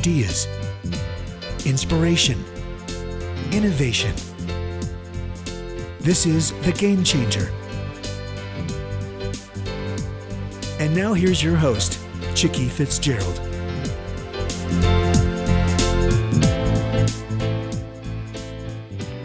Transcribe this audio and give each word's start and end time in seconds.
ideas, 0.00 0.48
inspiration, 1.66 2.42
innovation. 3.52 4.14
This 6.00 6.24
is 6.24 6.52
The 6.62 6.72
Game 6.72 7.04
Changer. 7.04 7.50
And 10.82 10.96
now 10.96 11.12
here's 11.12 11.42
your 11.42 11.54
host, 11.54 12.00
Chicky 12.34 12.66
Fitzgerald. 12.70 13.36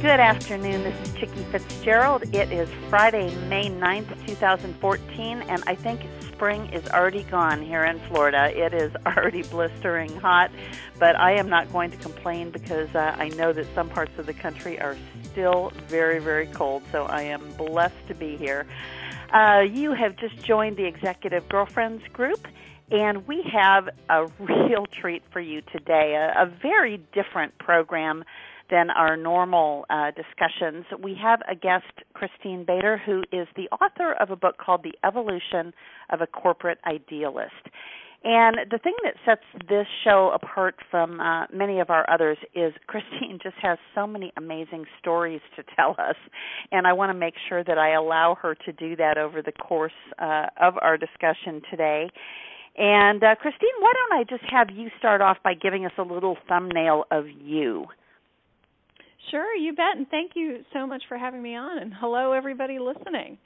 Good 0.02 0.20
afternoon. 0.20 0.84
This 0.84 1.08
is 1.08 1.14
Chicky 1.14 1.44
Fitzgerald. 1.54 2.24
It 2.36 2.52
is 2.52 2.68
Friday, 2.90 3.34
May 3.48 3.70
9th, 3.70 4.28
2014, 4.28 5.42
and 5.44 5.64
I 5.68 5.76
think 5.76 6.02
spring 6.36 6.68
is 6.74 6.86
already 6.90 7.24
gone 7.24 7.62
here 7.62 7.86
in 7.86 7.98
Florida. 8.10 8.52
It 8.54 8.74
is 8.74 8.92
already 9.06 9.44
blistering 9.44 10.14
hot, 10.18 10.52
but 11.00 11.16
I 11.16 11.34
am 11.34 11.50
not 11.50 11.72
going 11.72 11.92
to 11.92 11.98
complain 11.98 12.52
because 12.52 12.94
uh, 12.94 13.16
I 13.18 13.30
know 13.30 13.54
that 13.54 13.66
some 13.74 13.88
parts 13.88 14.12
of 14.18 14.26
the 14.26 14.34
country 14.34 14.80
are 14.80 14.98
still 15.24 15.72
very, 15.88 16.20
very 16.20 16.48
cold, 16.48 16.84
so 16.92 17.06
I 17.06 17.22
am 17.22 17.42
blessed 17.54 18.08
to 18.10 18.14
be 18.14 18.36
here. 18.36 18.68
Uh, 19.32 19.62
you 19.62 19.94
have 19.94 20.18
just 20.18 20.38
joined 20.44 20.76
the 20.76 20.86
Executive 20.86 21.48
Girlfriends 21.48 22.04
group, 22.12 22.46
and 22.92 23.26
we 23.28 23.42
have 23.54 23.90
a 24.10 24.26
real 24.40 24.86
treat 24.88 25.24
for 25.32 25.40
you 25.40 25.62
today, 25.72 26.16
a, 26.16 26.44
a 26.44 26.46
very 26.48 26.98
different 27.14 27.58
program 27.60 28.26
than 28.70 28.90
our 28.90 29.16
normal 29.16 29.86
uh, 29.90 30.12
discussions. 30.12 30.86
We 31.02 31.18
have 31.22 31.40
a 31.50 31.56
guest, 31.56 31.86
Christine 32.14 32.66
Bader, 32.66 33.02
who 33.06 33.24
is 33.32 33.48
the 33.56 33.68
author 33.70 34.14
of 34.20 34.32
a 34.32 34.36
book 34.36 34.58
called 34.58 34.84
The 34.84 34.94
Evolution 35.08 35.74
of 36.10 36.22
a 36.22 36.28
Corporate 36.28 36.80
Idealist. 36.86 37.54
And 38.28 38.58
the 38.72 38.80
thing 38.80 38.96
that 39.04 39.14
sets 39.24 39.44
this 39.70 39.86
show 40.04 40.32
apart 40.34 40.76
from 40.90 41.20
uh, 41.20 41.46
many 41.54 41.80
of 41.80 41.92
our 41.92 42.10
others 42.10 42.40
is 42.56 42.74
Christine 42.88 43.38
just 43.42 43.56
has 43.62 43.78
so 43.94 44.08
many 44.08 44.34
amazing 44.36 44.86
stories 45.00 45.42
to 45.56 45.64
tell 45.76 45.92
us, 46.00 46.16
and 46.72 46.88
I 46.88 46.94
want 46.94 47.12
to 47.12 47.14
make 47.14 47.36
sure 47.48 47.64
that 47.64 47.78
I 47.78 47.94
allow 47.94 48.36
her 48.42 48.56
to 48.66 48.72
do 48.74 48.96
that 48.96 49.20
over 49.20 49.44
the 49.44 49.52
course 49.52 49.94
uh, 50.18 50.48
of 50.60 50.74
our 50.82 50.98
discussion 50.98 51.62
today. 51.70 52.10
And 52.78 53.24
uh, 53.24 53.36
Christine, 53.36 53.70
why 53.80 53.94
don't 53.94 54.20
I 54.20 54.24
just 54.24 54.52
have 54.52 54.68
you 54.76 54.90
start 54.98 55.22
off 55.22 55.38
by 55.44 55.54
giving 55.54 55.86
us 55.86 55.94
a 56.00 56.02
little 56.02 56.36
thumbnail 56.50 57.06
of 57.12 57.26
you? 57.30 57.86
Sure, 59.32 59.56
you 59.56 59.74
bet. 59.74 59.98
And 59.98 60.08
thank 60.10 60.32
you 60.36 60.60
so 60.74 60.86
much 60.86 61.04
for 61.08 61.18
having 61.18 61.42
me 61.42 61.56
on. 61.56 61.80
And 61.80 61.94
hello, 61.94 62.32
everybody 62.32 62.80
listening. 62.80 63.38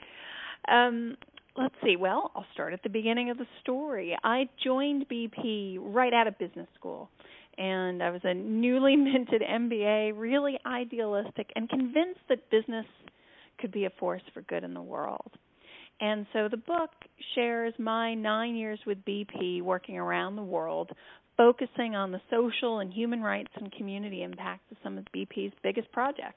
Um, 0.68 1.16
let's 1.58 1.76
see. 1.84 1.96
Well, 1.96 2.32
I'll 2.36 2.46
start 2.54 2.74
at 2.74 2.84
the 2.84 2.90
beginning 2.90 3.30
of 3.30 3.38
the 3.38 3.46
story. 3.62 4.18
I 4.24 4.50
joined 4.64 5.08
BP 5.10 5.78
right 5.80 6.14
out 6.14 6.28
of 6.28 6.38
business 6.38 6.68
school. 6.78 7.10
And 7.58 8.02
I 8.02 8.10
was 8.10 8.22
a 8.24 8.34
newly 8.34 8.96
minted 8.98 9.42
MBA, 9.42 10.14
really 10.16 10.58
idealistic, 10.66 11.52
and 11.56 11.70
convinced 11.70 12.22
that 12.30 12.50
business 12.50 12.86
could 13.60 13.72
be 13.72 13.86
a 13.86 13.90
force 14.00 14.22
for 14.34 14.42
good 14.44 14.64
in 14.64 14.74
the 14.74 14.82
world. 14.82 15.32
And 16.02 16.26
so 16.32 16.48
the 16.50 16.58
book 16.58 16.92
shares 17.36 17.74
my 17.78 18.14
nine 18.14 18.56
years 18.56 18.80
with 18.88 19.04
BP 19.04 19.62
working 19.62 19.98
around 19.98 20.38
the 20.38 20.44
world, 20.44 20.92
focusing 21.40 21.96
on 21.96 22.12
the 22.12 22.20
social 22.30 22.80
and 22.80 22.92
human 22.92 23.22
rights 23.22 23.48
and 23.56 23.72
community 23.72 24.24
impacts 24.24 24.70
of 24.72 24.78
some 24.84 24.98
of 24.98 25.06
BP's 25.16 25.54
biggest 25.64 25.90
projects. 25.94 26.36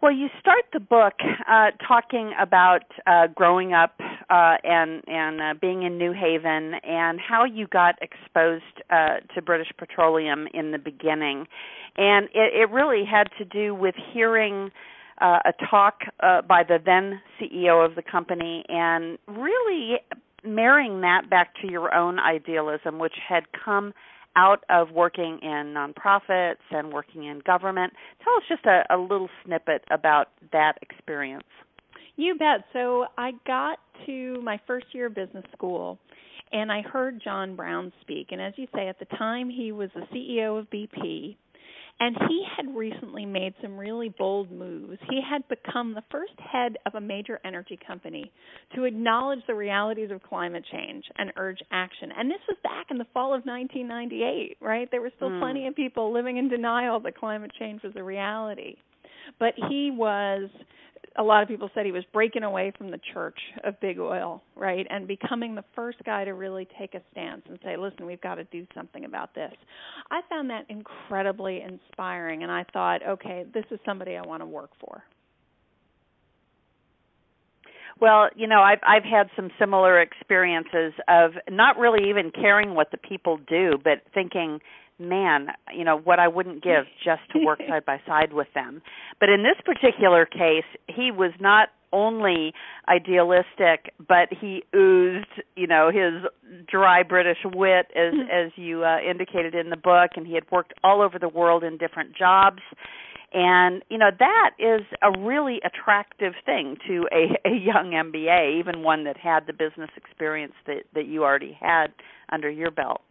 Well, 0.00 0.12
you 0.12 0.28
start 0.40 0.64
the 0.72 0.80
book 0.80 1.12
uh, 1.46 1.72
talking 1.86 2.32
about 2.40 2.84
uh, 3.06 3.26
growing 3.34 3.74
up 3.74 4.00
uh, 4.30 4.56
and 4.64 5.02
and 5.06 5.40
uh, 5.42 5.54
being 5.60 5.82
in 5.82 5.98
New 5.98 6.14
Haven 6.14 6.72
and 6.82 7.20
how 7.20 7.44
you 7.44 7.66
got 7.66 7.96
exposed 8.00 8.64
uh, 8.88 9.16
to 9.34 9.42
British 9.42 9.68
Petroleum 9.76 10.48
in 10.54 10.72
the 10.72 10.78
beginning, 10.78 11.46
and 11.98 12.24
it, 12.32 12.54
it 12.54 12.70
really 12.70 13.04
had 13.04 13.28
to 13.36 13.44
do 13.44 13.74
with 13.74 13.94
hearing 14.14 14.70
uh, 15.20 15.40
a 15.44 15.52
talk 15.68 16.00
by 16.48 16.62
the 16.66 16.78
then 16.82 17.20
CEO 17.38 17.84
of 17.84 17.94
the 17.94 18.02
company 18.02 18.64
and 18.70 19.18
really 19.28 19.98
marrying 20.44 21.00
that 21.02 21.28
back 21.28 21.54
to 21.62 21.70
your 21.70 21.94
own 21.94 22.18
idealism, 22.18 22.98
which 22.98 23.14
had 23.28 23.44
come 23.64 23.92
out 24.36 24.64
of 24.70 24.90
working 24.92 25.38
in 25.42 25.74
nonprofits 25.74 26.56
and 26.70 26.92
working 26.92 27.24
in 27.24 27.40
government. 27.44 27.92
Tell 28.22 28.34
us 28.36 28.42
just 28.48 28.64
a, 28.64 28.82
a 28.94 28.96
little 28.96 29.28
snippet 29.44 29.84
about 29.90 30.28
that 30.52 30.74
experience. 30.82 31.44
You 32.16 32.36
bet. 32.36 32.64
So 32.72 33.06
I 33.18 33.32
got 33.46 33.78
to 34.06 34.40
my 34.42 34.60
first 34.66 34.86
year 34.92 35.06
of 35.06 35.14
business 35.14 35.44
school 35.52 35.98
and 36.52 36.70
I 36.70 36.82
heard 36.82 37.20
John 37.22 37.56
Browne 37.56 37.92
speak. 38.00 38.28
And 38.30 38.40
as 38.40 38.54
you 38.56 38.66
say, 38.74 38.88
at 38.88 38.98
the 38.98 39.04
time 39.16 39.48
he 39.48 39.72
was 39.72 39.90
the 39.94 40.02
CEO 40.14 40.58
of 40.58 40.68
BP 40.70 41.36
and 42.00 42.16
he 42.28 42.42
had 42.56 42.74
recently 42.74 43.26
made 43.26 43.52
some 43.60 43.76
really 43.76 44.08
bold 44.08 44.50
moves. 44.50 44.98
He 45.10 45.20
had 45.20 45.46
become 45.48 45.92
the 45.92 46.02
first 46.10 46.32
head 46.38 46.78
of 46.86 46.94
a 46.94 47.00
major 47.00 47.38
energy 47.44 47.78
company 47.86 48.32
to 48.74 48.84
acknowledge 48.84 49.40
the 49.46 49.54
realities 49.54 50.10
of 50.10 50.22
climate 50.22 50.64
change 50.72 51.04
and 51.18 51.30
urge 51.36 51.58
action. 51.70 52.10
And 52.16 52.30
this 52.30 52.40
was 52.48 52.56
back 52.64 52.86
in 52.90 52.96
the 52.96 53.06
fall 53.12 53.34
of 53.34 53.44
1998, 53.44 54.56
right? 54.62 54.88
There 54.90 55.02
were 55.02 55.12
still 55.16 55.28
mm. 55.28 55.40
plenty 55.40 55.66
of 55.66 55.76
people 55.76 56.12
living 56.12 56.38
in 56.38 56.48
denial 56.48 57.00
that 57.00 57.18
climate 57.18 57.52
change 57.58 57.82
was 57.82 57.92
a 57.96 58.02
reality. 58.02 58.76
But 59.38 59.52
he 59.68 59.90
was 59.94 60.48
a 61.16 61.22
lot 61.22 61.42
of 61.42 61.48
people 61.48 61.68
said 61.74 61.86
he 61.86 61.92
was 61.92 62.04
breaking 62.12 62.44
away 62.44 62.72
from 62.78 62.90
the 62.90 63.00
church 63.12 63.38
of 63.64 63.78
big 63.80 63.98
oil, 63.98 64.42
right? 64.54 64.86
And 64.88 65.08
becoming 65.08 65.54
the 65.54 65.64
first 65.74 65.98
guy 66.04 66.24
to 66.24 66.34
really 66.34 66.68
take 66.78 66.94
a 66.94 67.00
stance 67.10 67.42
and 67.48 67.58
say, 67.64 67.76
listen, 67.76 68.06
we've 68.06 68.20
got 68.20 68.36
to 68.36 68.44
do 68.44 68.66
something 68.74 69.04
about 69.04 69.34
this. 69.34 69.52
I 70.10 70.20
found 70.28 70.50
that 70.50 70.66
incredibly 70.68 71.62
inspiring, 71.62 72.42
and 72.42 72.52
I 72.52 72.64
thought, 72.72 73.06
okay, 73.06 73.44
this 73.52 73.64
is 73.70 73.80
somebody 73.84 74.16
I 74.16 74.22
want 74.22 74.42
to 74.42 74.46
work 74.46 74.70
for. 74.78 75.02
Well, 78.00 78.30
you 78.34 78.46
know, 78.46 78.60
I've 78.60 78.78
I've 78.86 79.04
had 79.04 79.28
some 79.36 79.50
similar 79.58 80.00
experiences 80.00 80.94
of 81.08 81.32
not 81.50 81.76
really 81.76 82.08
even 82.08 82.30
caring 82.30 82.74
what 82.74 82.90
the 82.90 82.96
people 82.96 83.38
do, 83.46 83.78
but 83.82 84.02
thinking 84.14 84.60
man, 85.00 85.48
you 85.76 85.84
know, 85.84 85.98
what 85.98 86.18
I 86.18 86.28
wouldn't 86.28 86.62
give 86.62 86.84
just 87.04 87.22
to 87.32 87.44
work 87.44 87.60
side 87.68 87.84
by 87.84 88.00
side 88.06 88.32
with 88.32 88.48
them. 88.54 88.82
But 89.18 89.28
in 89.28 89.42
this 89.42 89.56
particular 89.64 90.26
case, 90.26 90.64
he 90.86 91.10
was 91.10 91.32
not 91.40 91.68
only 91.92 92.52
idealistic, 92.88 93.92
but 93.98 94.28
he 94.40 94.62
oozed, 94.74 95.42
you 95.56 95.66
know, 95.66 95.90
his 95.90 96.64
dry 96.68 97.02
British 97.02 97.38
wit, 97.44 97.86
as 97.96 98.14
mm-hmm. 98.14 98.30
as 98.30 98.52
you 98.56 98.84
uh, 98.84 98.98
indicated 99.00 99.54
in 99.54 99.70
the 99.70 99.76
book, 99.76 100.12
and 100.16 100.26
he 100.26 100.34
had 100.34 100.44
worked 100.50 100.72
all 100.84 101.02
over 101.02 101.18
the 101.18 101.28
world 101.28 101.64
in 101.64 101.76
different 101.78 102.16
jobs. 102.16 102.62
And 103.32 103.84
you 103.88 103.98
know 103.98 104.10
that 104.18 104.50
is 104.58 104.82
a 105.02 105.18
really 105.20 105.60
attractive 105.64 106.32
thing 106.44 106.76
to 106.88 107.06
a, 107.12 107.48
a 107.48 107.52
young 107.52 107.92
MBA, 107.92 108.58
even 108.58 108.82
one 108.82 109.04
that 109.04 109.16
had 109.16 109.46
the 109.46 109.52
business 109.52 109.90
experience 109.96 110.54
that 110.66 110.84
that 110.94 111.06
you 111.06 111.22
already 111.22 111.56
had 111.60 111.88
under 112.30 112.50
your 112.50 112.70
belt. 112.70 113.02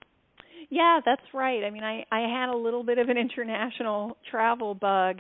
Yeah, 0.69 1.00
that's 1.03 1.22
right. 1.34 1.63
I 1.63 1.69
mean, 1.72 1.84
I 1.84 2.06
I 2.12 2.22
had 2.22 2.50
a 2.50 2.56
little 2.56 2.84
bit 2.84 2.97
of 2.97 3.09
an 3.09 3.18
international 3.18 4.18
travel 4.30 4.75
bug 4.75 5.18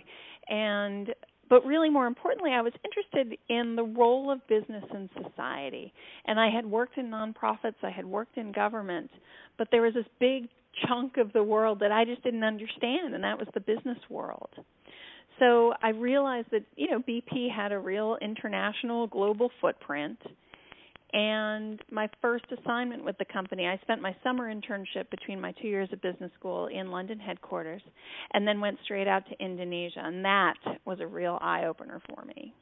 and 0.47 1.13
but 1.49 1.65
really 1.65 1.89
more 1.89 2.05
importantly, 2.05 2.51
I 2.51 2.61
was 2.61 2.73
interested 2.85 3.37
in 3.49 3.75
the 3.75 3.83
role 3.83 4.31
of 4.31 4.47
business 4.47 4.83
in 4.93 5.09
society. 5.23 5.91
And 6.25 6.39
I 6.39 6.49
had 6.51 6.63
worked 6.63 6.97
in 6.99 7.09
nonprofits, 7.09 7.73
I 7.81 7.89
had 7.89 8.05
worked 8.05 8.37
in 8.37 8.51
government, 8.51 9.09
but 9.57 9.67
there 9.71 9.81
was 9.81 9.95
this 9.95 10.05
big 10.19 10.47
chunk 10.87 11.17
of 11.17 11.33
the 11.33 11.43
world 11.43 11.79
that 11.79 11.91
I 11.91 12.05
just 12.05 12.23
didn't 12.23 12.43
understand 12.43 13.15
and 13.15 13.23
that 13.23 13.39
was 13.39 13.47
the 13.55 13.59
business 13.59 13.97
world. 14.09 14.49
So 15.39 15.73
I 15.81 15.89
realized 15.89 16.49
that, 16.51 16.63
you 16.75 16.91
know, 16.91 16.99
BP 16.99 17.49
had 17.53 17.71
a 17.71 17.79
real 17.79 18.17
international 18.21 19.07
global 19.07 19.49
footprint 19.59 20.19
and 21.13 21.81
my 21.91 22.07
first 22.21 22.45
assignment 22.51 23.03
with 23.03 23.17
the 23.17 23.25
company, 23.25 23.67
I 23.67 23.77
spent 23.81 24.01
my 24.01 24.15
summer 24.23 24.53
internship 24.53 25.09
between 25.09 25.41
my 25.41 25.51
two 25.53 25.67
years 25.67 25.89
of 25.91 26.01
business 26.01 26.31
school 26.37 26.67
in 26.67 26.91
London 26.91 27.19
headquarters, 27.19 27.81
and 28.33 28.47
then 28.47 28.61
went 28.61 28.77
straight 28.83 29.07
out 29.07 29.23
to 29.29 29.43
Indonesia, 29.43 30.01
and 30.03 30.23
that 30.23 30.55
was 30.85 30.99
a 30.99 31.07
real 31.07 31.39
eye 31.41 31.65
opener 31.65 31.99
for 32.09 32.23
me. 32.25 32.53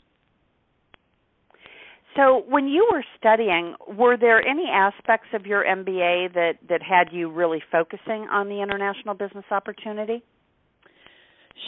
So, 2.16 2.44
when 2.48 2.68
you 2.68 2.88
were 2.92 3.04
studying, 3.20 3.76
were 3.96 4.18
there 4.18 4.42
any 4.42 4.66
aspects 4.72 5.28
of 5.34 5.46
your 5.46 5.64
MBA 5.66 6.34
that 6.34 6.54
that 6.70 6.82
had 6.82 7.10
you 7.12 7.30
really 7.30 7.62
focusing 7.72 8.28
on 8.32 8.48
the 8.48 8.62
international 8.62 9.14
business 9.14 9.46
opportunity? 9.52 10.24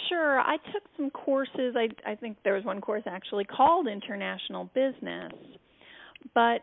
Sure, 0.08 0.40
I 0.40 0.58
took 0.72 0.84
some 0.96 1.10
courses. 1.12 1.76
I 1.76 1.90
I 2.10 2.16
think 2.16 2.38
there 2.44 2.54
was 2.54 2.64
one 2.64 2.80
course 2.80 3.04
actually 3.06 3.44
called 3.44 3.88
International 3.88 4.70
Business 4.74 5.34
but 6.34 6.62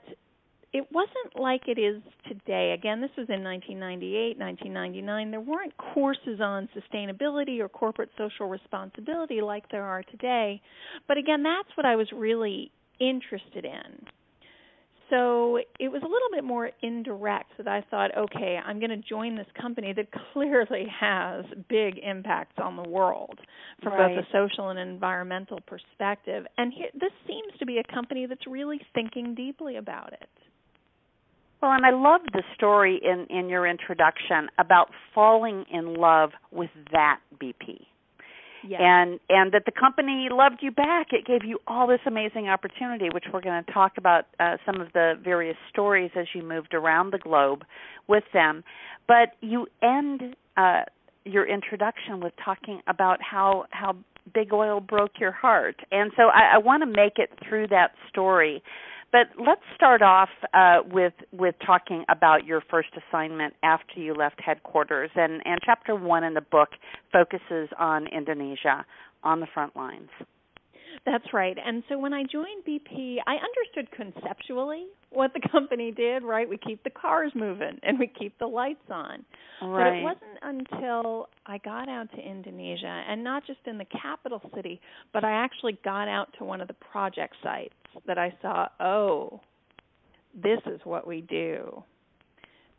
it 0.73 0.87
wasn't 0.93 1.41
like 1.41 1.69
it 1.69 1.79
is 1.79 2.03
today. 2.29 2.73
Again, 2.73 3.01
this 3.01 3.11
was 3.17 3.29
in 3.31 3.43
1998, 3.43 4.39
1999. 4.39 5.31
There 5.31 5.41
weren't 5.41 5.77
courses 5.79 6.41
on 6.41 6.69
sustainability 6.77 7.61
or 7.61 7.69
corporate 7.69 8.11
social 8.19 8.49
responsibility 8.49 9.41
like 9.41 9.71
there 9.71 9.85
are 9.85 10.03
today. 10.03 10.61
But 11.09 11.17
again, 11.17 11.43
that's 11.43 11.75
what 11.77 11.87
I 11.87 11.97
was 11.97 12.09
really 12.13 12.71
interested 13.01 13.65
in. 13.65 14.07
So 15.11 15.59
it 15.79 15.91
was 15.91 16.03
a 16.03 16.07
little 16.07 16.29
bit 16.33 16.45
more 16.45 16.71
indirect 16.83 17.53
that 17.59 17.69
I 17.69 17.85
thought, 17.91 18.17
okay, 18.17 18.59
I'm 18.65 18.79
going 18.81 18.91
to 18.91 19.09
join 19.09 19.37
this 19.37 19.47
company 19.61 19.93
that 19.93 20.09
clearly 20.33 20.87
has 21.01 21.45
big 21.69 21.99
impacts 21.99 22.55
on 22.63 22.77
the 22.77 22.89
world 22.89 23.39
from 23.83 23.93
right. 23.93 24.15
both 24.15 24.25
a 24.25 24.29
social 24.33 24.71
and 24.71 24.79
environmental 24.79 25.61
perspective. 25.67 26.45
And 26.59 26.73
here, 26.73 26.89
this 26.95 27.13
seems 27.27 27.59
to 27.59 27.67
be 27.67 27.79
a 27.79 27.95
company 27.95 28.27
that's 28.27 28.47
really 28.47 28.81
thinking 28.95 29.35
deeply 29.35 29.77
about 29.77 30.13
it. 30.13 30.29
Well, 31.63 31.73
and 31.73 31.87
I 31.87 31.91
love 31.91 32.21
the 32.33 32.43
story 32.55 33.01
in 33.03 33.27
in 33.35 33.49
your 33.49 33.67
introduction 33.67 34.49
about 34.59 34.91
falling 35.15 35.65
in 35.73 35.95
love 35.95 36.31
with 36.53 36.71
that 36.93 37.21
BP. 37.41 37.87
Yes. 38.67 38.81
And 38.83 39.21
and 39.29 39.53
that 39.53 39.65
the 39.67 39.73
company 39.73 40.29
loved 40.31 40.59
you 40.61 40.71
back. 40.71 41.09
It 41.13 41.27
gave 41.27 41.45
you 41.45 41.59
all 41.67 41.87
this 41.87 42.01
amazing 42.07 42.49
opportunity, 42.49 43.09
which 43.13 43.25
we're 43.33 43.41
going 43.41 43.65
to 43.65 43.73
talk 43.73 43.93
about 43.99 44.27
uh, 44.41 44.57
some 44.65 44.81
of 44.81 44.93
the 44.93 45.15
various 45.23 45.57
stories 45.71 46.11
as 46.17 46.27
you 46.35 46.43
moved 46.43 46.75
around 46.75 47.13
the 47.13 47.19
globe 47.19 47.65
with 48.09 48.25
them. 48.33 48.65
But 49.07 49.33
you 49.41 49.67
end 49.83 50.37
uh, 50.57 50.83
your 51.25 51.47
introduction 51.47 52.21
with 52.21 52.33
talking 52.45 52.81
about 52.87 53.21
how 53.23 53.67
how 53.71 53.97
big 54.35 54.53
oil 54.53 54.81
broke 54.81 55.21
your 55.21 55.33
heart, 55.33 55.77
and 55.93 56.11
so 56.17 56.25
I, 56.25 56.55
I 56.55 56.59
want 56.59 56.83
to 56.83 56.87
make 56.87 57.19
it 57.19 57.31
through 57.49 57.69
that 57.69 57.93
story 58.09 58.63
but 59.17 59.43
let's 59.43 59.63
start 59.75 60.03
off 60.03 60.29
uh, 60.53 60.79
with 60.91 61.15
with 61.33 61.55
talking 61.65 62.05
about 62.11 62.45
your 62.45 62.63
first 62.71 62.91
assignment 62.97 63.55
after 63.63 63.99
you 63.99 64.15
left 64.15 64.41
headquarters. 64.45 65.11
And, 65.15 65.41
and 65.47 65.59
chapter 65.65 65.95
one 65.95 66.23
in 66.23 66.35
the 66.35 66.43
book 66.43 66.71
focuses 67.13 67.71
on 67.79 68.07
Indonesia 68.09 68.85
on 69.23 69.41
the 69.41 69.47
front 69.55 69.75
lines. 69.75 70.11
That's 71.07 71.33
right. 71.33 71.57
And 71.65 71.83
so 71.89 71.99
when 71.99 72.13
I 72.13 72.25
joined 72.25 72.65
BP, 72.69 73.19
I 73.27 73.37
understood 73.37 73.91
conceptually 73.93 74.87
what 75.11 75.33
the 75.33 75.49
company 75.51 75.93
did, 75.93 76.23
right? 76.25 76.49
We 76.49 76.59
keep 76.59 76.83
the 76.83 76.91
cars 76.91 77.31
moving 77.35 77.79
and 77.83 77.99
we 77.99 78.09
keep 78.09 78.37
the 78.39 78.47
lights 78.47 78.91
on. 78.91 79.25
Right. 79.63 79.85
But 79.85 79.97
it 79.97 80.03
wasn't 80.03 80.71
until 80.73 81.29
I 81.47 81.59
got 81.59 81.89
out 81.89 82.11
to 82.11 82.19
Indonesia 82.19 83.05
and 83.09 83.23
not 83.23 83.47
just 83.47 83.61
in 83.67 83.79
the 83.79 83.87
capital 84.03 84.43
city, 84.55 84.81
but 85.13 85.23
I 85.23 85.31
actually 85.31 85.79
got 85.85 86.09
out 86.09 86.35
to 86.39 86.45
one 86.45 86.61
of 86.61 86.67
the 86.67 86.75
project 86.75 87.35
sites 87.43 87.75
that 88.07 88.19
I 88.19 88.35
saw, 88.43 88.69
oh, 88.81 89.41
this 90.35 90.61
is 90.67 90.81
what 90.85 91.07
we 91.07 91.23
do. 91.23 91.83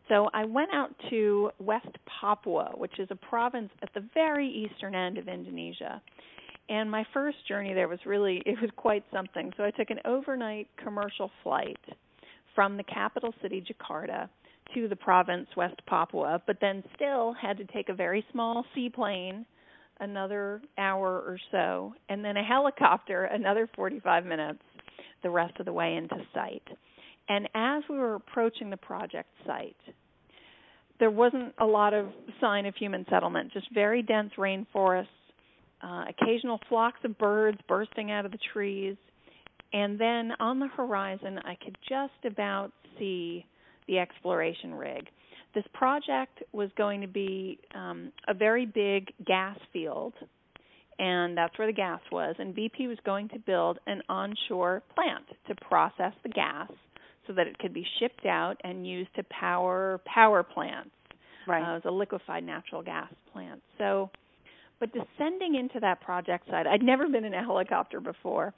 So 0.10 0.30
I 0.34 0.46
went 0.46 0.70
out 0.74 0.96
to 1.10 1.52
West 1.60 1.96
Papua, 2.06 2.72
which 2.76 2.98
is 3.00 3.10
a 3.12 3.16
province 3.16 3.70
at 3.82 3.94
the 3.94 4.04
very 4.14 4.48
eastern 4.48 4.96
end 4.96 5.18
of 5.18 5.28
Indonesia. 5.28 6.02
And 6.70 6.90
my 6.90 7.06
first 7.14 7.38
journey 7.48 7.74
there 7.74 7.88
was 7.88 8.00
really 8.06 8.38
it 8.46 8.60
was 8.62 8.70
quite 8.76 9.04
something. 9.12 9.52
So 9.58 9.64
i 9.64 9.72
took 9.72 9.90
an 9.90 10.00
overnight 10.06 10.68
commercial 10.82 11.32
flight 11.44 11.80
from 12.56 12.76
the 12.76 12.84
capital 12.84 13.34
city 13.42 13.64
jakarta 13.64 14.28
to 14.74 14.88
the 14.88 14.96
province 14.96 15.48
west 15.56 15.80
papua 15.86 16.42
but 16.48 16.58
then 16.60 16.84
still 16.96 17.34
had 17.34 17.56
to 17.56 17.64
take 17.66 17.88
a 17.88 17.94
very 17.94 18.26
small 18.32 18.66
seaplane 18.74 19.46
another 20.00 20.60
hour 20.78 21.20
or 21.20 21.38
so 21.52 21.94
and 22.10 22.26
then 22.26 22.36
a 22.36 22.44
helicopter 22.44 23.26
another 23.26 23.70
45 23.76 24.26
minutes 24.26 24.64
the 25.24 25.30
rest 25.30 25.60
of 25.60 25.66
the 25.66 25.74
way 25.74 25.96
into 25.96 26.16
site. 26.34 26.68
And 27.30 27.50
as 27.54 27.84
we 27.90 27.98
were 27.98 28.16
approaching 28.16 28.70
the 28.70 28.78
project 28.78 29.30
site 29.46 29.76
there 31.00 31.12
wasn't 31.12 31.54
a 31.60 31.66
lot 31.66 31.94
of 31.94 32.08
sign 32.42 32.66
of 32.66 32.74
human 32.76 33.06
settlement 33.08 33.54
just 33.54 33.72
very 33.72 34.02
dense 34.02 34.32
rainforests 34.36 35.06
uh, 35.82 36.06
occasional 36.10 36.60
flocks 36.70 37.00
of 37.04 37.18
birds 37.18 37.58
bursting 37.68 38.12
out 38.12 38.26
of 38.26 38.32
the 38.32 38.40
trees, 38.54 38.96
and 39.74 40.00
then 40.00 40.32
on 40.40 40.60
the 40.60 40.68
horizon, 40.68 41.40
I 41.44 41.56
could 41.64 41.78
just 41.88 42.26
about 42.26 42.72
see 42.98 43.46
the 43.88 44.00
exploration 44.00 44.74
rig. 44.74 45.08
This 45.54 45.66
project 45.74 46.44
was 46.52 46.70
going 46.78 47.02
to 47.02 47.08
be 47.08 47.60
um, 47.76 48.12
a 48.28 48.34
very 48.34 48.66
big 48.66 49.12
gas 49.26 49.58
field, 49.72 50.14
and 51.00 51.38
that's 51.38 51.58
where 51.58 51.68
the 51.68 51.74
gas 51.74 52.02
was. 52.12 52.36
And 52.40 52.56
BP 52.56 52.88
was 52.88 52.98
going 53.06 53.30
to 53.30 53.40
build 53.40 53.80
an 53.88 54.02
onshore 54.10 54.84
plant 54.96 55.26
to 55.48 55.56
process 55.56 56.14
the 56.24 56.30
gas 56.30 56.72
so 57.26 57.34
that 57.34 57.48
it 57.48 57.58
could 57.60 57.74
be 57.74 57.86
shipped 58.00 58.26
out 58.26 58.56
and 58.64 58.88
used 58.88 59.14
to 59.16 59.24
power 59.30 60.00
power 60.06 60.44
plants. 60.44 60.92
Right. 61.48 61.64
Uh, 61.64 61.78
it 61.78 61.86
was 61.86 61.86
a 61.86 61.92
liquefied 61.92 62.44
natural 62.44 62.82
gas 62.82 63.12
plant. 63.34 63.62
So 63.78 64.10
but 64.80 64.92
descending 64.94 65.56
into 65.56 65.80
that 65.80 66.02
project 66.02 66.48
site, 66.50 66.68
I'd 66.68 66.84
never 66.84 67.08
been 67.08 67.26
in 67.26 67.34
a 67.34 67.42
helicopter 67.42 68.00
before. 68.00 68.54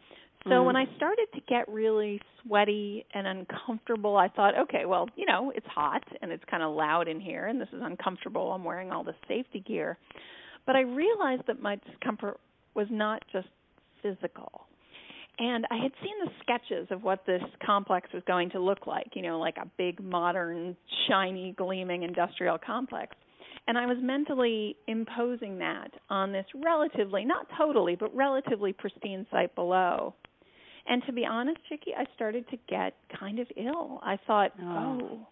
So 0.46 0.52
mm. 0.52 0.66
when 0.66 0.76
I 0.76 0.86
started 0.96 1.28
to 1.36 1.42
get 1.48 1.68
really 1.68 2.22
sweaty 2.44 3.06
and 3.14 3.28
uncomfortable, 3.28 4.16
I 4.18 4.30
thought, 4.30 4.58
okay, 4.58 4.86
well, 4.86 5.08
you 5.16 5.26
know, 5.26 5.52
it's 5.56 5.68
hot 5.68 6.04
and 6.22 6.32
it's 6.32 6.44
kind 6.50 6.64
of 6.64 6.76
loud 6.76 7.08
in 7.08 7.20
here 7.20 7.48
and 7.48 7.60
this 7.60 7.70
is 7.74 7.82
uncomfortable. 7.82 8.52
I'm 8.52 8.64
wearing 8.64 8.92
all 8.92 9.04
this 9.04 9.16
safety 9.28 9.62
gear. 9.66 9.98
But 10.70 10.76
I 10.76 10.82
realized 10.82 11.42
that 11.48 11.60
my 11.60 11.78
discomfort 11.78 12.40
was 12.76 12.86
not 12.92 13.24
just 13.34 13.48
physical. 14.04 14.68
And 15.40 15.66
I 15.72 15.78
had 15.78 15.92
seen 16.04 16.14
the 16.24 16.30
sketches 16.44 16.88
of 16.92 17.02
what 17.02 17.26
this 17.26 17.42
complex 17.66 18.08
was 18.14 18.22
going 18.28 18.52
to 18.52 18.60
look 18.60 18.86
like, 18.86 19.08
you 19.16 19.24
know, 19.24 19.40
like 19.40 19.58
a 19.58 19.66
big, 19.80 20.00
modern, 20.00 20.78
shiny, 21.08 21.56
gleaming 21.58 22.04
industrial 22.04 22.60
complex. 22.60 23.16
And 23.68 23.80
I 23.80 23.88
was 23.88 23.98
mentally 24.00 24.76
imposing 24.88 25.58
that 25.58 25.90
on 26.12 26.32
this 26.32 26.46
relatively, 26.64 27.26
not 27.26 27.48
totally, 27.58 27.96
but 27.96 28.16
relatively 28.16 28.72
pristine 28.72 29.26
site 29.32 29.56
below. 29.56 30.14
And 30.86 31.02
to 31.08 31.12
be 31.12 31.26
honest, 31.26 31.58
Chicky, 31.68 31.96
I 31.98 32.06
started 32.14 32.48
to 32.52 32.58
get 32.70 32.94
kind 33.20 33.40
of 33.40 33.48
ill. 33.58 34.02
I 34.04 34.20
thought, 34.28 34.52
oh. 34.62 35.00
oh, 35.02 35.28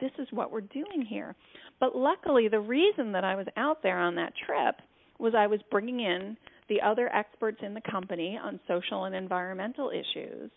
this 0.00 0.10
is 0.18 0.28
what 0.30 0.50
we're 0.50 0.60
doing 0.60 1.04
here. 1.08 1.34
But 1.80 1.96
luckily, 1.96 2.48
the 2.48 2.60
reason 2.60 3.12
that 3.12 3.24
I 3.24 3.34
was 3.34 3.46
out 3.56 3.82
there 3.82 3.98
on 3.98 4.14
that 4.16 4.32
trip 4.46 4.76
was 5.18 5.34
I 5.36 5.46
was 5.46 5.60
bringing 5.70 6.00
in 6.00 6.36
the 6.68 6.80
other 6.80 7.08
experts 7.14 7.58
in 7.62 7.74
the 7.74 7.82
company 7.90 8.38
on 8.42 8.58
social 8.66 9.04
and 9.04 9.14
environmental 9.14 9.90
issues 9.90 10.50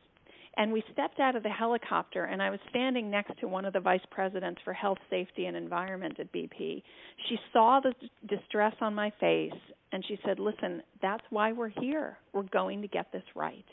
and 0.58 0.74
we 0.74 0.84
stepped 0.92 1.20
out 1.20 1.36
of 1.36 1.44
the 1.44 1.50
helicopter 1.50 2.26
and 2.26 2.42
I 2.42 2.50
was 2.50 2.60
standing 2.70 3.10
next 3.10 3.40
to 3.40 3.48
one 3.48 3.64
of 3.64 3.74
the 3.74 3.80
vice 3.80 4.02
presidents 4.10 4.60
for 4.66 4.74
health, 4.74 4.98
safety 5.10 5.46
and 5.46 5.56
environment 5.56 6.20
at 6.20 6.34
BP. 6.34 6.82
She 7.30 7.38
saw 7.54 7.80
the 7.80 7.94
distress 8.28 8.74
on 8.82 8.94
my 8.94 9.12
face 9.20 9.54
and 9.92 10.04
she 10.08 10.20
said, 10.26 10.40
"Listen, 10.40 10.82
that's 11.02 11.24
why 11.30 11.52
we're 11.54 11.70
here. 11.70 12.18
We're 12.34 12.44
going 12.44 12.82
to 12.82 12.88
get 12.88 13.12
this 13.12 13.24
right." 13.36 13.66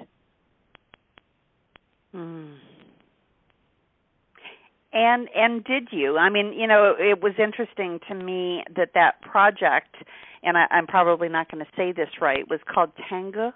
Mm. 2.14 2.54
And 4.94 5.28
and 5.34 5.64
did 5.64 5.88
you? 5.90 6.16
I 6.16 6.30
mean, 6.30 6.52
you 6.56 6.68
know, 6.68 6.94
it 6.96 7.20
was 7.20 7.32
interesting 7.36 7.98
to 8.08 8.14
me 8.14 8.62
that 8.76 8.90
that 8.94 9.20
project, 9.22 9.96
and 10.44 10.56
I, 10.56 10.66
I'm 10.70 10.86
probably 10.86 11.28
not 11.28 11.50
going 11.50 11.64
to 11.64 11.70
say 11.76 11.90
this 11.90 12.08
right, 12.20 12.48
was 12.48 12.60
called 12.72 12.90
Tangguh, 13.10 13.52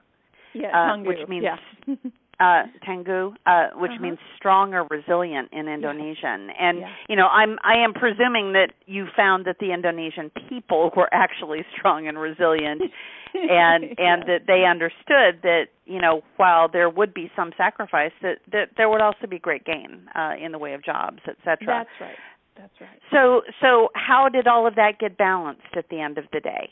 yeah, 0.53 0.95
uh, 0.95 0.99
which 0.99 1.29
means 1.29 1.45
yeah. 1.45 1.95
uh 2.41 2.67
Tangguh, 2.85 3.35
uh 3.47 3.69
which 3.77 3.93
uh-huh. 3.93 4.03
means 4.03 4.19
strong 4.37 4.75
or 4.75 4.85
resilient 4.91 5.51
in 5.53 5.69
Indonesian. 5.69 6.51
And 6.59 6.81
yeah. 6.81 6.89
you 7.09 7.15
know, 7.15 7.29
I'm 7.29 7.57
I 7.63 7.85
am 7.85 7.95
presuming 7.95 8.53
that 8.55 8.73
you 8.87 9.07
found 9.17 9.45
that 9.47 9.59
the 9.61 9.73
Indonesian 9.73 10.33
people 10.49 10.91
were 10.97 11.09
actually 11.13 11.61
strong 11.77 12.09
and 12.09 12.19
resilient 12.19 12.83
and 13.51 13.85
and 13.99 14.23
that 14.29 14.43
they 14.47 14.65
understood 14.65 15.43
that, 15.43 15.67
you 15.87 16.01
know, 16.01 16.23
while 16.37 16.69
there 16.69 16.89
would 16.89 17.15
be 17.15 17.31
some 17.35 17.53
sacrifice 17.57 18.13
that 18.23 18.39
that 18.53 18.71
there 18.77 18.89
would 18.89 19.01
also 19.01 19.27
be 19.29 19.39
great 19.39 19.65
gain 19.65 20.09
uh 20.15 20.33
in 20.41 20.53
the 20.53 20.59
way 20.59 20.75
of 20.75 20.85
jobs, 20.85 21.21
etc. 21.29 21.59
That's 21.67 22.01
right. 22.01 22.17
That's 22.57 22.81
right. 22.81 23.01
So 23.11 23.43
so 23.61 23.89
how 23.95 24.29
did 24.29 24.47
all 24.47 24.67
of 24.67 24.75
that 24.75 24.99
get 24.99 25.17
balanced 25.17 25.77
at 25.77 25.89
the 25.91 26.01
end 26.01 26.19
of 26.19 26.25
the 26.33 26.41
day? 26.41 26.71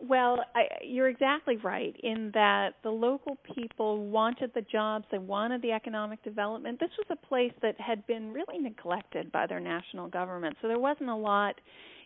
Well, 0.00 0.44
I, 0.54 0.62
you're 0.84 1.08
exactly 1.08 1.56
right 1.56 1.94
in 2.04 2.30
that 2.32 2.74
the 2.84 2.90
local 2.90 3.36
people 3.54 4.06
wanted 4.06 4.52
the 4.54 4.62
jobs, 4.62 5.06
they 5.10 5.18
wanted 5.18 5.60
the 5.60 5.72
economic 5.72 6.22
development. 6.22 6.78
This 6.78 6.90
was 6.96 7.06
a 7.10 7.26
place 7.26 7.52
that 7.62 7.80
had 7.80 8.06
been 8.06 8.32
really 8.32 8.58
neglected 8.58 9.32
by 9.32 9.48
their 9.48 9.58
national 9.58 10.06
government, 10.06 10.56
so 10.62 10.68
there 10.68 10.78
wasn't 10.78 11.10
a 11.10 11.16
lot 11.16 11.56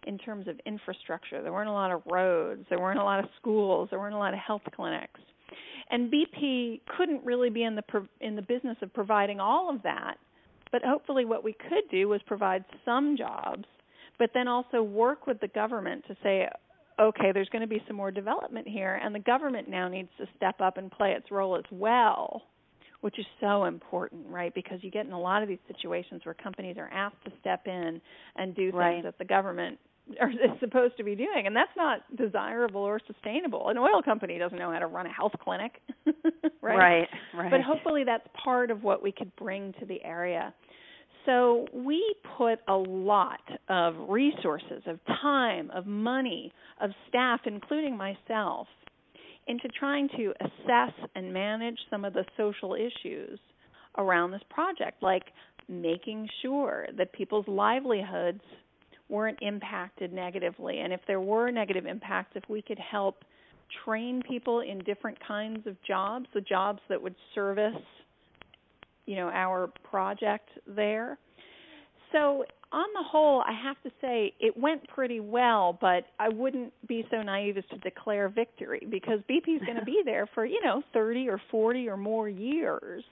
in 0.06 0.16
terms 0.16 0.49
of 0.49 0.58
infrastructure. 0.64 1.42
There 1.42 1.52
weren't 1.52 1.68
a 1.68 1.72
lot 1.72 1.92
of 1.92 2.02
roads, 2.11 2.64
there 2.70 2.80
weren't 2.80 2.99
a 2.99 3.04
lot 3.04 3.20
of 3.22 3.26
schools, 3.38 3.88
there 3.90 3.99
weren't 3.99 4.14
a 4.14 4.18
lot 4.18 4.32
of 4.32 4.40
health 4.40 4.62
clinics. 4.75 5.20
And 5.90 6.11
BP 6.11 6.80
couldn't 6.96 7.22
really 7.26 7.50
be 7.50 7.64
in 7.64 7.76
the 7.76 7.82
in 8.22 8.37
the 8.37 8.42
business 8.42 8.78
of 8.80 8.94
providing 8.94 9.38
all 9.38 9.68
of 9.72 9.82
that. 9.82 10.14
But 10.72 10.82
hopefully 10.82 11.26
what 11.26 11.44
we 11.44 11.52
could 11.52 11.84
do 11.90 12.08
was 12.08 12.22
provide 12.26 12.64
some 12.87 13.18
jobs 13.18 13.66
but 14.18 14.30
then 14.34 14.46
also 14.46 14.82
work 14.82 15.26
with 15.26 15.40
the 15.40 15.49
government 15.49 16.04
to 16.06 16.16
say 16.22 16.46
okay, 17.02 17.32
there's 17.32 17.49
going 17.49 17.62
to 17.62 17.68
be 17.68 17.82
some 17.87 17.97
more 17.97 18.11
development 18.11 18.66
here, 18.68 19.00
and 19.02 19.14
the 19.14 19.21
government 19.21 19.68
now 19.68 19.88
needs 19.88 20.09
to 20.18 20.26
step 20.37 20.61
up 20.61 20.76
and 20.76 20.90
play 20.90 21.12
its 21.12 21.30
role 21.30 21.56
as 21.56 21.64
well, 21.71 22.42
which 23.00 23.18
is 23.18 23.26
so 23.40 23.64
important, 23.64 24.26
right? 24.28 24.54
Because 24.54 24.78
you 24.82 24.90
get 24.90 25.06
in 25.06 25.12
a 25.12 25.21
lot 25.21 25.42
of 25.42 25.49
these 25.49 25.59
situations 25.66 26.23
where 26.25 26.35
companies 26.35 26.76
are 26.78 26.88
asked 26.88 27.23
to 27.25 27.32
step 27.40 27.66
in 27.66 28.00
and 28.37 28.54
do 28.54 28.71
things 28.71 28.75
right. 28.75 29.02
that 29.04 29.18
the 29.18 29.25
government 29.25 29.78
are 30.21 30.30
is 30.30 30.37
supposed 30.61 30.97
to 30.97 31.04
be 31.04 31.14
doing 31.14 31.47
and 31.47 31.54
that's 31.54 31.71
not 31.76 32.00
desirable 32.16 32.80
or 32.80 33.00
sustainable 33.06 33.68
an 33.68 33.78
oil 33.78 34.02
company 34.02 34.37
doesn't 34.37 34.59
know 34.59 34.73
how 34.73 34.80
to 34.80 34.88
run 34.88 35.06
a 35.06 35.12
health 35.12 35.32
clinic 35.40 35.80
right 36.61 36.76
right 36.76 37.09
right 37.35 37.50
but 37.50 37.61
hopefully 37.61 38.02
that's 38.04 38.26
part 38.42 38.71
of 38.73 38.82
what 38.82 39.00
we 39.00 39.12
could 39.12 39.35
bring 39.37 39.73
to 39.78 39.87
the 39.87 40.02
area 40.02 40.52
so 41.26 41.66
we 41.72 42.14
put 42.36 42.58
a 42.68 42.74
lot 42.74 43.40
of 43.68 43.94
resources 44.08 44.82
of 44.86 44.98
time 45.20 45.70
of 45.70 45.86
money 45.86 46.52
of 46.80 46.90
staff 47.08 47.40
including 47.46 47.96
myself 47.96 48.66
into 49.46 49.68
trying 49.68 50.08
to 50.16 50.32
assess 50.40 50.92
and 51.14 51.32
manage 51.32 51.78
some 51.90 52.04
of 52.04 52.12
the 52.12 52.24
social 52.36 52.74
issues 52.74 53.38
around 53.98 54.30
this 54.30 54.42
project 54.50 55.02
like 55.02 55.24
making 55.68 56.28
sure 56.42 56.86
that 56.96 57.12
people's 57.12 57.46
livelihoods 57.48 58.40
weren't 59.08 59.38
impacted 59.42 60.12
negatively. 60.12 60.80
And 60.80 60.92
if 60.92 61.00
there 61.06 61.20
were 61.20 61.50
negative 61.50 61.86
impacts, 61.86 62.32
if 62.34 62.44
we 62.48 62.62
could 62.62 62.78
help 62.78 63.24
train 63.84 64.22
people 64.28 64.60
in 64.60 64.78
different 64.80 65.18
kinds 65.26 65.66
of 65.66 65.76
jobs, 65.86 66.26
the 66.34 66.40
jobs 66.40 66.80
that 66.88 67.00
would 67.00 67.14
service, 67.34 67.74
you 69.06 69.16
know, 69.16 69.28
our 69.28 69.68
project 69.88 70.49
there. 70.66 71.18
So 72.12 72.44
on 72.73 72.87
the 72.94 73.02
whole, 73.02 73.42
I 73.42 73.52
have 73.52 73.76
to 73.82 73.90
say 74.00 74.35
it 74.38 74.56
went 74.56 74.87
pretty 74.88 75.21
well, 75.21 75.76
but 75.80 76.04
I 76.18 76.28
wouldn't 76.28 76.73
be 76.87 77.06
so 77.11 77.23
naive 77.23 77.56
as 77.56 77.64
to 77.71 77.78
declare 77.78 78.28
victory 78.28 78.87
because 78.90 79.21
BP 79.30 79.56
is 79.56 79.62
going 79.66 79.78
to 79.78 79.85
be 79.85 80.02
there 80.04 80.28
for, 80.35 80.44
you 80.44 80.61
know, 80.62 80.82
30 80.92 81.28
or 81.28 81.40
40 81.50 81.88
or 81.88 81.97
more 81.97 82.28
years 82.28 83.04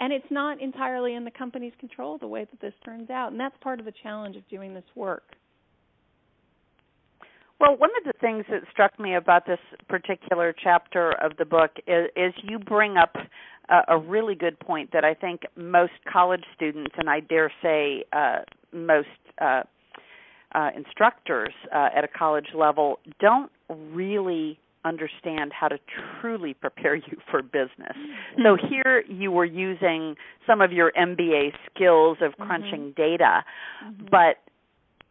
and 0.00 0.12
it's 0.12 0.30
not 0.30 0.60
entirely 0.60 1.14
in 1.14 1.24
the 1.24 1.30
company's 1.30 1.72
control 1.78 2.18
the 2.18 2.26
way 2.26 2.44
that 2.44 2.60
this 2.60 2.74
turns 2.84 3.10
out 3.10 3.32
and 3.32 3.40
that's 3.40 3.56
part 3.62 3.78
of 3.78 3.86
the 3.86 3.92
challenge 4.02 4.36
of 4.36 4.46
doing 4.48 4.74
this 4.74 4.84
work 4.94 5.22
well 7.60 7.76
one 7.76 7.90
of 7.98 8.04
the 8.04 8.18
things 8.20 8.44
that 8.50 8.60
struck 8.70 8.98
me 8.98 9.14
about 9.14 9.46
this 9.46 9.58
particular 9.88 10.54
chapter 10.62 11.12
of 11.22 11.36
the 11.38 11.44
book 11.44 11.70
is, 11.86 12.08
is 12.16 12.32
you 12.42 12.58
bring 12.58 12.96
up 12.96 13.16
a, 13.68 13.94
a, 13.94 13.98
really 13.98 14.34
good 14.34 14.58
point 14.60 14.90
that 14.92 15.04
i 15.04 15.14
think 15.14 15.42
most 15.56 15.92
college 16.10 16.44
students 16.54 16.94
and 16.98 17.08
i 17.08 17.20
dare 17.20 17.52
say 17.62 18.04
uh, 18.12 18.38
most 18.72 19.08
uh, 19.40 19.62
uh, 20.54 20.70
instructors 20.76 21.52
uh, 21.74 21.88
at 21.94 22.04
a 22.04 22.08
college 22.08 22.48
level 22.54 22.98
don't 23.20 23.50
really 23.68 24.58
understand 24.84 25.52
how 25.58 25.68
to 25.68 25.78
truly 26.20 26.54
prepare 26.54 26.94
you 26.94 27.16
for 27.30 27.42
business. 27.42 27.96
So 28.36 28.56
mm-hmm. 28.56 28.66
here 28.68 29.02
you 29.08 29.32
were 29.32 29.44
using 29.44 30.14
some 30.46 30.60
of 30.60 30.72
your 30.72 30.92
MBA 30.92 31.52
skills 31.70 32.18
of 32.20 32.34
crunching 32.34 32.92
mm-hmm. 32.92 33.02
data, 33.02 33.44
mm-hmm. 33.84 34.06
but 34.10 34.36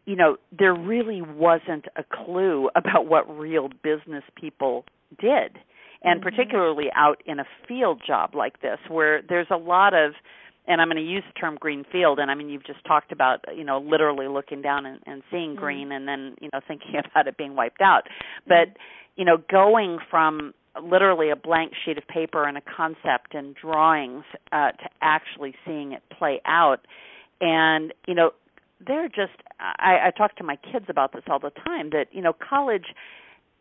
you 0.06 0.16
know, 0.16 0.36
there 0.56 0.74
really 0.74 1.22
wasn't 1.22 1.86
a 1.96 2.04
clue 2.04 2.68
about 2.76 3.06
what 3.06 3.24
real 3.38 3.68
business 3.82 4.22
people 4.38 4.84
did. 5.18 5.58
And 6.04 6.20
mm-hmm. 6.20 6.28
particularly 6.28 6.86
out 6.94 7.22
in 7.26 7.40
a 7.40 7.44
field 7.66 8.02
job 8.06 8.34
like 8.34 8.60
this 8.60 8.78
where 8.88 9.22
there's 9.28 9.48
a 9.50 9.56
lot 9.56 9.94
of 9.94 10.12
and 10.66 10.80
I'm 10.80 10.88
going 10.88 10.96
to 10.96 11.02
use 11.02 11.22
the 11.26 11.38
term 11.38 11.56
green 11.60 11.84
field 11.90 12.18
and 12.18 12.30
I 12.30 12.34
mean 12.34 12.48
you've 12.48 12.64
just 12.64 12.84
talked 12.86 13.12
about 13.12 13.44
you 13.56 13.64
know 13.64 13.78
literally 13.78 14.28
looking 14.28 14.62
down 14.62 14.86
and, 14.86 15.00
and 15.06 15.22
seeing 15.30 15.50
mm-hmm. 15.50 15.60
green 15.60 15.92
and 15.92 16.06
then 16.08 16.36
you 16.40 16.48
know 16.52 16.60
thinking 16.66 16.94
about 17.10 17.26
it 17.26 17.36
being 17.36 17.54
wiped 17.54 17.80
out 17.80 18.02
but 18.46 18.76
you 19.16 19.24
know 19.24 19.36
going 19.50 19.98
from 20.10 20.54
literally 20.82 21.30
a 21.30 21.36
blank 21.36 21.72
sheet 21.84 21.98
of 21.98 22.06
paper 22.08 22.48
and 22.48 22.56
a 22.56 22.62
concept 22.62 23.34
and 23.34 23.54
drawings 23.54 24.24
uh, 24.52 24.72
to 24.72 24.88
actually 25.02 25.54
seeing 25.64 25.92
it 25.92 26.02
play 26.18 26.40
out 26.46 26.86
and 27.40 27.92
you 28.06 28.14
know 28.14 28.30
they're 28.86 29.08
just 29.08 29.32
I, 29.60 30.06
I 30.06 30.10
talk 30.16 30.36
to 30.36 30.44
my 30.44 30.56
kids 30.56 30.86
about 30.88 31.12
this 31.12 31.22
all 31.28 31.38
the 31.38 31.52
time 31.64 31.90
that 31.90 32.06
you 32.12 32.22
know 32.22 32.32
college 32.32 32.86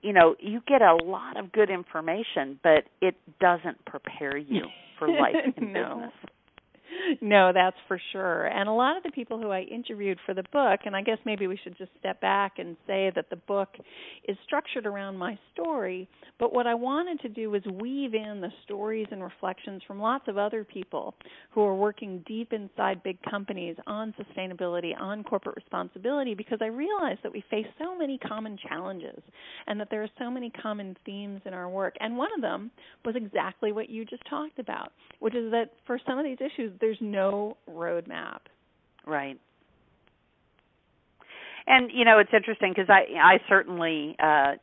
you 0.03 0.13
know 0.13 0.35
you 0.39 0.61
get 0.67 0.83
a 0.83 0.95
lot 1.03 1.37
of 1.37 1.51
good 1.51 1.71
information 1.71 2.59
but 2.61 2.83
it 3.01 3.15
doesn't 3.39 3.83
prepare 3.85 4.37
you 4.37 4.61
for 4.99 5.09
life 5.09 5.35
in 5.57 5.73
no. 5.73 5.95
business 5.95 6.13
no, 7.21 7.51
that's 7.53 7.77
for 7.87 7.99
sure. 8.11 8.45
And 8.47 8.67
a 8.69 8.71
lot 8.71 8.97
of 8.97 9.03
the 9.03 9.11
people 9.11 9.39
who 9.39 9.49
I 9.49 9.61
interviewed 9.61 10.19
for 10.25 10.33
the 10.33 10.43
book, 10.51 10.81
and 10.85 10.95
I 10.95 11.01
guess 11.01 11.17
maybe 11.25 11.47
we 11.47 11.59
should 11.63 11.77
just 11.77 11.91
step 11.99 12.21
back 12.21 12.53
and 12.59 12.75
say 12.87 13.11
that 13.15 13.29
the 13.29 13.35
book 13.35 13.69
is 14.27 14.37
structured 14.45 14.85
around 14.85 15.17
my 15.17 15.37
story, 15.53 16.07
but 16.39 16.53
what 16.53 16.67
I 16.67 16.73
wanted 16.73 17.19
to 17.21 17.29
do 17.29 17.49
was 17.51 17.63
weave 17.65 18.13
in 18.13 18.41
the 18.41 18.51
stories 18.63 19.07
and 19.11 19.23
reflections 19.23 19.81
from 19.87 19.99
lots 19.99 20.27
of 20.27 20.37
other 20.37 20.63
people 20.63 21.13
who 21.51 21.61
are 21.61 21.75
working 21.75 22.23
deep 22.27 22.53
inside 22.53 23.03
big 23.03 23.17
companies 23.29 23.75
on 23.87 24.13
sustainability, 24.13 24.99
on 24.99 25.23
corporate 25.23 25.55
responsibility, 25.55 26.33
because 26.35 26.59
I 26.61 26.67
realized 26.67 27.19
that 27.23 27.31
we 27.31 27.43
face 27.49 27.67
so 27.79 27.97
many 27.97 28.17
common 28.17 28.57
challenges 28.67 29.21
and 29.67 29.79
that 29.79 29.89
there 29.89 30.03
are 30.03 30.09
so 30.19 30.29
many 30.29 30.49
common 30.49 30.95
themes 31.05 31.41
in 31.45 31.53
our 31.53 31.69
work. 31.69 31.95
And 31.99 32.17
one 32.17 32.29
of 32.35 32.41
them 32.41 32.71
was 33.05 33.15
exactly 33.15 33.71
what 33.71 33.89
you 33.89 34.05
just 34.05 34.23
talked 34.29 34.59
about, 34.59 34.91
which 35.19 35.35
is 35.35 35.51
that 35.51 35.71
for 35.85 35.99
some 36.07 36.17
of 36.17 36.25
these 36.25 36.37
issues, 36.39 36.71
there's 36.79 36.92
no 37.01 37.57
roadmap. 37.69 38.39
Right. 39.05 39.39
And 41.67 41.89
you 41.93 42.05
know, 42.05 42.19
it's 42.19 42.33
interesting 42.33 42.73
because 42.75 42.89
I 42.89 43.05
I 43.21 43.39
certainly 43.47 44.15
uh 44.19 44.53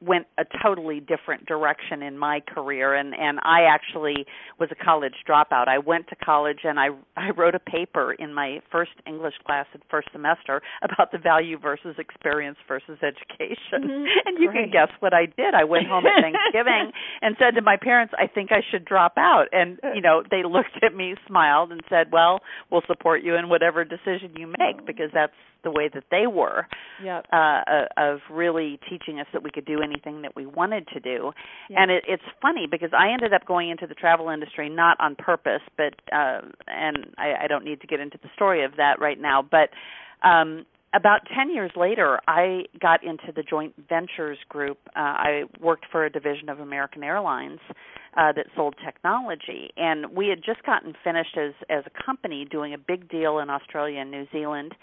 went 0.00 0.26
a 0.38 0.44
totally 0.62 1.00
different 1.00 1.46
direction 1.46 2.02
in 2.02 2.18
my 2.18 2.40
career 2.40 2.94
and 2.94 3.14
and 3.14 3.38
I 3.42 3.62
actually 3.62 4.26
was 4.58 4.68
a 4.70 4.84
college 4.84 5.14
dropout. 5.28 5.68
I 5.68 5.78
went 5.78 6.08
to 6.08 6.16
college 6.16 6.60
and 6.64 6.78
I 6.78 6.88
I 7.16 7.30
wrote 7.30 7.54
a 7.54 7.58
paper 7.58 8.12
in 8.12 8.34
my 8.34 8.60
first 8.70 8.92
English 9.06 9.34
class 9.46 9.66
at 9.74 9.80
first 9.90 10.08
semester 10.12 10.62
about 10.82 11.12
the 11.12 11.18
value 11.18 11.58
versus 11.58 11.96
experience 11.98 12.58
versus 12.66 12.98
education. 13.02 13.88
Mm-hmm. 13.88 14.04
And 14.28 14.38
you 14.38 14.50
Great. 14.50 14.64
can 14.64 14.70
guess 14.72 14.90
what 15.00 15.14
I 15.14 15.26
did. 15.26 15.54
I 15.54 15.64
went 15.64 15.86
home 15.86 16.04
at 16.04 16.22
Thanksgiving 16.22 16.92
and 17.22 17.36
said 17.38 17.54
to 17.54 17.62
my 17.62 17.76
parents, 17.80 18.12
"I 18.18 18.26
think 18.26 18.52
I 18.52 18.60
should 18.70 18.84
drop 18.84 19.14
out." 19.16 19.46
And 19.52 19.78
you 19.94 20.02
know, 20.02 20.22
they 20.30 20.42
looked 20.42 20.82
at 20.82 20.94
me, 20.94 21.14
smiled 21.26 21.72
and 21.72 21.80
said, 21.88 22.12
"Well, 22.12 22.40
we'll 22.70 22.82
support 22.86 23.22
you 23.22 23.36
in 23.36 23.48
whatever 23.48 23.84
decision 23.84 24.34
you 24.36 24.52
make 24.58 24.84
because 24.86 25.10
that's 25.14 25.32
the 25.64 25.70
way 25.70 25.90
that 25.92 26.04
they 26.10 26.26
were 26.26 26.66
yep. 27.02 27.26
uh, 27.32 27.36
uh, 27.36 27.84
of 27.96 28.20
really 28.30 28.78
teaching 28.88 29.20
us 29.20 29.26
that 29.32 29.42
we 29.42 29.50
could 29.50 29.64
do 29.64 29.80
anything 29.82 30.22
that 30.22 30.34
we 30.36 30.46
wanted 30.46 30.86
to 30.88 31.00
do. 31.00 31.32
Yep. 31.70 31.78
And 31.78 31.90
it, 31.90 32.04
it's 32.06 32.22
funny 32.40 32.66
because 32.70 32.90
I 32.96 33.12
ended 33.12 33.32
up 33.32 33.46
going 33.46 33.70
into 33.70 33.86
the 33.86 33.94
travel 33.94 34.28
industry 34.30 34.68
not 34.68 34.96
on 35.00 35.16
purpose, 35.16 35.62
but 35.76 35.94
uh, 36.12 36.40
and 36.66 37.06
I, 37.18 37.44
I 37.44 37.46
don't 37.48 37.64
need 37.64 37.80
to 37.80 37.86
get 37.86 38.00
into 38.00 38.18
the 38.22 38.28
story 38.34 38.64
of 38.64 38.72
that 38.76 39.00
right 39.00 39.20
now, 39.20 39.42
but. 39.42 39.70
Um, 40.26 40.66
about 40.94 41.20
10 41.36 41.50
years 41.50 41.70
later, 41.76 42.18
I 42.26 42.62
got 42.80 43.04
into 43.04 43.30
the 43.36 43.42
joint 43.42 43.74
ventures 43.90 44.38
group. 44.48 44.78
Uh, 44.96 45.00
I 45.00 45.42
worked 45.60 45.84
for 45.92 46.06
a 46.06 46.10
division 46.10 46.48
of 46.48 46.60
American 46.60 47.04
Airlines 47.04 47.60
uh, 48.16 48.32
that 48.32 48.46
sold 48.56 48.74
technology, 48.84 49.70
and 49.76 50.10
we 50.16 50.28
had 50.28 50.38
just 50.44 50.64
gotten 50.64 50.94
finished 51.04 51.36
as 51.36 51.52
as 51.70 51.84
a 51.86 52.04
company 52.04 52.46
doing 52.50 52.74
a 52.74 52.78
big 52.78 53.08
deal 53.08 53.38
in 53.38 53.50
Australia 53.50 54.00
and 54.00 54.10
New 54.10 54.26
Zealand, 54.32 54.74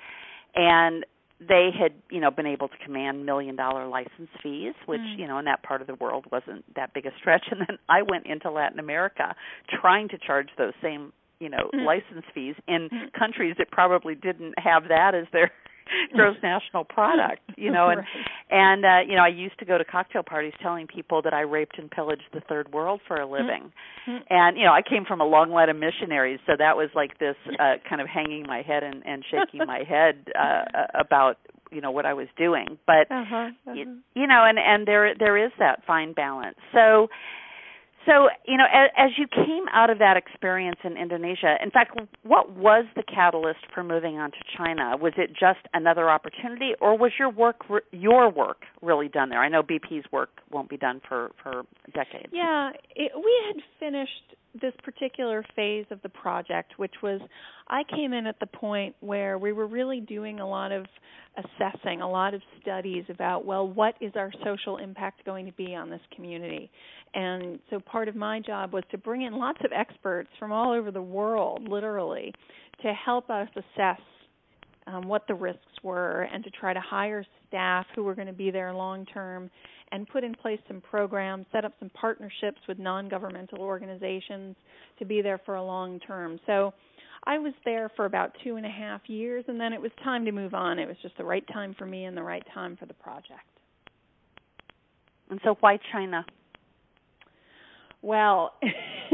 and 0.56 1.06
they 1.40 1.70
had 1.78 1.92
you 2.10 2.20
know 2.20 2.32
been 2.32 2.46
able 2.46 2.68
to 2.68 2.78
command 2.84 3.26
million 3.26 3.56
dollar 3.56 3.88
license 3.88 4.30
fees 4.42 4.74
which 4.86 5.02
mm. 5.02 5.20
you 5.20 5.28
know 5.28 5.38
in 5.38 5.46
that 5.46 5.62
part 5.64 5.82
of 5.82 5.88
the 5.88 5.96
world 5.96 6.26
wasn't 6.32 6.64
that 6.76 6.94
big 6.94 7.06
a 7.06 7.12
stretch 7.18 7.46
and 7.52 7.62
then 7.62 7.78
i 7.90 8.02
went 8.02 8.26
into 8.26 8.50
latin 8.50 8.80
america 8.80 9.36
trying 9.82 10.08
to 10.08 10.18
charge 10.18 10.50
those 10.58 10.74
same 10.82 11.12
you 11.40 11.50
know 11.50 11.70
mm. 11.74 11.86
license 11.86 12.26
fees 12.34 12.56
in 12.68 12.90
mm. 12.90 13.12
countries 13.18 13.56
that 13.58 13.70
probably 13.72 14.16
didn't 14.16 14.54
have 14.58 14.88
that 14.88 15.14
as 15.14 15.26
their 15.34 15.52
gross 16.14 16.38
national 16.42 16.84
product 16.84 17.42
you 17.58 17.72
know 17.72 17.90
and 17.90 18.00
right. 18.00 18.08
and 18.50 18.86
uh 18.86 19.00
you 19.08 19.16
know 19.16 19.24
i 19.24 19.28
used 19.28 19.58
to 19.60 19.66
go 19.66 19.78
to 19.78 19.86
cocktail 19.86 20.24
parties 20.24 20.54
telling 20.62 20.88
people 20.88 21.22
that 21.22 21.34
i 21.34 21.42
raped 21.42 21.78
and 21.78 21.90
pillaged 21.92 22.24
the 22.34 22.42
third 22.42 22.72
world 22.74 23.02
for 23.08 23.18
a 23.18 23.26
living 23.26 23.72
mm-hmm. 24.08 24.18
and 24.30 24.58
you 24.58 24.64
know 24.64 24.72
i 24.72 24.82
came 24.82 25.06
from 25.06 25.22
a 25.22 25.26
long 25.26 25.50
line 25.52 25.70
of 25.70 25.76
missionaries 25.76 26.40
so 26.46 26.54
that 26.58 26.76
was 26.76 26.90
like 26.96 27.18
this 27.20 27.36
uh 27.60 27.74
kind 27.88 28.02
of 28.02 28.08
hanging 28.08 28.44
my 28.48 28.62
head 28.62 28.84
and 28.84 29.06
and 29.06 29.24
shaking 29.30 29.66
my 29.66 29.84
head 29.88 30.26
uh 30.38 30.64
about 31.00 31.38
you 31.72 31.82
know 31.82 31.92
what 31.92 32.06
i 32.06 32.14
was 32.14 32.28
doing 32.38 32.78
but 32.88 33.10
uh-huh, 33.12 33.36
uh-huh. 33.36 33.74
You, 33.74 33.98
you 34.14 34.28
know 34.28 34.44
and 34.46 34.58
and 34.60 34.88
there 34.88 35.14
there 35.18 35.38
is 35.44 35.52
that 35.60 35.84
fine 35.86 36.14
balance 36.14 36.58
so 36.74 37.08
so, 38.06 38.30
you 38.46 38.58
know, 38.58 38.66
as, 38.72 38.90
as, 38.98 39.12
you 39.18 39.28
came 39.28 39.66
out 39.74 39.90
of 39.90 40.00
that 40.00 40.18
experience 40.18 40.80
in 40.84 40.98
Indonesia, 40.98 41.56
in 41.62 41.72
fact, 41.72 41.98
what 42.24 42.52
was 42.52 42.86
the 42.96 43.04
catalyst 43.04 43.60
for 43.74 43.84
moving 43.84 44.18
on 44.18 44.32
to 44.32 44.38
China? 44.58 44.96
Was 44.98 45.14
it 45.18 45.32
just 45.32 45.60
another 45.74 46.10
opportunity, 46.10 46.74
or 46.82 46.98
was 46.98 47.12
your 47.18 47.30
work 47.30 47.62
your 47.92 48.30
work 48.30 48.64
really 48.82 49.08
done 49.08 49.30
there? 49.30 49.42
I 49.42 49.50
know 49.50 49.64
BP's 49.64 50.06
work 50.12 50.30
won't 50.52 50.70
be 50.70 50.78
done 50.78 51.02
for 51.08 51.32
for 51.42 51.64
decades. 51.94 52.32
Yeah, 52.32 52.72
it, 52.96 53.12
we 53.16 53.34
had 53.48 53.64
finished 53.80 54.36
this 54.62 54.74
particular 54.84 55.44
phase 55.56 55.86
of 55.92 56.02
the 56.02 56.10
project, 56.10 56.74
which 56.78 56.94
was 57.04 57.22
I 57.68 57.84
came 57.84 58.14
in 58.14 58.28
at 58.28 58.40
the 58.40 58.46
point 58.46 58.96
where 59.00 59.38
we 59.38 59.52
were 59.52 59.68
really 59.68 60.00
doing 60.00 60.40
a 60.40 60.48
lot 60.48 60.72
of 60.72 60.86
assessing, 61.38 62.02
a 62.02 62.10
lot 62.10 62.34
of 62.34 62.42
studies 62.62 63.04
about, 63.10 63.46
well, 63.46 63.68
what 63.68 63.96
is 64.00 64.14
our 64.16 64.32
social 64.44 64.78
impact 64.78 65.26
going 65.26 65.46
to 65.46 65.52
be 65.54 65.76
on 65.76 65.90
this 65.90 66.02
community? 66.16 66.70
And 67.14 67.60
so 67.70 67.80
part 67.80 68.08
of 68.08 68.16
my 68.16 68.40
job 68.40 68.74
was 68.74 68.84
to 68.92 68.98
bring 68.98 69.24
in 69.24 69.34
lots 69.34 69.60
of 69.64 69.72
experts 69.72 70.30
from 70.40 70.52
all 70.52 70.72
over 70.72 70.92
the 70.92 71.02
world, 71.02 71.68
literally, 71.68 72.34
to 72.82 72.94
help 72.94 73.30
us 73.30 73.50
assess 73.56 74.00
um, 74.88 75.08
what 75.08 75.26
the 75.28 75.34
risks 75.34 75.62
were, 75.84 76.28
and 76.32 76.44
to 76.44 76.50
try 76.52 76.74
to 76.74 76.80
hire 76.80 77.26
staff 77.48 77.86
who 77.96 78.04
were 78.04 78.14
going 78.14 78.28
to 78.28 78.34
be 78.34 78.52
there 78.52 78.72
long 78.74 79.06
term, 79.08 79.50
and 79.92 80.08
put 80.08 80.24
in 80.24 80.34
place 80.34 80.60
some 80.68 80.82
programs, 80.82 81.46
set 81.52 81.66
up 81.66 81.74
some 81.80 81.90
partnerships 81.90 82.60
with 82.68 82.80
non 82.80 83.10
governmental 83.10 83.60
organizations 83.62 84.56
to 85.00 85.06
be 85.06 85.22
there 85.22 85.40
for 85.46 85.56
a 85.56 85.64
long 85.64 86.00
term. 86.00 86.40
So 86.46 86.74
I 87.26 87.38
was 87.40 87.54
there 87.64 87.90
for 87.96 88.06
about 88.06 88.32
two 88.44 88.56
and 88.56 88.66
a 88.66 88.70
half 88.70 89.02
years, 89.08 89.46
and 89.48 89.60
then 89.60 89.74
it 89.74 89.82
was 89.82 89.92
time 90.04 90.26
to 90.26 90.32
move 90.32 90.54
on. 90.54 90.80
It 90.80 90.88
was 90.88 90.98
just 91.02 91.18
the 91.18 91.24
right 91.24 91.46
time 91.52 91.76
for 91.78 91.86
me 91.86 92.06
and 92.06 92.16
the 92.16 92.24
right 92.24 92.46
time 92.54 92.78
for 92.78 92.86
the 92.86 92.94
project. 92.94 93.42
And 95.30 95.40
so, 95.44 95.58
why 95.60 95.80
China? 95.92 96.26
Well, 98.06 98.54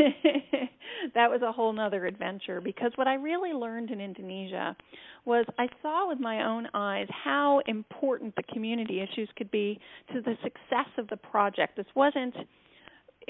that 1.15 1.31
was 1.31 1.41
a 1.41 1.51
whole 1.53 1.71
nother 1.71 2.05
adventure 2.05 2.59
because 2.59 2.91
what 2.95 3.07
I 3.07 3.13
really 3.13 3.53
learned 3.53 3.89
in 3.89 4.01
Indonesia 4.01 4.75
was 5.23 5.45
I 5.57 5.67
saw 5.81 6.09
with 6.09 6.19
my 6.19 6.45
own 6.45 6.67
eyes 6.73 7.07
how 7.23 7.61
important 7.67 8.35
the 8.35 8.43
community 8.51 8.99
issues 8.99 9.29
could 9.37 9.49
be 9.49 9.79
to 10.11 10.19
the 10.19 10.35
success 10.43 10.89
of 10.97 11.07
the 11.07 11.15
project. 11.15 11.77
This 11.77 11.85
wasn't 11.95 12.35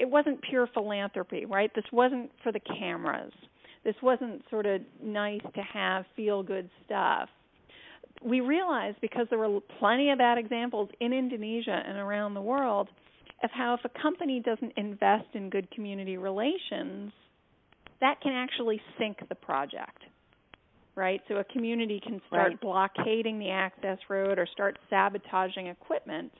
it 0.00 0.10
wasn't 0.10 0.42
pure 0.42 0.66
philanthropy, 0.74 1.44
right? 1.44 1.70
This 1.76 1.84
wasn't 1.92 2.32
for 2.42 2.50
the 2.50 2.58
cameras. 2.58 3.32
This 3.84 3.94
wasn't 4.02 4.42
sort 4.50 4.66
of 4.66 4.80
nice 5.00 5.42
to 5.54 5.62
have 5.62 6.06
feel 6.16 6.42
good 6.42 6.68
stuff. 6.84 7.28
We 8.20 8.40
realized 8.40 8.96
because 9.00 9.28
there 9.30 9.38
were 9.38 9.60
plenty 9.78 10.10
of 10.10 10.18
bad 10.18 10.38
examples 10.38 10.88
in 10.98 11.12
Indonesia 11.12 11.84
and 11.86 11.98
around 11.98 12.34
the 12.34 12.42
world 12.42 12.88
of 13.42 13.50
how 13.50 13.74
if 13.74 13.80
a 13.84 14.00
company 14.00 14.40
doesn't 14.40 14.72
invest 14.76 15.26
in 15.34 15.50
good 15.50 15.70
community 15.70 16.16
relations, 16.16 17.12
that 18.00 18.20
can 18.20 18.32
actually 18.32 18.80
sink 18.98 19.18
the 19.28 19.34
project. 19.34 20.02
Right? 20.94 21.20
So 21.28 21.36
a 21.36 21.44
community 21.44 22.00
can 22.04 22.20
start 22.28 22.50
right. 22.50 22.60
blockading 22.60 23.38
the 23.38 23.48
access 23.48 23.98
road 24.10 24.38
or 24.38 24.46
start 24.52 24.78
sabotaging 24.90 25.68
equipment. 25.68 26.30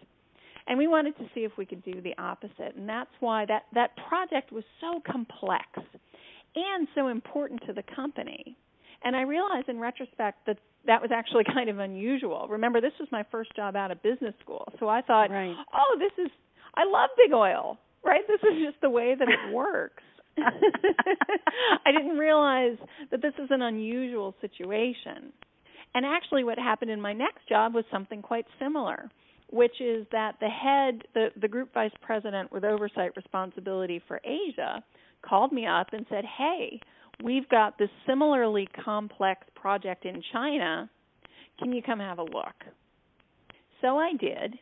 And 0.66 0.78
we 0.78 0.86
wanted 0.86 1.16
to 1.16 1.24
see 1.34 1.40
if 1.40 1.52
we 1.56 1.64
could 1.64 1.82
do 1.82 2.02
the 2.02 2.14
opposite. 2.18 2.76
And 2.76 2.86
that's 2.86 3.10
why 3.20 3.46
that, 3.46 3.62
that 3.74 3.90
project 4.08 4.52
was 4.52 4.64
so 4.80 5.00
complex 5.10 5.64
and 6.54 6.86
so 6.94 7.08
important 7.08 7.62
to 7.66 7.72
the 7.72 7.82
company. 7.94 8.56
And 9.04 9.16
I 9.16 9.22
realized 9.22 9.68
in 9.68 9.80
retrospect 9.80 10.46
that 10.46 10.58
that 10.86 11.00
was 11.00 11.10
actually 11.12 11.44
kind 11.54 11.68
of 11.68 11.78
unusual. 11.78 12.46
Remember, 12.48 12.80
this 12.80 12.92
was 13.00 13.08
my 13.10 13.24
first 13.30 13.54
job 13.56 13.74
out 13.74 13.90
of 13.90 14.02
business 14.02 14.34
school. 14.42 14.70
So 14.78 14.88
I 14.88 15.00
thought, 15.00 15.30
right. 15.30 15.54
oh, 15.74 15.98
this 15.98 16.12
is 16.24 16.30
I 16.74 16.84
love 16.84 17.10
big 17.16 17.32
oil, 17.32 17.78
right? 18.04 18.22
This 18.26 18.40
is 18.42 18.64
just 18.64 18.80
the 18.80 18.90
way 18.90 19.14
that 19.18 19.28
it 19.28 19.52
works. 19.52 20.02
I 20.38 21.92
didn't 21.92 22.16
realize 22.16 22.78
that 23.10 23.20
this 23.20 23.34
is 23.38 23.48
an 23.50 23.62
unusual 23.62 24.34
situation. 24.40 25.32
And 25.94 26.06
actually, 26.06 26.44
what 26.44 26.58
happened 26.58 26.90
in 26.90 27.00
my 27.00 27.12
next 27.12 27.46
job 27.48 27.74
was 27.74 27.84
something 27.90 28.22
quite 28.22 28.46
similar, 28.58 29.10
which 29.50 29.80
is 29.80 30.06
that 30.10 30.36
the 30.40 30.48
head, 30.48 31.02
the, 31.12 31.28
the 31.38 31.48
group 31.48 31.74
vice 31.74 31.92
president 32.00 32.50
with 32.50 32.64
oversight 32.64 33.10
responsibility 33.14 34.00
for 34.08 34.20
Asia, 34.24 34.82
called 35.20 35.52
me 35.52 35.66
up 35.66 35.88
and 35.92 36.06
said, 36.08 36.24
Hey, 36.38 36.80
we've 37.22 37.48
got 37.50 37.78
this 37.78 37.90
similarly 38.06 38.66
complex 38.84 39.42
project 39.54 40.06
in 40.06 40.22
China. 40.32 40.88
Can 41.58 41.72
you 41.72 41.82
come 41.82 42.00
have 42.00 42.18
a 42.18 42.24
look? 42.24 42.56
So 43.82 43.98
I 43.98 44.12
did 44.18 44.58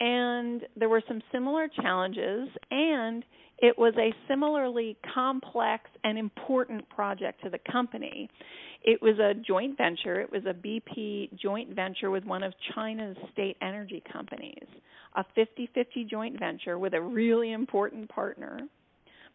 and 0.00 0.62
there 0.76 0.88
were 0.88 1.02
some 1.06 1.22
similar 1.32 1.68
challenges 1.68 2.48
and 2.70 3.24
it 3.58 3.78
was 3.78 3.94
a 3.96 4.12
similarly 4.28 4.96
complex 5.14 5.84
and 6.02 6.18
important 6.18 6.88
project 6.88 7.42
to 7.44 7.50
the 7.50 7.60
company. 7.70 8.28
It 8.82 9.00
was 9.00 9.18
a 9.18 9.34
joint 9.34 9.78
venture. 9.78 10.20
It 10.20 10.30
was 10.30 10.42
a 10.44 10.52
BP 10.52 11.38
joint 11.40 11.74
venture 11.74 12.10
with 12.10 12.24
one 12.24 12.42
of 12.42 12.52
China's 12.74 13.16
state 13.32 13.56
energy 13.62 14.02
companies, 14.12 14.66
a 15.14 15.24
50 15.34 15.70
50 15.72 16.04
joint 16.04 16.38
venture 16.38 16.78
with 16.78 16.94
a 16.94 17.00
really 17.00 17.52
important 17.52 18.08
partner, 18.08 18.58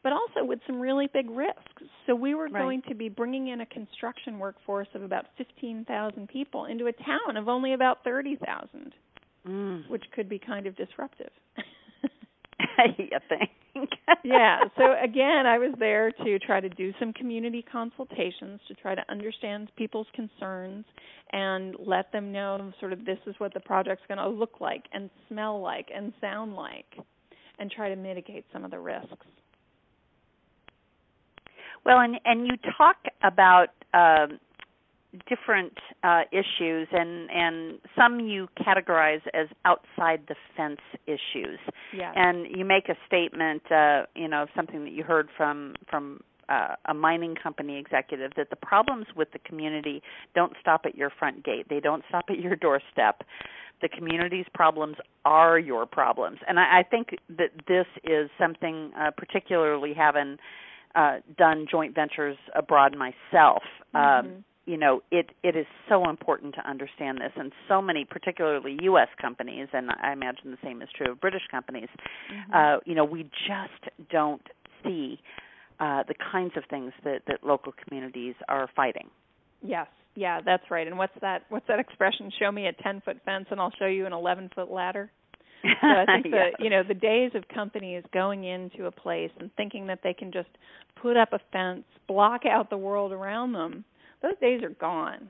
but 0.03 0.11
also 0.11 0.43
with 0.43 0.59
some 0.67 0.79
really 0.79 1.07
big 1.11 1.29
risks. 1.29 1.83
So 2.05 2.13
we 2.13 2.35
were 2.35 2.49
right. 2.49 2.61
going 2.61 2.81
to 2.89 2.95
be 2.95 3.09
bringing 3.09 3.47
in 3.47 3.61
a 3.61 3.65
construction 3.65 4.37
workforce 4.37 4.89
of 4.93 5.01
about 5.01 5.25
15,000 5.37 6.27
people 6.27 6.65
into 6.65 6.87
a 6.87 6.93
town 6.93 7.37
of 7.37 7.47
only 7.47 7.73
about 7.73 8.03
30,000 8.03 8.93
mm. 9.47 9.89
which 9.89 10.03
could 10.13 10.29
be 10.29 10.39
kind 10.39 10.67
of 10.67 10.75
disruptive. 10.75 11.31
you 12.97 13.09
think? 13.27 13.49
yeah. 14.23 14.59
So 14.77 14.95
again, 15.01 15.45
I 15.45 15.57
was 15.57 15.73
there 15.79 16.11
to 16.11 16.39
try 16.39 16.59
to 16.59 16.69
do 16.69 16.93
some 16.99 17.13
community 17.13 17.63
consultations 17.71 18.59
to 18.67 18.73
try 18.73 18.95
to 18.95 19.03
understand 19.09 19.71
people's 19.77 20.07
concerns 20.13 20.85
and 21.31 21.75
let 21.79 22.11
them 22.11 22.31
know 22.31 22.71
sort 22.79 22.93
of 22.93 23.05
this 23.05 23.19
is 23.27 23.35
what 23.37 23.53
the 23.53 23.59
project's 23.59 24.03
going 24.07 24.17
to 24.17 24.27
look 24.27 24.59
like 24.59 24.83
and 24.93 25.09
smell 25.27 25.61
like 25.61 25.89
and 25.95 26.13
sound 26.19 26.55
like 26.55 26.97
and 27.59 27.69
try 27.69 27.89
to 27.89 27.95
mitigate 27.95 28.45
some 28.51 28.65
of 28.65 28.71
the 28.71 28.79
risks. 28.79 29.25
Well, 31.85 31.99
and 31.99 32.19
and 32.25 32.45
you 32.45 32.53
talk 32.77 32.97
about 33.23 33.67
um, 33.93 34.39
different 35.27 35.73
uh, 36.03 36.21
issues, 36.31 36.87
and 36.91 37.29
and 37.31 37.79
some 37.97 38.19
you 38.19 38.47
categorize 38.59 39.21
as 39.33 39.47
outside 39.65 40.21
the 40.27 40.35
fence 40.55 40.81
issues. 41.07 41.59
Yeah. 41.95 42.11
And 42.15 42.47
you 42.55 42.65
make 42.65 42.89
a 42.89 42.95
statement, 43.07 43.63
uh, 43.71 44.03
you 44.15 44.27
know, 44.27 44.45
something 44.55 44.83
that 44.83 44.91
you 44.91 45.03
heard 45.03 45.29
from 45.35 45.75
from 45.89 46.21
uh, 46.47 46.75
a 46.85 46.93
mining 46.93 47.35
company 47.35 47.77
executive 47.77 48.31
that 48.37 48.49
the 48.49 48.55
problems 48.55 49.07
with 49.15 49.31
the 49.31 49.39
community 49.39 50.01
don't 50.35 50.53
stop 50.61 50.81
at 50.85 50.95
your 50.95 51.11
front 51.17 51.43
gate. 51.43 51.67
They 51.69 51.79
don't 51.79 52.03
stop 52.09 52.25
at 52.29 52.39
your 52.39 52.55
doorstep. 52.55 53.23
The 53.81 53.89
community's 53.89 54.45
problems 54.53 54.97
are 55.23 55.57
your 55.57 55.85
problems, 55.85 56.39
and 56.47 56.59
I, 56.59 56.79
I 56.79 56.83
think 56.83 57.15
that 57.29 57.51
this 57.67 57.85
is 58.03 58.29
something, 58.37 58.91
uh, 58.99 59.11
particularly 59.15 59.93
having 59.93 60.37
uh, 60.95 61.17
done 61.37 61.65
joint 61.69 61.95
ventures 61.95 62.37
abroad 62.55 62.95
myself. 62.97 63.63
Mm-hmm. 63.95 64.27
Um, 64.27 64.43
you 64.69 64.77
know 64.77 65.01
it 65.09 65.31
it 65.43 65.55
is 65.55 65.65
so 65.89 66.07
important 66.07 66.53
to 66.53 66.69
understand 66.69 67.17
this. 67.17 67.31
And 67.35 67.51
so 67.67 67.81
many 67.81 68.05
particularly 68.05 68.77
US 68.81 69.07
companies 69.19 69.67
and 69.73 69.89
I 69.89 70.13
imagine 70.13 70.51
the 70.51 70.57
same 70.63 70.83
is 70.83 70.89
true 70.95 71.11
of 71.11 71.19
British 71.19 71.41
companies 71.49 71.89
mm-hmm. 72.31 72.53
uh 72.53 72.79
you 72.85 72.93
know 72.93 73.03
we 73.03 73.23
just 73.23 74.11
don't 74.11 74.45
see 74.83 75.19
uh 75.79 76.03
the 76.07 76.13
kinds 76.31 76.53
of 76.55 76.63
things 76.69 76.93
that 77.03 77.23
that 77.27 77.43
local 77.43 77.73
communities 77.83 78.35
are 78.47 78.69
fighting. 78.75 79.09
Yes. 79.63 79.87
Yeah 80.13 80.39
that's 80.45 80.69
right. 80.69 80.85
And 80.85 80.99
what's 80.99 81.19
that 81.19 81.43
what's 81.49 81.67
that 81.67 81.79
expression? 81.79 82.31
Show 82.39 82.51
me 82.51 82.67
a 82.67 82.73
10 82.73 83.01
foot 83.01 83.17
fence 83.25 83.47
and 83.49 83.59
I'll 83.59 83.73
show 83.79 83.87
you 83.87 84.05
an 84.05 84.13
11 84.13 84.51
foot 84.53 84.69
ladder? 84.69 85.09
So 85.63 85.87
I 85.87 86.05
think 86.05 86.25
yes. 86.31 86.53
the 86.57 86.63
you 86.63 86.69
know 86.69 86.83
the 86.87 86.93
days 86.93 87.31
of 87.33 87.47
companies 87.47 88.03
going 88.13 88.43
into 88.43 88.85
a 88.85 88.91
place 88.91 89.31
and 89.39 89.49
thinking 89.57 89.87
that 89.87 90.01
they 90.03 90.13
can 90.13 90.31
just 90.31 90.49
put 91.01 91.17
up 91.17 91.33
a 91.33 91.39
fence, 91.51 91.85
block 92.07 92.41
out 92.45 92.69
the 92.69 92.77
world 92.77 93.11
around 93.11 93.53
them, 93.53 93.83
those 94.21 94.37
days 94.41 94.63
are 94.63 94.69
gone. 94.69 95.29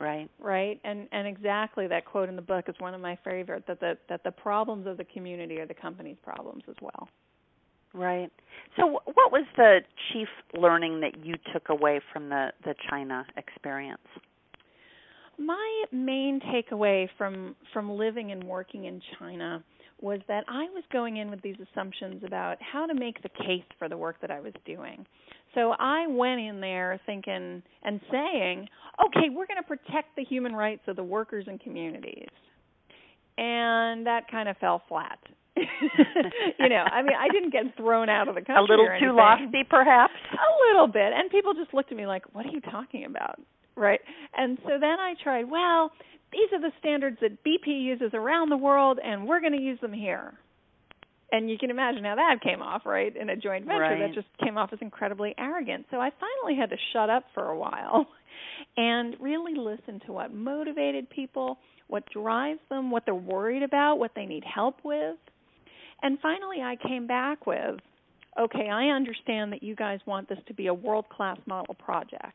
Right. 0.00 0.30
Right? 0.38 0.80
And 0.84 1.08
and 1.10 1.26
exactly 1.26 1.88
that 1.88 2.04
quote 2.04 2.28
in 2.28 2.36
the 2.36 2.42
book 2.42 2.66
is 2.68 2.74
one 2.78 2.94
of 2.94 3.00
my 3.00 3.18
favorite 3.24 3.66
that 3.66 3.80
the 3.80 3.98
that 4.08 4.22
the 4.22 4.30
problems 4.30 4.86
of 4.86 4.96
the 4.96 5.04
community 5.04 5.58
are 5.58 5.66
the 5.66 5.74
company's 5.74 6.18
problems 6.22 6.62
as 6.68 6.76
well. 6.80 7.08
Right. 7.94 8.30
So 8.76 8.86
what 8.86 9.32
was 9.32 9.44
the 9.56 9.80
chief 10.12 10.28
learning 10.54 11.00
that 11.00 11.24
you 11.24 11.34
took 11.52 11.68
away 11.70 12.00
from 12.12 12.28
the 12.28 12.52
the 12.64 12.74
china 12.88 13.26
experience? 13.36 13.98
My 15.36 15.84
main 15.90 16.40
takeaway 16.40 17.08
from 17.16 17.56
from 17.72 17.90
living 17.90 18.30
and 18.30 18.44
working 18.44 18.84
in 18.84 19.00
china 19.18 19.64
was 20.00 20.20
that 20.28 20.44
I 20.46 20.64
was 20.74 20.84
going 20.92 21.16
in 21.16 21.30
with 21.30 21.42
these 21.42 21.56
assumptions 21.72 22.22
about 22.24 22.58
how 22.60 22.86
to 22.86 22.94
make 22.94 23.20
the 23.22 23.28
case 23.28 23.64
for 23.78 23.88
the 23.88 23.96
work 23.96 24.20
that 24.20 24.30
I 24.30 24.40
was 24.40 24.52
doing. 24.64 25.04
So 25.54 25.74
I 25.78 26.06
went 26.08 26.40
in 26.40 26.60
there 26.60 27.00
thinking 27.06 27.62
and 27.82 28.00
saying, 28.10 28.68
okay, 29.06 29.28
we're 29.30 29.46
going 29.46 29.62
to 29.62 29.66
protect 29.66 30.16
the 30.16 30.24
human 30.24 30.54
rights 30.54 30.82
of 30.86 30.96
the 30.96 31.02
workers 31.02 31.46
and 31.48 31.60
communities. 31.60 32.28
And 33.36 34.06
that 34.06 34.30
kind 34.30 34.48
of 34.48 34.56
fell 34.58 34.82
flat. 34.88 35.18
you 35.56 36.68
know, 36.68 36.84
I 36.84 37.02
mean, 37.02 37.16
I 37.18 37.28
didn't 37.32 37.50
get 37.50 37.76
thrown 37.76 38.08
out 38.08 38.28
of 38.28 38.34
the 38.34 38.42
country. 38.42 38.54
A 38.58 38.62
little 38.62 38.88
too 39.00 39.16
lofty, 39.16 39.64
perhaps. 39.68 40.12
A 40.32 40.50
little 40.68 40.86
bit, 40.86 41.12
and 41.12 41.30
people 41.30 41.52
just 41.52 41.74
looked 41.74 41.90
at 41.90 41.98
me 41.98 42.06
like, 42.06 42.22
"What 42.32 42.46
are 42.46 42.50
you 42.50 42.60
talking 42.60 43.04
about?" 43.06 43.40
Right? 43.76 44.00
And 44.36 44.58
so 44.62 44.78
then 44.80 45.00
I 45.00 45.14
tried. 45.20 45.50
Well, 45.50 45.90
these 46.32 46.46
are 46.52 46.60
the 46.60 46.70
standards 46.78 47.16
that 47.22 47.42
BP 47.42 47.66
uses 47.66 48.10
around 48.14 48.50
the 48.50 48.56
world, 48.56 49.00
and 49.02 49.26
we're 49.26 49.40
going 49.40 49.52
to 49.52 49.60
use 49.60 49.80
them 49.80 49.92
here 49.92 50.34
and 51.30 51.50
you 51.50 51.58
can 51.58 51.70
imagine 51.70 52.04
how 52.04 52.14
that 52.14 52.40
came 52.42 52.62
off, 52.62 52.82
right? 52.86 53.14
In 53.14 53.28
a 53.28 53.36
joint 53.36 53.66
venture, 53.66 53.82
right. 53.82 53.98
that 53.98 54.14
just 54.14 54.28
came 54.42 54.56
off 54.56 54.70
as 54.72 54.78
incredibly 54.80 55.34
arrogant. 55.38 55.86
So 55.90 55.98
I 55.98 56.10
finally 56.18 56.58
had 56.58 56.70
to 56.70 56.76
shut 56.92 57.10
up 57.10 57.24
for 57.34 57.44
a 57.44 57.58
while 57.58 58.06
and 58.76 59.14
really 59.20 59.54
listen 59.54 60.00
to 60.06 60.12
what 60.12 60.32
motivated 60.32 61.10
people, 61.10 61.58
what 61.88 62.04
drives 62.10 62.60
them, 62.70 62.90
what 62.90 63.04
they're 63.04 63.14
worried 63.14 63.62
about, 63.62 63.98
what 63.98 64.12
they 64.16 64.24
need 64.24 64.44
help 64.44 64.76
with. 64.84 65.16
And 66.02 66.18
finally, 66.20 66.62
I 66.62 66.76
came 66.76 67.06
back 67.06 67.46
with, 67.46 67.76
okay, 68.40 68.68
I 68.70 68.86
understand 68.86 69.52
that 69.52 69.62
you 69.62 69.74
guys 69.74 70.00
want 70.06 70.28
this 70.28 70.38
to 70.46 70.54
be 70.54 70.68
a 70.68 70.74
world 70.74 71.08
class 71.10 71.38
model 71.46 71.74
project. 71.74 72.34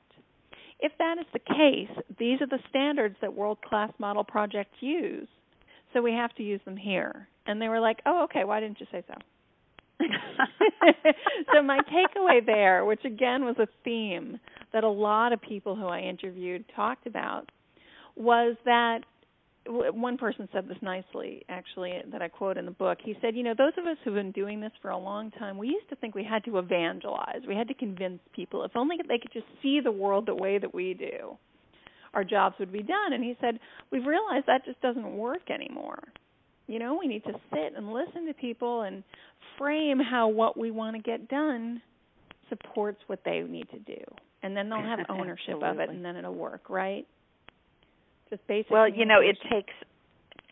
if 0.80 0.92
that 1.00 1.18
is 1.18 1.26
the 1.32 1.40
case, 1.40 2.04
these 2.20 2.42
are 2.42 2.48
the 2.48 2.60
standards 2.70 3.16
that 3.22 3.34
world 3.34 3.58
class 3.62 3.92
model 4.00 4.24
projects 4.24 4.76
use. 4.82 5.28
So 5.94 6.02
we 6.02 6.12
have 6.14 6.34
to 6.36 6.44
use 6.44 6.62
them 6.66 6.78
here. 6.78 7.28
And 7.46 7.62
they 7.62 7.70
were 7.70 7.80
like, 7.80 8.00
oh, 8.06 8.24
okay, 8.26 8.44
why 8.44 8.60
didn't 8.60 8.80
you 8.80 8.88
say 8.92 9.04
so? 9.08 9.14
so 11.54 11.62
my 11.62 11.80
takeaway 11.92 12.46
there, 12.46 12.84
which 12.84 13.06
again 13.06 13.46
was 13.46 13.56
a 13.60 13.68
theme 13.84 14.40
that 14.74 14.84
a 14.84 14.90
lot 14.90 15.34
of 15.34 15.42
people 15.42 15.76
who 15.76 15.86
I 15.86 16.00
interviewed 16.00 16.66
talked 16.76 17.06
about, 17.06 17.50
was 18.16 18.56
that 18.66 19.02
one 19.66 20.18
person 20.18 20.50
said 20.52 20.68
this 20.68 20.78
nicely 20.82 21.46
actually 21.48 21.94
that 22.12 22.22
I 22.22 22.28
quote 22.28 22.58
in 22.58 22.66
the 22.66 22.72
book. 22.72 22.98
He 23.02 23.16
said, 23.22 23.36
"You 23.36 23.44
know, 23.44 23.54
those 23.58 23.72
of 23.78 23.86
us 23.86 23.98
who've 24.04 24.14
been 24.14 24.32
doing 24.32 24.60
this 24.60 24.74
for 24.82 24.92
a 24.92 24.98
long 24.98 25.32
time, 25.32 25.58
we 25.58 25.70
used 25.70 25.88
to 25.90 25.96
think 25.96 26.16
we 26.16 26.24
had 26.24 26.44
to 26.46 26.58
evangelize. 26.58 27.42
We 27.48 27.56
had 27.56 27.70
to 27.70 27.74
convince 27.74 28.20
people. 28.34 28.64
If 28.64 28.76
only 28.76 28.98
they 29.08 29.18
could 29.18 29.32
just 29.32 29.48
see 29.62 29.80
the 29.80 29.92
world 29.92 30.26
the 30.26 30.36
way 30.36 30.58
that 30.58 30.74
we 30.74 30.94
do, 30.94 31.38
our 32.14 32.24
jobs 32.24 32.56
would 32.60 32.72
be 32.72 32.84
done." 32.84 33.14
And 33.14 33.24
he 33.24 33.36
said, 33.42 33.60
"We've 33.92 34.06
realized 34.06 34.46
that 34.48 34.66
just 34.66 34.82
doesn't 34.82 35.18
work 35.18 35.50
anymore. 35.50 36.00
You 36.68 36.80
know, 36.80 36.96
we 36.96 37.08
need 37.08 37.24
to 37.26 37.34
sit 37.52 37.74
and 37.76 37.92
listen 37.92 38.26
to 38.28 38.34
people 38.34 38.82
and 38.82 39.04
frame 39.58 40.00
how 40.00 40.30
what 40.30 40.58
we 40.58 40.72
want 40.72 40.96
to 40.96 41.02
get 41.02 41.28
done 41.28 41.82
supports 42.50 43.00
what 43.08 43.20
they 43.26 43.42
need 43.42 43.70
to 43.72 43.80
do. 43.80 44.02
And 44.42 44.56
then 44.56 44.70
they'll 44.70 44.82
have 44.82 45.00
ownership 45.10 45.62
of 45.62 45.80
it 45.80 45.90
and 45.90 46.04
then 46.04 46.16
it'll 46.16 46.34
work, 46.34 46.70
right? 46.70 47.06
Just 48.30 48.46
basic 48.48 48.72
Well, 48.72 48.88
you 48.88 49.06
know, 49.06 49.20
it 49.20 49.38
takes 49.52 49.74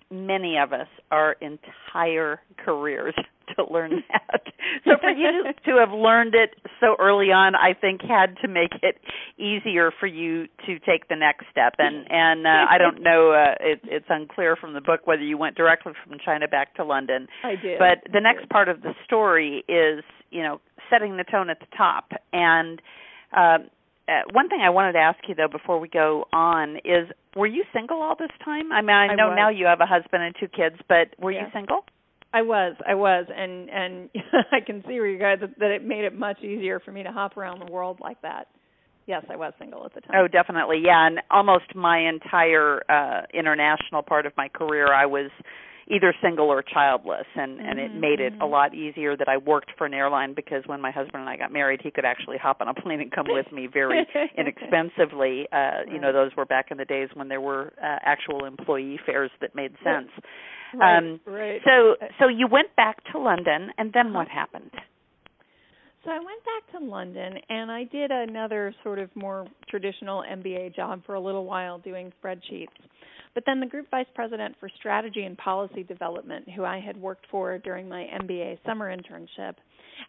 many 0.09 0.57
of 0.57 0.73
us 0.73 0.87
our 1.09 1.37
entire 1.41 2.41
careers 2.65 3.15
to 3.55 3.65
learn 3.71 4.03
that. 4.11 4.41
so 4.85 4.91
for 5.01 5.09
you 5.09 5.43
to 5.65 5.71
have 5.79 5.91
learned 5.91 6.35
it 6.35 6.55
so 6.79 6.95
early 6.99 7.31
on, 7.31 7.55
I 7.55 7.73
think 7.73 8.01
had 8.01 8.37
to 8.41 8.47
make 8.47 8.71
it 8.81 8.97
easier 9.37 9.91
for 9.99 10.07
you 10.07 10.47
to 10.65 10.79
take 10.79 11.07
the 11.09 11.15
next 11.15 11.45
step. 11.51 11.75
And 11.79 12.05
and 12.09 12.45
uh, 12.47 12.65
I 12.69 12.77
don't 12.77 13.01
know, 13.01 13.31
uh, 13.31 13.55
it, 13.59 13.79
it's 13.83 14.05
unclear 14.09 14.55
from 14.55 14.73
the 14.73 14.81
book 14.81 15.01
whether 15.05 15.23
you 15.23 15.37
went 15.37 15.55
directly 15.55 15.93
from 16.07 16.17
China 16.23 16.47
back 16.47 16.75
to 16.75 16.83
London. 16.83 17.27
I 17.43 17.55
did. 17.55 17.79
But 17.79 18.11
the 18.11 18.19
I 18.19 18.21
next 18.21 18.41
did. 18.41 18.49
part 18.49 18.69
of 18.69 18.81
the 18.81 18.93
story 19.05 19.63
is, 19.67 20.03
you 20.31 20.41
know, 20.43 20.61
setting 20.89 21.17
the 21.17 21.23
tone 21.23 21.49
at 21.49 21.59
the 21.59 21.67
top 21.77 22.11
and. 22.33 22.81
Uh, 23.35 23.57
uh, 24.07 24.23
one 24.33 24.49
thing 24.49 24.59
I 24.61 24.69
wanted 24.69 24.93
to 24.93 24.99
ask 24.99 25.19
you 25.29 25.35
though 25.35 25.47
before 25.47 25.79
we 25.79 25.87
go 25.87 26.25
on 26.33 26.77
is 26.77 27.07
were 27.35 27.47
you 27.47 27.63
single 27.71 28.01
all 28.01 28.15
this 28.17 28.31
time? 28.43 28.71
I 28.73 28.81
mean, 28.81 28.89
I 28.95 29.05
I 29.13 29.15
know 29.15 29.27
was. 29.29 29.35
now 29.37 29.49
you 29.49 29.67
have 29.67 29.79
a 29.79 29.85
husband 29.85 30.23
and 30.23 30.35
two 30.37 30.47
kids, 30.49 30.75
but 30.89 31.17
were 31.19 31.31
Yes. 31.31 31.43
you 31.45 31.59
single? 31.59 31.85
I 32.33 32.41
was, 32.41 32.75
I 32.87 32.95
was, 32.95 33.25
and 33.35 33.69
and 33.69 34.09
I 34.51 34.59
can 34.65 34.81
see 34.87 34.99
where 34.99 35.07
you 35.07 35.19
guys 35.19 35.39
that 35.41 35.71
it 35.71 35.85
made 35.85 36.05
it 36.05 36.17
much 36.17 36.41
easier 36.41 36.79
for 36.79 36.91
me 36.91 37.03
to 37.03 37.11
hop 37.11 37.37
around 37.37 37.59
the 37.59 37.71
world 37.71 37.99
like 38.01 38.21
that. 38.21 38.47
Yes, 39.07 39.25
I 39.29 39.35
was 39.35 39.51
single 39.59 39.85
at 39.85 39.93
the 39.93 40.01
time. 40.01 40.15
Oh, 40.15 40.27
definitely. 40.27 40.81
Yeah, 40.85 41.07
and 41.07 41.19
almost 41.29 41.75
my 41.75 42.07
entire 42.07 42.81
uh 42.89 43.25
international 43.33 44.03
part 44.03 44.25
of 44.25 44.33
my 44.37 44.47
career 44.47 44.93
I 44.93 45.05
was 45.05 45.29
either 45.91 46.13
single 46.21 46.47
or 46.47 46.61
childless 46.63 47.25
and 47.35 47.59
and 47.59 47.79
it 47.79 47.93
made 47.93 48.19
it 48.19 48.33
a 48.33 48.45
mhm. 48.45 48.49
lot 48.51 48.73
easier 48.73 49.17
that 49.17 49.27
I 49.27 49.37
worked 49.37 49.71
for 49.77 49.85
an 49.85 49.93
airline 49.93 50.33
because 50.33 50.63
when 50.65 50.79
my 50.81 50.91
husband 50.91 51.21
and 51.21 51.29
I 51.29 51.37
got 51.37 51.51
married, 51.51 51.81
he 51.83 51.91
could 51.91 52.05
actually 52.05 52.37
hop 52.37 52.61
on 52.61 52.67
a 52.69 52.73
plane 52.73 53.01
and 53.01 53.11
come 53.11 53.25
with 53.29 53.51
me 53.51 53.67
very 53.71 54.07
inexpensively. 54.37 55.47
Uh 55.51 55.81
you 55.91 55.99
know, 55.99 56.13
those 56.13 56.31
were 56.37 56.45
back 56.45 56.67
in 56.71 56.77
the 56.77 56.85
days 56.85 57.09
when 57.13 57.27
there 57.27 57.41
were 57.41 57.73
uh, 57.81 57.97
actual 58.03 58.45
employee 58.45 58.99
fares 59.05 59.31
that 59.41 59.53
made 59.55 59.73
sense. 59.83 60.09
Right, 60.73 60.97
um 60.97 61.19
right. 61.25 61.61
So 61.65 61.95
so 62.19 62.27
you 62.29 62.47
went 62.47 62.73
back 62.75 62.97
to 63.11 63.19
London 63.19 63.71
and 63.77 63.91
then 63.93 64.07
Uh-huh. 64.07 64.19
what 64.19 64.27
happened? 64.29 64.71
So 66.03 66.09
I 66.09 66.17
went 66.17 66.43
back 66.45 66.79
to 66.79 66.85
London 66.85 67.33
and 67.49 67.71
I 67.71 67.83
did 67.83 68.09
another 68.11 68.73
sort 68.83 68.97
of 68.97 69.09
more 69.15 69.45
traditional 69.69 70.23
MBA 70.23 70.75
job 70.75 71.03
for 71.05 71.13
a 71.15 71.19
little 71.19 71.45
while 71.45 71.77
doing 71.77 72.11
spreadsheets. 72.23 72.67
But 73.33 73.43
then 73.45 73.59
the 73.59 73.65
group 73.65 73.89
vice 73.89 74.07
president 74.13 74.55
for 74.59 74.69
strategy 74.77 75.23
and 75.23 75.37
policy 75.37 75.83
development, 75.83 76.49
who 76.49 76.65
I 76.65 76.79
had 76.79 76.97
worked 76.97 77.25
for 77.31 77.57
during 77.57 77.87
my 77.87 78.07
MBA 78.21 78.59
summer 78.65 78.95
internship, 78.95 79.55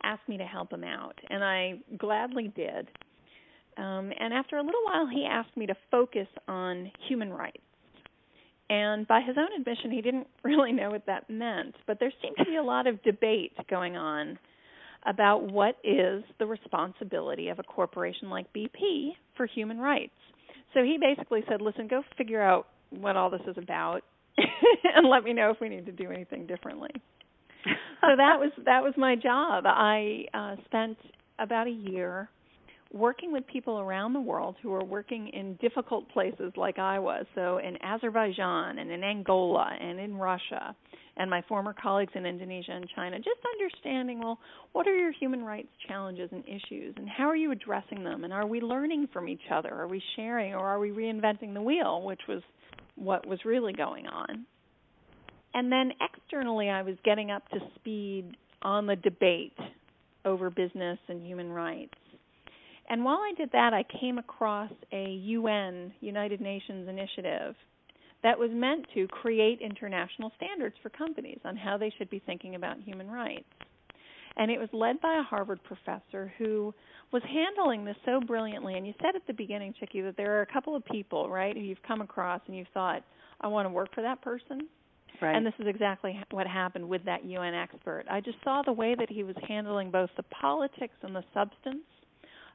asked 0.03 0.29
me 0.29 0.39
to 0.39 0.45
help 0.45 0.73
him 0.73 0.85
out, 0.85 1.15
and 1.31 1.45
I 1.45 1.75
gladly 1.99 2.53
did. 2.55 2.89
Um, 3.77 4.13
and 4.19 4.35
after 4.35 4.57
a 4.57 4.63
little 4.63 4.83
while, 4.85 5.07
he 5.07 5.27
asked 5.29 5.57
me 5.57 5.67
to 5.67 5.75
focus 5.91 6.27
on 6.49 6.91
human 7.09 7.31
rights. 7.31 7.59
And 8.69 9.07
by 9.07 9.21
his 9.21 9.37
own 9.39 9.49
admission, 9.59 9.91
he 9.91 10.01
didn't 10.03 10.27
really 10.45 10.73
know 10.73 10.91
what 10.91 11.07
that 11.07 11.29
meant, 11.31 11.75
but 11.87 11.99
there 12.01 12.13
seemed 12.23 12.37
to 12.39 12.45
be 12.45 12.57
a 12.57 12.63
lot 12.63 12.87
of 12.87 13.03
debate 13.03 13.53
going 13.69 13.97
on 13.97 14.39
about 15.05 15.43
what 15.51 15.77
is 15.83 16.23
the 16.39 16.47
responsibility 16.47 17.49
of 17.49 17.59
a 17.59 17.63
corporation 17.63 18.31
like 18.31 18.47
BP 18.53 19.11
for 19.37 19.47
human 19.47 19.79
rights. 19.79 20.13
So 20.75 20.83
he 20.85 20.97
basically 20.99 21.43
said, 21.49 21.61
"Listen, 21.61 21.89
go 21.89 22.03
figure 22.17 22.41
out 22.41 22.69
what 23.01 23.17
all 23.17 23.31
this 23.31 23.43
is 23.47 23.57
about 23.59 24.03
and 24.39 25.09
let 25.09 25.25
me 25.25 25.33
know 25.33 25.51
if 25.51 25.61
we 25.61 25.69
need 25.69 25.87
to 25.87 25.93
do 25.93 26.11
anything 26.11 26.47
differently." 26.47 26.91
so 28.01 28.17
that 28.17 28.39
was 28.39 28.51
that 28.65 28.83
was 28.83 28.95
my 28.97 29.17
job. 29.17 29.65
I 29.67 30.25
uh 30.35 30.57
spent 30.67 30.97
about 31.39 31.67
a 31.67 31.71
year 31.71 32.29
working 32.93 33.33
with 33.33 33.47
people 33.47 33.81
around 33.81 34.13
the 34.13 34.21
world 34.21 34.57
who 34.63 34.73
are 34.75 34.85
working 34.85 35.29
in 35.29 35.55
difficult 35.57 36.09
places 36.11 36.53
like 36.57 36.79
I 36.79 36.99
was. 36.99 37.25
So 37.35 37.59
in 37.59 37.83
Azerbaijan 37.83 38.79
and 38.79 38.91
in 38.91 39.03
Angola 39.03 39.71
and 39.81 39.99
in 39.99 40.17
Russia 40.17 40.77
and 41.17 41.31
my 41.31 41.43
former 41.49 41.75
colleagues 41.81 42.13
in 42.15 42.27
Indonesia 42.27 42.73
and 42.73 42.87
China, 42.95 43.17
just 43.17 43.41
understanding, 43.55 44.21
well, 44.21 44.39
what 44.73 44.87
are 44.87 44.95
your 44.95 45.13
human 45.13 45.43
rights 45.43 45.69
challenges 45.89 46.29
and 46.33 46.45
issues 46.47 46.95
and 46.99 47.09
how 47.09 47.25
are 47.25 47.37
you 47.37 47.51
addressing 47.51 48.05
them 48.05 48.25
and 48.25 48.33
are 48.33 48.47
we 48.47 48.61
learning 48.61 49.09
from 49.13 49.29
each 49.29 49.51
other? 49.51 49.73
Are 49.73 49.89
we 49.89 50.03
sharing 50.17 50.55
or 50.55 50.61
are 50.67 50.79
we 50.79 50.91
reinventing 50.91 51.55
the 51.55 51.63
wheel, 51.63 52.03
which 52.03 52.21
was 52.29 52.43
what 52.97 53.27
was 53.27 53.45
really 53.45 53.73
going 53.73 54.07
on. 54.07 54.47
And 55.55 55.71
then 55.71 55.93
externally 56.01 56.69
I 56.69 56.83
was 56.83 56.97
getting 57.05 57.31
up 57.31 57.49
to 57.51 57.59
speed 57.77 58.37
on 58.63 58.87
the 58.87 58.97
debate 58.97 59.57
over 60.25 60.51
business 60.51 60.99
and 61.09 61.25
human 61.27 61.51
rights. 61.51 61.95
And 62.89 63.05
while 63.05 63.19
I 63.19 63.33
did 63.37 63.51
that, 63.53 63.73
I 63.73 63.85
came 64.01 64.19
across 64.19 64.71
a 64.93 65.05
UN, 65.11 65.93
United 66.01 66.41
Nations 66.41 66.89
initiative 66.89 67.55
that 68.23 68.39
was 68.39 68.51
meant 68.53 68.87
to 68.95 69.09
create 69.09 69.61
international 69.61 70.31
standards 70.37 70.77
for 70.83 70.91
companies 70.91 71.41
on 71.45 71.57
how 71.57 71.77
they 71.77 71.93
should 71.99 72.11
be 72.11 72.23
thinking 72.25 72.55
about 72.55 72.77
human 72.85 73.11
rights. 73.11 73.45
And 74.37 74.51
it 74.51 74.59
was 74.59 74.69
led 74.73 75.01
by 75.01 75.19
a 75.19 75.23
Harvard 75.23 75.61
professor 75.65 76.33
who 76.39 76.75
was 77.13 77.23
handling 77.25 77.85
this 77.85 77.97
so 78.05 78.21
brilliantly. 78.21 78.75
And 78.75 78.87
you 78.87 78.95
said 79.03 79.15
at 79.15 79.27
the 79.27 79.33
beginning, 79.35 79.75
Chicky, 79.79 80.01
that 80.01 80.17
there 80.17 80.39
are 80.39 80.43
a 80.43 80.47
couple 80.47 80.75
of 80.75 80.85
people, 80.87 81.29
right, 81.29 81.55
who 81.57 81.63
you've 81.63 81.83
come 81.87 82.01
across 82.01 82.41
and 82.47 82.57
you've 82.57 82.69
thought, 82.73 83.03
I 83.41 83.49
want 83.49 83.67
to 83.67 83.71
work 83.73 83.95
for 83.95 84.03
that 84.03 84.23
person. 84.23 84.69
Right. 85.21 85.37
And 85.37 85.47
this 85.47 85.55
is 85.59 85.67
exactly 85.69 86.19
what 86.31 86.47
happened 86.47 86.89
with 86.89 87.05
that 87.05 87.25
UN 87.25 87.55
expert. 87.55 88.05
I 88.11 88.21
just 88.21 88.39
saw 88.43 88.63
the 88.65 88.73
way 88.73 88.95
that 88.99 89.11
he 89.11 89.23
was 89.23 89.37
handling 89.47 89.91
both 89.91 90.11
the 90.17 90.23
politics 90.25 90.95
and 91.03 91.15
the 91.15 91.23
substance 91.35 91.85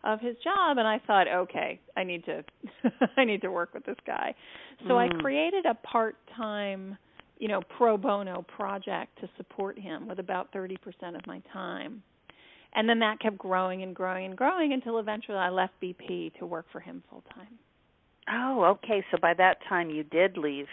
of 0.03 0.19
his 0.19 0.35
job 0.43 0.77
and 0.77 0.87
I 0.87 0.99
thought, 1.05 1.27
okay, 1.27 1.79
I 1.95 2.03
need 2.03 2.23
to 2.25 2.43
I 3.17 3.25
need 3.25 3.41
to 3.41 3.51
work 3.51 3.73
with 3.73 3.85
this 3.85 3.97
guy. 4.05 4.33
So 4.87 4.93
Mm. 4.93 5.17
I 5.17 5.21
created 5.21 5.65
a 5.65 5.73
part-time, 5.75 6.97
you 7.39 7.47
know, 7.47 7.61
pro 7.77 7.97
bono 7.97 8.43
project 8.43 9.19
to 9.21 9.29
support 9.37 9.77
him 9.77 10.07
with 10.07 10.19
about 10.19 10.51
30% 10.51 10.77
of 11.15 11.25
my 11.27 11.41
time. 11.53 12.01
And 12.73 12.87
then 12.87 12.99
that 12.99 13.19
kept 13.19 13.37
growing 13.37 13.83
and 13.83 13.95
growing 13.95 14.25
and 14.25 14.37
growing 14.37 14.73
until 14.73 14.99
eventually 14.99 15.37
I 15.37 15.49
left 15.49 15.73
BP 15.81 16.37
to 16.39 16.45
work 16.45 16.65
for 16.71 16.79
him 16.79 17.03
full 17.09 17.23
time. 17.33 17.57
Oh, 18.31 18.63
okay. 18.65 19.03
So 19.11 19.17
by 19.21 19.33
that 19.35 19.57
time 19.67 19.89
you 19.89 20.03
did 20.03 20.37
leave, 20.37 20.67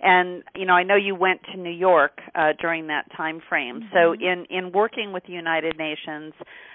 and 0.00 0.42
you 0.54 0.64
know 0.66 0.74
I 0.74 0.82
know 0.82 0.96
you 0.96 1.14
went 1.14 1.40
to 1.52 1.56
New 1.56 1.70
York 1.70 2.20
uh, 2.34 2.52
during 2.60 2.86
that 2.88 3.10
time 3.16 3.40
frame. 3.48 3.88
So 3.92 4.14
Mhm. 4.14 4.20
in 4.22 4.44
in 4.46 4.72
working 4.72 5.12
with 5.12 5.24
the 5.24 5.32
United 5.32 5.78
Nations, 5.78 6.34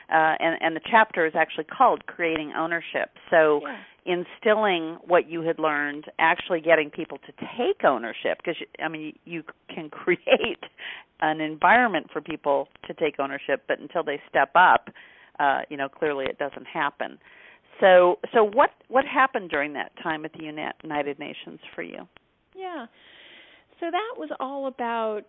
uh, 0.09 0.35
and 0.39 0.57
and 0.61 0.75
the 0.75 0.81
chapter 0.89 1.25
is 1.25 1.35
actually 1.35 1.65
called 1.65 2.05
Creating 2.05 2.53
Ownership. 2.53 3.17
So 3.29 3.61
Yeah. 3.63 3.77
instilling 4.05 4.95
what 5.05 5.27
you 5.27 5.41
had 5.41 5.59
learned, 5.59 6.09
actually 6.17 6.59
getting 6.61 6.89
people 6.89 7.19
to 7.19 7.31
take 7.57 7.83
ownership, 7.83 8.37
because 8.43 8.57
I 8.79 8.87
mean 8.87 9.17
you 9.25 9.43
can 9.69 9.89
create 10.03 10.63
an 11.19 11.41
environment 11.41 12.09
for 12.11 12.21
people 12.21 12.67
to 12.87 12.93
take 12.93 13.19
ownership, 13.19 13.63
but 13.67 13.79
until 13.79 14.03
they 14.03 14.19
step 14.29 14.51
up, 14.55 14.89
uh, 15.39 15.61
you 15.69 15.77
know 15.77 15.89
clearly 15.89 16.25
it 16.25 16.37
doesn't 16.39 16.65
happen. 16.67 17.19
So, 17.81 18.19
so 18.33 18.43
what 18.43 18.69
what 18.87 19.05
happened 19.05 19.49
during 19.49 19.73
that 19.73 19.91
time 20.01 20.23
at 20.23 20.31
the 20.33 20.43
United 20.43 21.19
Nations 21.19 21.59
for 21.75 21.81
you? 21.81 22.07
Yeah. 22.55 22.85
So 23.79 23.87
that 23.91 24.13
was 24.17 24.29
all 24.39 24.67
about 24.67 25.23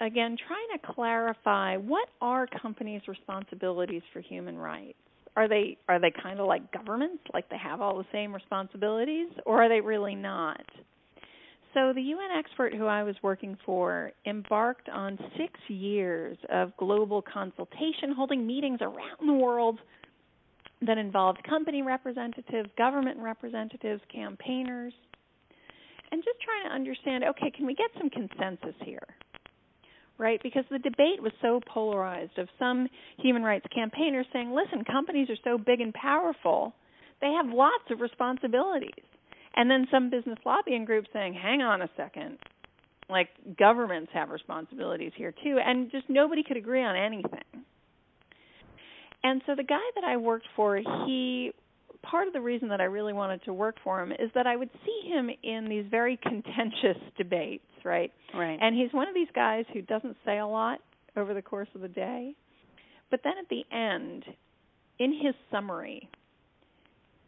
again 0.00 0.36
trying 0.46 0.78
to 0.78 0.94
clarify 0.94 1.76
what 1.76 2.08
are 2.20 2.46
companies' 2.46 3.02
responsibilities 3.08 4.02
for 4.12 4.20
human 4.20 4.56
rights. 4.56 4.98
Are 5.36 5.48
they 5.48 5.78
are 5.88 5.98
they 5.98 6.12
kind 6.22 6.38
of 6.38 6.46
like 6.46 6.70
governments, 6.72 7.24
like 7.32 7.48
they 7.48 7.58
have 7.58 7.80
all 7.80 7.96
the 7.96 8.06
same 8.12 8.32
responsibilities, 8.32 9.28
or 9.46 9.62
are 9.62 9.68
they 9.68 9.80
really 9.80 10.14
not? 10.14 10.62
So 11.72 11.92
the 11.92 12.02
UN 12.02 12.30
expert 12.38 12.72
who 12.72 12.86
I 12.86 13.02
was 13.02 13.16
working 13.20 13.56
for 13.66 14.12
embarked 14.26 14.88
on 14.88 15.18
6 15.36 15.52
years 15.66 16.38
of 16.48 16.76
global 16.76 17.20
consultation 17.20 18.12
holding 18.14 18.46
meetings 18.46 18.78
around 18.80 19.26
the 19.26 19.32
world 19.32 19.80
that 20.82 20.98
involved 20.98 21.42
company 21.48 21.82
representatives, 21.82 22.70
government 22.76 23.18
representatives, 23.18 24.02
campaigners, 24.12 24.92
and 26.10 26.22
just 26.22 26.38
trying 26.40 26.68
to 26.68 26.74
understand 26.74 27.24
okay, 27.24 27.50
can 27.50 27.66
we 27.66 27.74
get 27.74 27.90
some 27.98 28.10
consensus 28.10 28.74
here? 28.84 29.06
Right? 30.16 30.40
Because 30.42 30.64
the 30.70 30.78
debate 30.78 31.20
was 31.20 31.32
so 31.42 31.60
polarized 31.66 32.38
of 32.38 32.48
some 32.58 32.88
human 33.18 33.42
rights 33.42 33.66
campaigners 33.74 34.26
saying, 34.32 34.52
listen, 34.52 34.84
companies 34.84 35.28
are 35.28 35.36
so 35.42 35.58
big 35.58 35.80
and 35.80 35.92
powerful, 35.92 36.72
they 37.20 37.32
have 37.32 37.52
lots 37.52 37.90
of 37.90 38.00
responsibilities. 38.00 39.04
And 39.56 39.70
then 39.70 39.86
some 39.90 40.10
business 40.10 40.38
lobbying 40.44 40.84
groups 40.84 41.08
saying, 41.12 41.34
hang 41.34 41.62
on 41.62 41.82
a 41.82 41.90
second, 41.96 42.38
like 43.08 43.28
governments 43.58 44.10
have 44.14 44.30
responsibilities 44.30 45.12
here 45.16 45.32
too. 45.42 45.58
And 45.64 45.90
just 45.90 46.08
nobody 46.08 46.42
could 46.42 46.56
agree 46.56 46.82
on 46.82 46.96
anything. 46.96 47.64
And 49.24 49.42
so 49.46 49.54
the 49.54 49.62
guy 49.64 49.80
that 49.96 50.04
I 50.04 50.16
worked 50.18 50.46
for, 50.54 50.76
he 51.06 51.50
part 52.02 52.26
of 52.26 52.34
the 52.34 52.40
reason 52.40 52.68
that 52.68 52.82
I 52.82 52.84
really 52.84 53.14
wanted 53.14 53.42
to 53.44 53.54
work 53.54 53.76
for 53.82 54.02
him 54.02 54.12
is 54.12 54.30
that 54.34 54.46
I 54.46 54.56
would 54.56 54.68
see 54.84 55.08
him 55.08 55.30
in 55.42 55.66
these 55.70 55.86
very 55.90 56.18
contentious 56.22 57.02
debates, 57.16 57.64
right? 57.82 58.12
Right. 58.34 58.58
And 58.60 58.76
he's 58.76 58.92
one 58.92 59.08
of 59.08 59.14
these 59.14 59.28
guys 59.34 59.64
who 59.72 59.80
doesn't 59.80 60.16
say 60.24 60.38
a 60.38 60.46
lot 60.46 60.80
over 61.16 61.32
the 61.32 61.40
course 61.40 61.68
of 61.74 61.80
the 61.80 61.88
day. 61.88 62.34
But 63.10 63.20
then 63.24 63.32
at 63.40 63.48
the 63.48 63.64
end, 63.74 64.24
in 64.98 65.12
his 65.14 65.34
summary, 65.50 66.08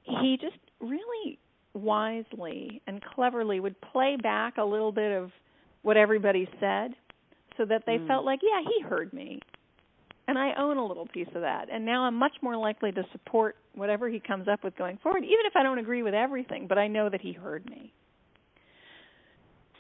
he 0.03 0.37
just 0.41 0.57
really 0.81 1.39
wisely 1.73 2.83
and 2.87 3.03
cleverly 3.03 3.61
would 3.61 3.81
play 3.81 4.17
back 4.23 4.59
a 4.59 4.65
little 4.65 4.93
bit 4.93 5.13
of 5.17 5.31
what 5.83 5.97
everybody 5.97 6.49
said 6.61 6.93
so 7.57 7.65
that 7.65 7.85
they 7.87 7.99
Mm. 7.99 8.07
felt 8.09 8.25
like, 8.25 8.41
yeah, 8.43 8.61
he 8.63 8.83
heard 8.83 9.13
me 9.13 9.41
and 10.29 10.39
I 10.39 10.53
own 10.59 10.77
a 10.77 10.85
little 10.85 11.07
piece 11.07 11.29
of 11.35 11.43
that. 11.43 11.69
And 11.73 11.85
now 11.85 12.03
I'm 12.05 12.15
much 12.17 12.33
more 12.43 12.57
likely 12.57 12.93
to 12.93 13.05
support 13.13 13.57
whatever 13.75 14.09
he 14.09 14.21
comes 14.21 14.49
up 14.49 14.65
with 14.65 14.77
going 14.77 14.99
forward, 15.03 15.25
even 15.25 15.47
if 15.47 15.55
I 15.55 15.63
don't 15.63 15.79
agree 15.79 16.03
with 16.03 16.15
everything, 16.15 16.67
but 16.67 16.79
I 16.79 16.89
know 16.89 17.09
that 17.09 17.21
he 17.21 17.33
heard 17.33 17.65
me. 17.67 17.93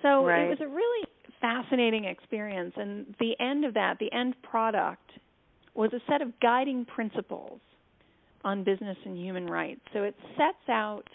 So 0.03 0.25
Right. 0.25 0.45
it 0.45 0.49
was 0.49 0.61
a 0.61 0.69
really 0.69 1.09
fascinating 1.41 2.05
experience 2.05 2.75
and 2.77 3.15
the 3.19 3.39
end 3.41 3.65
of 3.65 3.75
that, 3.75 3.99
the 3.99 4.13
end 4.13 4.41
product 4.43 5.11
was 5.75 5.93
a 5.93 6.01
set 6.11 6.23
of 6.23 6.39
guiding 6.41 6.85
principles 6.85 7.61
on 8.45 8.63
business 8.63 8.97
and 9.05 9.19
human 9.19 9.47
rights. 9.47 9.81
So 9.93 10.05
it 10.05 10.15
sets 10.37 10.69
out 10.69 11.09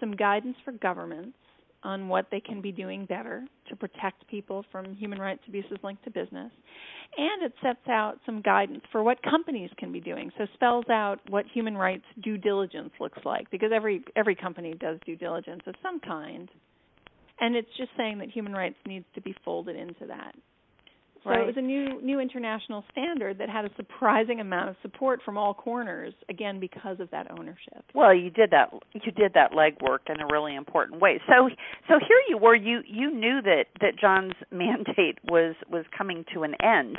some 0.00 0.12
guidance 0.16 0.56
for 0.64 0.72
governments 0.72 1.36
on 1.84 2.08
what 2.08 2.26
they 2.30 2.40
can 2.40 2.60
be 2.60 2.72
doing 2.72 3.06
better 3.06 3.44
to 3.68 3.76
protect 3.76 4.26
people 4.28 4.64
from 4.72 4.94
human 4.94 5.18
rights 5.18 5.42
abuses 5.46 5.78
linked 5.82 6.02
to 6.04 6.10
business. 6.10 6.50
And 7.16 7.42
it 7.44 7.52
sets 7.62 7.86
out 7.88 8.18
some 8.26 8.40
guidance 8.40 8.82
for 8.90 9.02
what 9.02 9.22
companies 9.22 9.70
can 9.78 9.92
be 9.92 10.00
doing. 10.00 10.32
So 10.36 10.46
spells 10.54 10.86
out 10.90 11.20
what 11.28 11.44
human 11.52 11.76
rights 11.76 12.04
due 12.22 12.38
diligence 12.38 12.90
looks 12.98 13.18
like 13.24 13.50
because 13.50 13.70
every 13.72 14.02
every 14.16 14.34
company 14.34 14.74
does 14.80 14.98
due 15.06 15.16
diligence 15.16 15.62
of 15.66 15.74
some 15.82 16.00
kind. 16.00 16.48
And 17.40 17.54
it's 17.54 17.68
just 17.76 17.90
saying 17.96 18.18
that 18.18 18.30
human 18.30 18.52
rights 18.52 18.76
needs 18.86 19.04
to 19.14 19.20
be 19.20 19.34
folded 19.44 19.76
into 19.76 20.06
that. 20.06 20.34
So 21.24 21.30
Right. 21.30 21.40
it 21.40 21.46
was 21.46 21.56
a 21.56 21.62
new 21.62 22.00
new 22.02 22.20
international 22.20 22.84
standard 22.92 23.38
that 23.38 23.48
had 23.48 23.64
a 23.64 23.70
surprising 23.76 24.40
amount 24.40 24.68
of 24.68 24.76
support 24.82 25.20
from 25.24 25.38
all 25.38 25.54
corners, 25.54 26.12
again 26.28 26.60
because 26.60 27.00
of 27.00 27.10
that 27.10 27.30
ownership. 27.30 27.82
Well, 27.94 28.12
you 28.14 28.30
did 28.30 28.50
that. 28.50 28.72
You 28.92 29.10
did 29.12 29.32
that 29.32 29.52
legwork 29.52 30.10
in 30.10 30.20
a 30.20 30.26
really 30.26 30.54
important 30.54 31.00
way. 31.00 31.20
So, 31.26 31.48
so 31.88 31.98
here 31.98 32.20
you 32.28 32.36
were. 32.36 32.54
You 32.54 32.82
you 32.86 33.10
knew 33.10 33.40
that 33.42 33.64
that 33.80 33.96
John's 33.98 34.34
mandate 34.52 35.18
was 35.24 35.54
was 35.70 35.84
coming 35.96 36.24
to 36.34 36.42
an 36.42 36.54
end, 36.62 36.98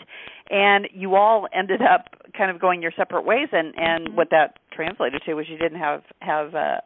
and 0.50 0.88
you 0.92 1.16
all 1.16 1.48
ended 1.54 1.82
up 1.82 2.06
kind 2.36 2.50
of 2.50 2.60
going 2.60 2.82
your 2.82 2.92
separate 2.98 3.26
ways. 3.26 3.50
And 3.52 3.74
and 3.78 4.08
Mhm. 4.10 4.16
what 4.16 4.30
that 4.32 4.58
translated 4.72 5.22
to 5.26 5.34
was 5.36 5.48
you 5.48 5.58
didn't 5.58 5.80
have 5.80 6.04
have 6.22 6.56
a 6.56 6.82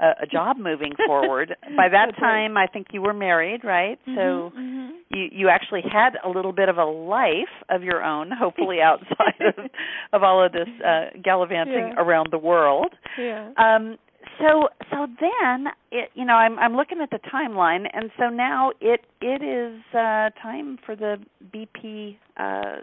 a, 0.00 0.08
a 0.22 0.26
job 0.26 0.56
moving 0.58 0.92
forward. 1.06 1.54
By 1.76 1.88
that 1.88 2.16
time, 2.18 2.56
I 2.56 2.66
think 2.66 2.88
you 2.92 3.00
were 3.02 3.14
married, 3.14 3.62
right? 3.64 3.98
So 4.06 4.10
Mhm, 4.10 4.52
mhm. 4.54 4.79
You 5.10 5.26
you 5.32 5.48
actually 5.48 5.82
had 5.82 6.10
a 6.24 6.28
little 6.28 6.52
bit 6.52 6.68
of 6.68 6.78
a 6.78 6.84
life 6.84 7.54
of 7.68 7.82
your 7.82 8.02
own, 8.02 8.30
hopefully 8.38 8.78
outside 8.82 9.40
of 9.40 9.64
of 10.12 10.22
all 10.22 10.44
of 10.44 10.52
this 10.52 10.68
uh, 10.84 11.06
gallivanting 11.22 11.92
Yeah. 11.94 11.94
around 12.02 12.28
the 12.30 12.38
world. 12.38 12.92
yeah. 13.18 13.50
Um, 13.56 13.96
so 14.38 14.68
so 14.90 15.06
then 15.20 15.66
it 15.90 16.10
you 16.14 16.24
know 16.24 16.34
I'm 16.34 16.58
I'm 16.58 16.74
looking 16.76 17.00
at 17.02 17.10
the 17.10 17.20
timeline, 17.32 17.86
and 17.92 18.10
so 18.18 18.28
now 18.28 18.70
it 18.80 19.00
it 19.20 19.42
is 19.42 19.80
uh, 19.94 20.30
time 20.42 20.78
for 20.84 20.94
the 20.96 21.16
BP 21.54 22.16
uh, 22.36 22.80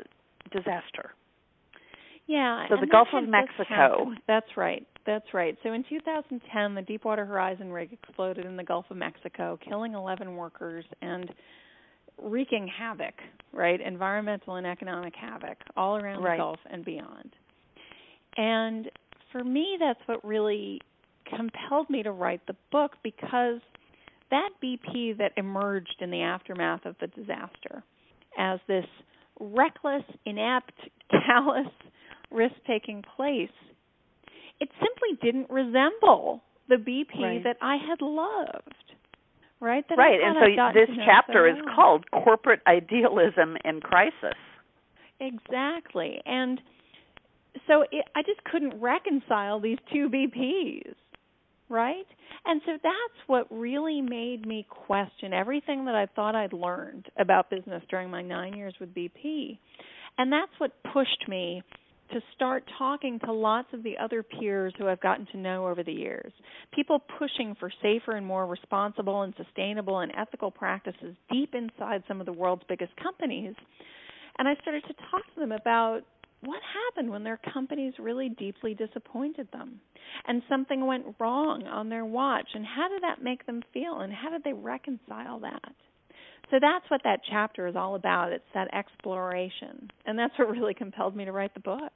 disaster. 0.52 1.12
Yeah. 2.28 2.66
So 2.70 2.76
the 2.80 2.88
Gulf 2.88 3.08
of 3.14 3.28
Mexico. 3.30 4.12
That's 4.28 4.58
right. 4.58 4.86
That's 5.06 5.34
right. 5.34 5.58
So 5.64 5.72
in 5.72 5.86
2010, 5.88 6.76
the 6.76 6.82
Deepwater 6.82 7.26
Horizon 7.26 7.72
rig 7.72 7.94
exploded 7.94 8.46
in 8.46 8.58
the 8.58 8.64
Gulf 8.64 8.86
of 8.90 8.98
Mexico, 8.98 9.58
killing 9.66 9.94
11 9.94 10.36
workers 10.36 10.84
and 11.02 11.32
wreaking 12.22 12.68
havoc, 12.68 13.14
right? 13.54 13.80
Environmental 13.80 14.56
and 14.56 14.66
economic 14.68 15.14
havoc 15.16 15.58
all 15.76 15.98
around 15.98 16.24
Right. 16.24 16.38
the 16.38 16.44
Gulf 16.44 16.60
and 16.70 16.84
beyond. 16.86 17.32
And 18.38 18.90
for 19.32 19.44
me, 19.44 19.78
that's 19.80 20.00
what 20.06 20.24
really 20.24 20.82
compelled 21.36 21.90
me 21.90 22.04
to 22.04 22.12
write 22.12 22.46
the 22.48 22.56
book 22.72 22.94
because 23.04 23.60
that 24.32 24.50
BP 24.64 25.18
that 25.18 25.32
emerged 25.38 25.96
in 26.00 26.12
the 26.12 26.22
aftermath 26.22 26.86
of 26.86 26.96
the 27.00 27.08
disaster 27.08 27.84
as 28.38 28.60
this 28.68 28.86
reckless, 29.40 30.04
inept, 30.26 30.74
callous, 31.26 31.68
risk 32.32 32.56
taking 32.66 33.04
place, 33.16 33.50
it 34.60 34.70
simply 34.80 35.18
didn't 35.22 35.50
resemble 35.50 36.44
the 36.70 36.76
BP 36.76 37.22
Right. 37.22 37.44
that 37.44 37.58
I 37.62 37.78
had 37.78 38.02
loved. 38.02 38.87
Right? 39.60 39.84
That 39.90 39.98
right, 39.98 40.20
and 40.22 40.36
so 40.40 40.80
this 40.80 40.90
chapter 41.06 41.50
so 41.52 41.58
is 41.58 41.76
called 41.76 42.06
Corporate 42.12 42.62
Idealism 42.68 43.58
in 43.66 43.82
Crisis. 43.82 44.38
Exactly. 45.20 46.22
And 46.26 46.62
so 47.66 47.82
it, 47.92 48.06
I 48.16 48.22
just 48.22 48.44
couldn't 48.44 48.80
reconcile 48.80 49.60
these 49.60 49.80
two 49.92 50.10
BPs, 50.10 50.94
right? 51.70 52.06
And 52.46 52.62
so 52.66 52.74
that's 52.74 53.28
what 53.28 53.48
really 53.50 54.02
made 54.02 54.46
me 54.46 54.66
question 54.70 55.34
everything 55.34 55.86
that 55.86 55.96
I 55.96 56.06
thought 56.06 56.36
I'd 56.36 56.54
learned 56.54 57.08
about 57.18 57.50
business 57.50 57.82
during 57.90 58.10
my 58.10 58.22
9 58.22 58.54
years 58.54 58.76
with 58.80 58.94
BP. 58.94 59.58
And 60.20 60.32
that's 60.32 60.52
what 60.60 60.72
pushed 60.94 61.28
me 61.28 61.64
to 62.12 62.22
start 62.36 62.64
talking 62.78 63.20
to 63.20 63.32
lots 63.32 63.68
of 63.74 63.84
the 63.84 63.98
other 63.98 64.24
peers 64.24 64.74
who 64.78 64.88
I've 64.88 65.02
gotten 65.02 65.26
to 65.28 65.38
know 65.38 65.68
over 65.68 65.84
the 65.84 65.92
years. 65.92 66.32
People 66.74 67.02
pushing 67.20 67.56
for 67.60 67.72
safer 67.82 68.16
and 68.16 68.26
more 68.26 68.46
responsible 68.46 69.24
and 69.24 69.34
sustainable 69.36 70.00
and 70.00 70.12
ethical 70.18 70.52
practices 70.52 71.16
deep 71.32 71.54
inside 71.54 72.04
some 72.08 72.20
of 72.20 72.26
the 72.26 72.34
world's 72.34 72.64
biggest 72.70 72.96
companies. 72.98 73.56
And 74.38 74.48
I 74.48 74.56
started 74.62 74.84
to 74.84 74.94
talk 75.12 75.24
to 75.34 75.40
them 75.40 75.52
about 75.52 76.02
what 76.42 76.62
happened 76.86 77.12
when 77.12 77.24
their 77.24 77.40
companies 77.54 77.94
really 78.00 78.30
deeply 78.30 78.74
disappointed 78.74 79.48
them 79.52 79.80
and 80.28 80.44
something 80.48 80.86
went 80.86 81.16
wrong 81.20 81.64
on 81.66 81.90
their 81.90 82.06
watch 82.06 82.48
and 82.54 82.66
how 82.66 82.88
did 82.88 83.02
that 83.02 83.24
make 83.24 83.46
them 83.46 83.64
feel 83.74 84.02
and 84.02 84.14
how 84.14 84.30
did 84.30 84.44
they 84.44 84.54
reconcile 84.54 85.40
that 85.40 85.74
so 86.50 86.58
that's 86.62 86.90
what 86.90 87.02
that 87.04 87.20
chapter 87.30 87.68
is 87.68 87.76
all 87.76 87.96
about 87.96 88.32
it's 88.32 88.44
that 88.54 88.74
exploration 88.74 89.90
and 90.06 90.18
that's 90.18 90.38
what 90.38 90.50
really 90.50 90.74
compelled 90.74 91.16
me 91.16 91.26
to 91.26 91.32
write 91.32 91.54
the 91.54 91.60
book 91.60 91.92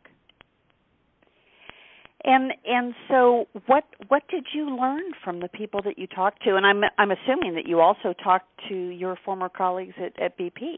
And 2.24 2.54
and 2.66 2.94
so 3.10 3.48
what 3.66 3.84
what 4.08 4.24
did 4.30 4.46
you 4.54 4.76
learn 4.76 5.02
from 5.24 5.40
the 5.40 5.48
people 5.48 5.82
that 5.84 5.98
you 5.98 6.06
talked 6.08 6.44
to? 6.44 6.56
And 6.56 6.66
I'm 6.66 6.84
I'm 6.98 7.12
assuming 7.12 7.56
that 7.56 7.68
you 7.68 7.80
also 7.80 8.14
talked 8.24 8.48
to 8.70 8.76
your 8.76 9.18
former 9.26 9.50
colleagues 9.50 9.96
at, 9.98 10.20
at 10.22 10.38
BP. 10.38 10.76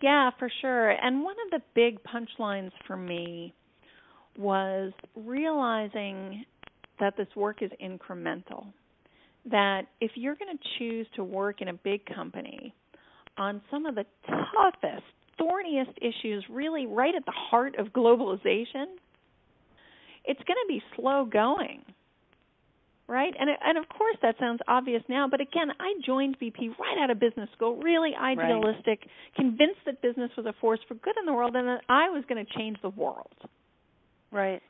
Yeah, 0.00 0.30
for 0.38 0.50
sure. 0.60 0.90
And 0.90 1.22
one 1.22 1.36
of 1.46 1.50
the 1.52 1.64
big 1.74 2.00
punchlines 2.02 2.72
for 2.88 2.96
me 2.96 3.54
was 4.36 4.92
realizing 5.14 6.44
that 6.98 7.16
this 7.16 7.28
work 7.36 7.62
is 7.62 7.70
incremental. 7.80 8.66
That 9.50 9.82
if 10.00 10.12
you're 10.14 10.36
going 10.36 10.56
to 10.56 10.64
choose 10.78 11.06
to 11.16 11.24
work 11.24 11.60
in 11.60 11.68
a 11.68 11.74
big 11.74 12.06
company 12.06 12.74
on 13.36 13.60
some 13.70 13.86
of 13.86 13.94
the 13.94 14.04
toughest, 14.26 15.04
thorniest 15.38 15.98
issues, 16.00 16.44
really 16.48 16.86
right 16.86 17.14
at 17.14 17.24
the 17.24 17.32
heart 17.32 17.74
of 17.78 17.88
globalization, 17.88 18.86
it's 20.24 20.40
going 20.46 20.58
to 20.62 20.68
be 20.68 20.82
slow 20.96 21.24
going 21.24 21.82
right? 23.12 23.34
And 23.38 23.50
and 23.50 23.78
of 23.78 23.88
course 23.88 24.16
that 24.22 24.36
sounds 24.40 24.60
obvious 24.66 25.02
now, 25.08 25.28
but 25.30 25.40
again, 25.40 25.68
I 25.78 25.94
joined 26.04 26.38
BP 26.38 26.78
right 26.78 26.98
out 27.02 27.10
of 27.10 27.20
business 27.20 27.48
school, 27.54 27.76
really 27.76 28.12
idealistic, 28.18 29.00
convinced 29.36 29.80
that 29.86 30.00
business 30.00 30.30
was 30.36 30.46
a 30.46 30.54
force 30.60 30.80
for 30.88 30.94
good 30.94 31.14
in 31.20 31.26
the 31.26 31.32
world 31.32 31.54
and 31.54 31.68
that 31.68 31.82
I 31.88 32.08
was 32.08 32.24
going 32.28 32.44
to 32.44 32.52
change 32.58 32.78
the 32.82 32.88
world. 32.88 33.36
Right. 34.30 34.62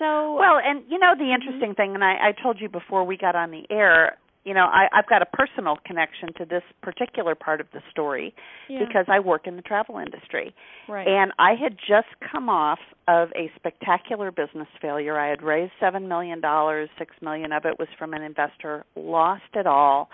So 0.00 0.34
Well, 0.34 0.58
and 0.64 0.82
you 0.88 0.98
know 0.98 1.14
the 1.16 1.24
mm-hmm. 1.24 1.34
interesting 1.34 1.74
thing, 1.76 1.94
and 1.94 2.02
I, 2.02 2.30
I 2.30 2.42
told 2.42 2.60
you 2.60 2.68
before 2.68 3.04
we 3.04 3.16
got 3.16 3.36
on 3.36 3.50
the 3.52 3.62
air, 3.70 4.16
you 4.44 4.54
know, 4.54 4.64
I, 4.64 4.88
I've 4.92 5.06
got 5.06 5.20
a 5.20 5.26
personal 5.26 5.76
connection 5.84 6.32
to 6.38 6.46
this 6.46 6.62
particular 6.82 7.34
part 7.34 7.60
of 7.60 7.66
the 7.74 7.80
story 7.90 8.34
Yeah. 8.68 8.78
because 8.86 9.04
I 9.06 9.20
work 9.20 9.46
in 9.46 9.56
the 9.56 9.62
travel 9.62 9.98
industry. 9.98 10.54
right. 10.88 11.06
And 11.06 11.30
I 11.38 11.50
had 11.62 11.76
just 11.76 12.08
come 12.32 12.48
off 12.48 12.78
of 13.06 13.28
a 13.36 13.50
spectacular 13.56 14.30
business 14.30 14.68
failure. 14.80 15.18
I 15.18 15.28
had 15.28 15.42
raised 15.42 15.72
seven 15.78 16.08
million 16.08 16.40
dollars, 16.40 16.88
six 16.98 17.14
million 17.20 17.52
of 17.52 17.66
it 17.66 17.78
was 17.78 17.88
from 17.98 18.14
an 18.14 18.22
investor, 18.22 18.86
lost 18.96 19.42
it 19.54 19.66
all, 19.66 20.08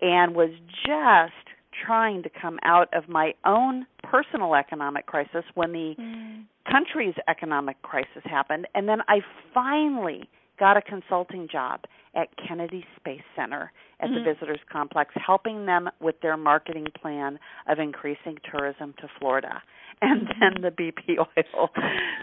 and 0.00 0.34
was 0.34 0.50
just 0.84 1.49
trying 1.72 2.22
to 2.22 2.30
come 2.30 2.58
out 2.62 2.88
of 2.92 3.08
my 3.08 3.34
own 3.44 3.86
personal 4.02 4.54
economic 4.54 5.06
crisis 5.06 5.44
when 5.54 5.72
the 5.72 5.94
Mm. 5.96 6.44
country's 6.64 7.14
economic 7.28 7.80
crisis 7.82 8.22
happened. 8.24 8.66
And 8.74 8.88
then 8.88 9.02
I 9.08 9.20
finally 9.54 10.28
got 10.58 10.76
a 10.76 10.82
consulting 10.82 11.48
job 11.48 11.84
at 12.14 12.28
Kennedy 12.36 12.84
Space 12.96 13.22
Center 13.36 13.72
at 14.00 14.10
Mhm. 14.10 14.14
the 14.14 14.20
Visitors 14.20 14.60
Complex, 14.68 15.14
helping 15.14 15.64
them 15.66 15.90
with 16.00 16.20
their 16.20 16.36
marketing 16.36 16.86
plan 17.00 17.38
of 17.66 17.78
increasing 17.78 18.38
tourism 18.50 18.92
to 18.94 19.08
Florida. 19.18 19.62
And 20.02 20.28
Mhm. 20.28 20.38
then 20.40 20.62
the 20.62 20.70
BP 20.70 21.18
oil 21.18 21.70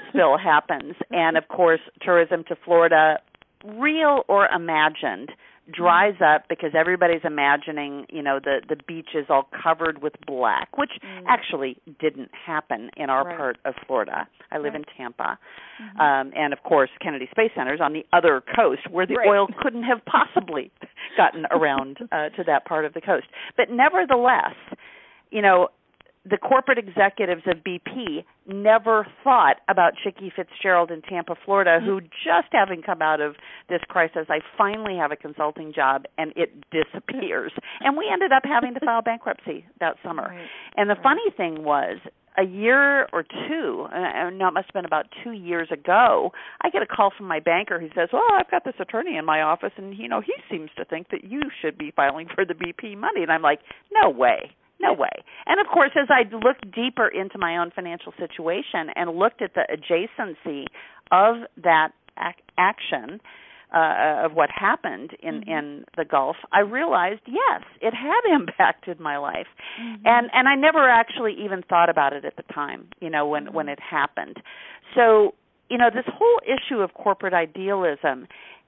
spill 0.10 0.38
happens. 0.38 0.96
And 1.12 1.38
of 1.38 1.48
course, 1.48 1.82
tourism 2.02 2.44
to 2.46 2.56
Florida, 2.56 3.20
real 3.64 4.26
or 4.28 4.48
imagined, 4.48 5.32
dries 5.71 6.15
up 6.21 6.43
because 6.47 6.71
everybody's 6.73 7.21
imagining, 7.25 8.06
you 8.10 8.21
know, 8.21 8.39
the 8.39 8.62
the 8.67 8.77
beach 8.88 9.10
is 9.15 9.25
all 9.30 9.49
covered 9.63 10.01
with 10.01 10.13
black, 10.25 10.77
which 10.77 10.91
Mm. 11.03 11.23
actually 11.27 11.77
didn't 11.99 12.32
happen 12.34 12.89
in 12.95 13.10
our 13.10 13.23
Right. 13.25 13.38
part 13.38 13.58
of 13.65 13.75
Florida. 13.86 14.27
I 14.51 14.58
live 14.58 14.73
Right. 14.73 14.88
in 14.88 14.95
Tampa. 14.95 15.38
Mhm. 15.82 15.99
Um 15.99 16.34
and 16.36 16.53
of 16.53 16.63
course 16.63 16.89
Kennedy 16.99 17.27
Space 17.27 17.51
Center 17.53 17.73
is 17.73 17.82
on 17.82 17.93
the 17.93 18.06
other 18.13 18.41
coast 18.41 18.88
where 18.89 19.06
the 19.06 19.15
Right. 19.15 19.27
oil 19.27 19.47
couldn't 19.62 19.84
have 19.84 20.03
possibly 20.06 20.71
gotten 21.17 21.45
around 21.51 22.08
uh, 22.12 22.30
to 22.30 22.43
that 22.45 22.65
part 22.65 22.86
of 22.86 22.93
the 22.93 23.01
coast. 23.01 23.27
But 23.58 23.69
nevertheless, 23.69 24.56
you 25.32 25.41
know, 25.41 25.69
the 26.30 26.38
corporate 26.38 26.78
executives 26.78 27.44
of 27.46 27.58
BP 27.63 28.24
never 28.48 29.08
thought 29.24 29.58
about 29.70 29.94
Chicky 30.04 30.32
Fitzgerald 30.36 30.92
in 30.92 31.02
Tampa, 31.02 31.36
Florida, 31.46 31.80
who 31.84 32.02
just 32.02 32.48
having 32.52 32.82
come 32.82 33.02
out 33.02 33.22
of 33.22 33.36
this 33.70 33.82
crisis, 33.88 34.26
I 34.30 34.40
finally 34.58 34.98
have 34.98 35.12
a 35.12 35.16
consulting 35.16 35.72
job 35.74 36.06
and 36.18 36.34
it 36.36 36.52
disappears. 36.72 37.52
and 37.82 37.96
we 37.98 38.10
ended 38.12 38.32
up 38.32 38.44
having 38.46 38.74
to 38.74 38.80
file 38.80 39.02
bankruptcy 39.02 39.66
that 39.80 39.96
summer. 40.04 40.28
Right. 40.30 40.48
And 40.76 40.90
the 40.90 40.96
Right. 40.96 41.04
funny 41.04 41.30
thing 41.36 41.63
was, 41.63 42.00
a 42.40 42.44
year 42.44 43.08
or 43.13 43.24
two, 43.24 43.88
uh, 43.92 44.30
no, 44.30 44.50
it 44.50 44.54
must 44.54 44.68
have 44.68 44.74
been 44.74 44.86
about 44.86 45.08
two 45.24 45.32
years 45.32 45.70
ago, 45.72 46.32
I 46.62 46.70
get 46.70 46.84
a 46.84 46.86
call 46.86 47.10
from 47.18 47.28
my 47.28 47.40
banker 47.40 47.80
who 47.80 47.90
says, 47.96 48.10
"Well, 48.13 48.22
I've 48.32 48.50
got 48.52 48.63
this 48.63 48.76
attorney 48.80 49.18
in 49.18 49.26
my 49.26 49.42
office, 49.42 49.72
and 49.76 49.98
you 49.98 50.08
know, 50.08 50.22
he 50.22 50.34
seems 50.50 50.70
to 50.78 50.86
think 50.86 51.10
that 51.10 51.24
you 51.24 51.42
should 51.62 51.80
be 51.80 51.90
filing 51.90 52.28
for 52.28 52.46
the 52.46 52.54
BP 52.54 52.96
money." 52.96 53.24
And 53.24 53.32
I'm 53.32 53.42
like, 53.42 53.62
"No 53.92 54.10
way." 54.10 54.52
No 54.80 54.94
way. 54.94 55.10
And 55.46 55.60
of 55.60 55.68
course, 55.68 55.92
as 55.96 56.08
I 56.10 56.24
looked 56.36 56.70
deeper 56.72 57.08
into 57.08 57.38
my 57.38 57.58
own 57.58 57.72
financial 57.72 58.13
situation 58.18 58.90
and 58.96 59.18
looked 59.18 59.42
at 59.42 59.54
the 59.56 59.66
adjacency 59.72 60.66
of 61.12 61.48
that 61.63 61.90
ac- 62.20 62.36
action, 62.58 63.20
uh, 63.74 64.22
of 64.24 64.34
what 64.34 64.50
happened 64.50 65.13
in 65.22 65.42
Mhm. 65.42 65.48
in 65.50 65.86
the 65.98 66.06
Gulf, 66.06 66.38
I 66.54 66.62
realized 66.62 67.20
yes, 67.26 67.63
it 67.82 67.94
had 67.94 68.22
impacted 68.32 69.00
my 69.00 69.18
life, 69.18 69.48
Mhm. 69.80 70.02
and 70.06 70.30
and 70.34 70.48
I 70.48 70.56
never 70.56 70.88
actually 70.88 71.34
even 71.34 71.63
thought 71.63 71.90
about 71.90 72.13
it 72.13 72.24
at 72.24 72.38
the 72.38 72.44
time. 72.44 72.88
You 73.02 73.10
know 73.10 73.28
when 73.28 73.52
when 73.52 73.68
it 73.68 73.80
happened. 73.80 74.42
So 74.96 75.34
you 75.70 75.78
know 75.78 75.90
this 75.90 76.06
whole 76.08 76.40
issue 76.46 76.82
of 76.82 76.94
corporate 76.94 77.34
idealism 77.34 78.28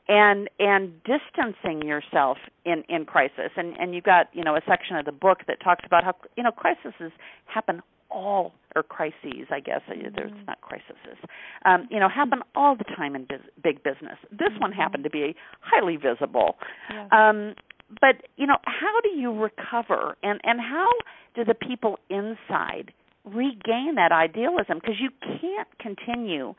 and 0.09 0.49
and 0.59 0.91
distancing 1.03 1.87
yourself 1.87 2.37
in 2.65 2.83
in 2.89 3.05
crisis. 3.05 3.51
And 3.55 3.77
and 3.79 3.93
you've 3.95 4.03
got 4.03 4.27
you 4.33 4.43
know 4.43 4.55
a 4.55 4.61
section 4.67 4.97
of 4.97 5.05
the 5.05 5.11
book 5.13 5.39
that 5.47 5.61
talks 5.63 5.85
about 5.85 6.03
how 6.03 6.15
you 6.35 6.43
know 6.43 6.51
crises 6.51 7.11
happen 7.45 7.81
all 8.11 8.53
or 8.75 8.81
crises 8.81 9.45
i 9.51 9.59
guess. 9.59 9.81
Mhm. 9.87 10.15
there's 10.15 10.31
not 10.47 10.59
crises. 10.61 11.17
Um 11.63 11.87
you 11.91 11.99
know 11.99 12.09
happen 12.09 12.41
all 12.55 12.75
the 12.75 12.83
time 12.85 13.15
in 13.15 13.25
bus- 13.25 13.39
big 13.63 13.83
business. 13.83 14.17
This 14.31 14.49
one 14.57 14.71
Mhm. 14.71 14.75
happened 14.77 15.03
to 15.03 15.11
be 15.11 15.35
highly 15.61 15.95
visible. 15.95 16.57
Yeah. 16.89 17.07
um 17.11 17.53
but 18.01 18.15
you 18.35 18.47
know 18.47 18.57
how 18.65 18.99
do 19.01 19.09
you 19.09 19.31
recover? 19.31 20.17
And 20.23 20.41
and 20.43 20.59
how 20.59 20.89
do 21.35 21.43
the 21.45 21.53
people 21.53 21.99
inside 22.09 22.91
regain 23.25 23.93
that 23.95 24.11
idealism? 24.11 24.79
Because 24.79 24.99
you 24.99 25.11
can't 25.39 25.67
continue 25.77 26.55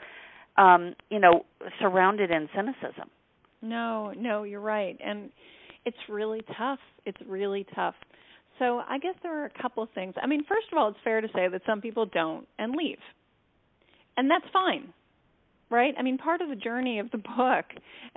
um 0.56 0.94
you 1.10 1.18
know 1.18 1.44
surrounded 1.80 2.30
in 2.30 2.48
cynicism 2.54 3.10
No, 3.62 4.12
no, 4.16 4.44
you're 4.44 4.60
right. 4.60 4.96
And 5.04 5.30
it's 5.84 5.96
really 6.08 6.42
tough. 6.56 6.78
It's 7.04 7.18
really 7.26 7.66
tough. 7.74 7.94
So 8.58 8.82
I 8.86 8.98
guess 8.98 9.14
there 9.22 9.42
are 9.42 9.46
a 9.46 9.62
couple 9.62 9.82
of 9.82 9.88
things. 9.94 10.14
I 10.22 10.26
mean, 10.26 10.44
first 10.48 10.66
of 10.70 10.78
all, 10.78 10.88
it's 10.88 10.98
fair 11.02 11.20
to 11.20 11.28
say 11.28 11.48
that 11.48 11.62
some 11.66 11.80
people 11.80 12.06
don't 12.06 12.46
and 12.58 12.74
leave. 12.74 12.98
And 14.16 14.30
that's 14.30 14.44
fine. 14.52 14.92
Right? 15.70 15.94
I 15.96 16.02
mean, 16.02 16.18
part 16.18 16.40
of 16.40 16.48
the 16.48 16.56
journey 16.56 16.98
of 16.98 17.10
the 17.12 17.18
book 17.18 17.64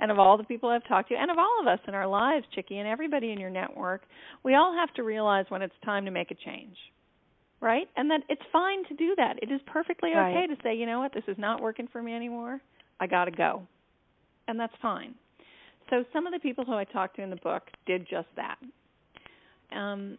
and 0.00 0.10
of 0.10 0.18
all 0.18 0.36
the 0.36 0.42
people 0.44 0.68
I've 0.70 0.86
talked 0.88 1.10
to 1.10 1.14
and 1.14 1.30
of 1.30 1.38
all 1.38 1.60
of 1.60 1.68
us 1.68 1.78
in 1.86 1.94
our 1.94 2.06
lives, 2.06 2.44
Chicky, 2.52 2.78
and 2.78 2.88
everybody 2.88 3.30
in 3.30 3.38
your 3.38 3.48
network, 3.50 4.02
we 4.42 4.56
all 4.56 4.74
have 4.74 4.92
to 4.94 5.04
realize 5.04 5.46
when 5.50 5.62
it's 5.62 5.74
time 5.84 6.04
to 6.06 6.10
make 6.10 6.32
a 6.32 6.34
change. 6.34 6.76
Right? 7.60 7.88
And 7.96 8.10
that 8.10 8.22
it's 8.28 8.42
fine 8.52 8.84
to 8.88 8.94
do 8.94 9.14
that. 9.16 9.36
It 9.40 9.52
is 9.52 9.60
perfectly 9.66 10.10
okay 10.10 10.18
Right. 10.18 10.46
to 10.48 10.56
say, 10.64 10.74
you 10.74 10.84
know 10.84 10.98
what, 10.98 11.14
this 11.14 11.22
is 11.28 11.38
not 11.38 11.62
working 11.62 11.86
for 11.92 12.02
me 12.02 12.12
anymore. 12.14 12.60
I 13.00 13.06
got 13.06 13.26
to 13.26 13.30
go. 13.30 13.62
And 14.48 14.58
that's 14.58 14.74
fine. 14.82 15.14
So 15.90 16.04
some 16.12 16.26
of 16.26 16.32
the 16.32 16.38
people 16.40 16.64
who 16.64 16.74
I 16.74 16.84
talked 16.84 17.16
to 17.16 17.22
in 17.22 17.30
the 17.30 17.36
book 17.36 17.62
did 17.86 18.06
just 18.08 18.28
that. 18.36 18.58
Um, 19.76 20.18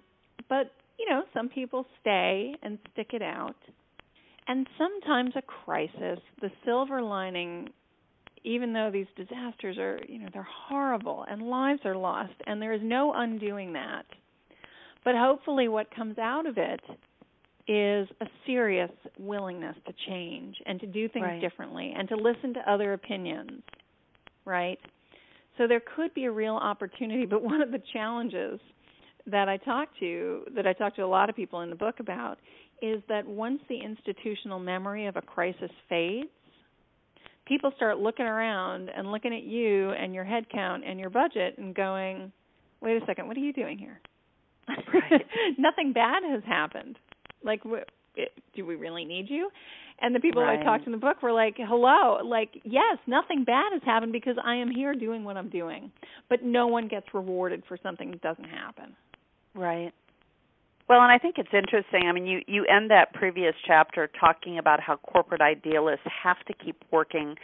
but 0.49 0.71
you 0.97 1.09
know, 1.09 1.23
some 1.33 1.49
people 1.49 1.85
stay 2.01 2.55
and 2.63 2.77
stick 2.93 3.09
it 3.13 3.21
out. 3.21 3.55
And 4.47 4.67
sometimes 4.77 5.33
a 5.35 5.41
crisis, 5.41 6.19
the 6.41 6.51
silver 6.63 7.01
lining, 7.01 7.69
even 8.43 8.73
though 8.73 8.91
these 8.93 9.07
disasters 9.15 9.77
are, 9.77 9.99
you 10.07 10.19
know, 10.19 10.27
they're 10.31 10.47
horrible 10.49 11.25
and 11.29 11.41
lives 11.41 11.81
are 11.83 11.95
lost, 11.95 12.33
and 12.45 12.61
there 12.61 12.73
is 12.73 12.81
no 12.83 13.13
undoing 13.15 13.73
that. 13.73 14.05
But 15.03 15.15
hopefully, 15.15 15.67
what 15.67 15.93
comes 15.93 16.17
out 16.17 16.45
of 16.45 16.57
it 16.57 16.79
is 17.67 18.07
a 18.21 18.27
serious 18.45 18.91
willingness 19.17 19.75
to 19.87 19.93
change 20.07 20.55
and 20.67 20.79
to 20.79 20.85
do 20.87 21.09
things 21.09 21.23
Right. 21.23 21.41
differently 21.41 21.93
and 21.97 22.07
to 22.09 22.15
listen 22.15 22.53
to 22.53 22.71
other 22.71 22.93
opinions, 22.93 23.63
right? 24.45 24.79
So 25.57 25.67
there 25.67 25.81
could 25.95 26.13
be 26.13 26.25
a 26.25 26.31
real 26.31 26.55
opportunity, 26.55 27.25
but 27.25 27.41
one 27.43 27.61
of 27.61 27.71
the 27.71 27.81
challenges 27.93 28.59
that 29.27 29.49
I 29.49 29.57
talk 29.57 29.89
to 29.99 30.43
that 30.55 30.67
I 30.67 30.73
talk 30.73 30.95
to 30.97 31.01
a 31.03 31.07
lot 31.07 31.29
of 31.29 31.35
people 31.35 31.61
in 31.61 31.69
the 31.69 31.75
book 31.75 31.99
about 31.99 32.37
is 32.81 33.01
that 33.07 33.25
once 33.25 33.59
the 33.69 33.77
institutional 33.79 34.59
memory 34.59 35.07
of 35.07 35.15
a 35.15 35.21
crisis 35.21 35.71
fades, 35.89 36.29
people 37.47 37.71
start 37.75 37.97
looking 37.97 38.25
around 38.25 38.89
and 38.95 39.11
looking 39.11 39.33
at 39.33 39.43
you 39.43 39.91
and 39.91 40.13
your 40.13 40.23
head 40.25 40.45
count 40.51 40.83
and 40.85 40.99
your 40.99 41.09
budget 41.09 41.57
and 41.57 41.73
going, 41.73 42.31
"Wait 42.81 43.01
a 43.01 43.05
second, 43.05 43.27
what 43.27 43.37
are 43.37 43.41
you 43.41 43.53
doing 43.53 43.77
here?" 43.77 43.99
Right. 44.67 45.25
Nothing 45.57 45.93
bad 45.93 46.23
has 46.23 46.43
happened. 46.43 46.97
Like, 47.43 47.61
wh- 47.63 47.87
do 48.55 48.65
we 48.65 48.75
really 48.75 49.05
need 49.05 49.29
you? 49.29 49.49
And 49.99 50.13
the 50.13 50.19
people 50.19 50.43
I 50.43 50.57
talked 50.57 50.83
to 50.83 50.87
in 50.87 50.91
the 50.91 50.97
book 50.97 51.23
were 51.23 51.31
like, 51.31 51.55
"Hello, 51.57 52.19
like, 52.23 52.61
yes, 52.63 52.97
nothing 53.07 53.43
bad 53.43 53.71
has 53.71 53.81
happened 53.83 54.11
because 54.11 54.37
I 54.43 54.55
am 54.55 54.69
here 54.69 54.93
doing 54.93 55.23
what 55.23 55.37
I'm 55.37 55.49
doing, 55.49 55.91
but 56.29 56.43
no 56.43 56.67
one 56.67 56.87
gets 56.87 57.13
rewarded 57.13 57.63
for 57.65 57.77
something 57.77 58.11
that 58.11 58.21
doesn't 58.21 58.49
happen." 58.49 58.95
Right. 59.53 59.93
Well, 60.87 61.01
and 61.01 61.11
I 61.11 61.17
think 61.17 61.37
it's 61.39 61.53
interesting. 61.53 62.07
I 62.07 62.11
mean, 62.11 62.25
you 62.25 62.41
you 62.45 62.65
end 62.65 62.91
that 62.91 63.13
previous 63.13 63.55
chapter 63.65 64.07
talking 64.19 64.59
about 64.59 64.79
how 64.81 64.97
corporate 64.97 65.41
idealists 65.41 66.05
have 66.23 66.43
to 66.45 66.53
keep 66.53 66.83
working 66.91 67.37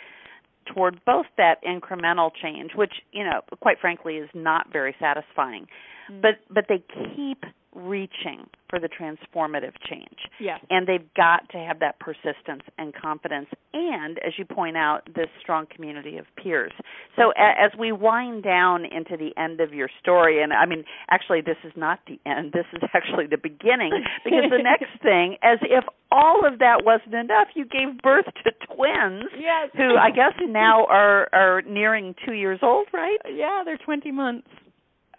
toward 0.66 1.04
both 1.06 1.26
that 1.38 1.64
incremental 1.64 2.32
change, 2.40 2.76
which, 2.76 2.94
you 3.12 3.24
know, 3.24 3.42
quite 3.62 3.80
frankly 3.80 4.18
is 4.18 4.30
not 4.34 4.72
very 4.72 4.96
satisfying, 5.00 5.68
Mm. 6.10 6.22
but 6.22 6.40
but 6.50 6.68
they 6.68 6.84
keep 7.16 7.46
reaching 7.76 8.48
for 8.70 8.80
the 8.80 8.88
transformative 8.88 9.74
change. 9.90 10.18
yes, 10.40 10.60
And 10.70 10.88
they've 10.88 11.14
got 11.16 11.50
to 11.50 11.58
have 11.58 11.80
that 11.80 12.00
persistence 12.00 12.64
and 12.78 12.94
confidence 12.94 13.48
and 13.74 14.18
as 14.20 14.34
you 14.38 14.46
point 14.46 14.78
out 14.78 15.02
this 15.14 15.28
strong 15.42 15.66
community 15.74 16.18
of 16.18 16.26
peers. 16.42 16.72
So 17.16 17.32
a, 17.38 17.66
as 17.66 17.72
we 17.78 17.92
wind 17.92 18.44
down 18.44 18.86
into 18.86 19.18
the 19.18 19.32
end 19.40 19.60
of 19.60 19.74
your 19.74 19.90
story 20.02 20.42
and 20.42 20.54
I 20.54 20.66
mean 20.66 20.84
actually 21.10 21.42
this 21.42 21.58
is 21.66 21.74
not 21.76 22.00
the 22.08 22.20
end, 22.26 22.54
this 22.54 22.66
is 22.74 22.82
actually 22.94 23.28
the 23.28 23.38
beginning 23.38 23.92
because 24.24 24.46
the 24.50 24.64
next 24.64 24.92
thing 25.04 25.38
as 25.44 25.60
if 25.64 25.84
all 26.12 26.46
of 26.46 26.60
that 26.60 26.84
wasn't 26.86 27.16
enough, 27.16 27.48
you 27.56 27.66
gave 27.66 27.98
birth 28.02 28.26
to 28.44 28.52
twins 28.76 29.24
yes, 29.38 29.70
who 29.76 29.96
I 29.96 30.12
guess 30.12 30.34
now 30.48 30.86
are 30.88 31.30
are 31.34 31.62
nearing 31.64 32.16
2 32.26 32.34
years 32.34 32.60
old, 32.62 32.88
right? 32.94 33.18
yeah, 33.34 33.62
they're 33.66 33.78
20 33.78 34.12
months. 34.12 34.48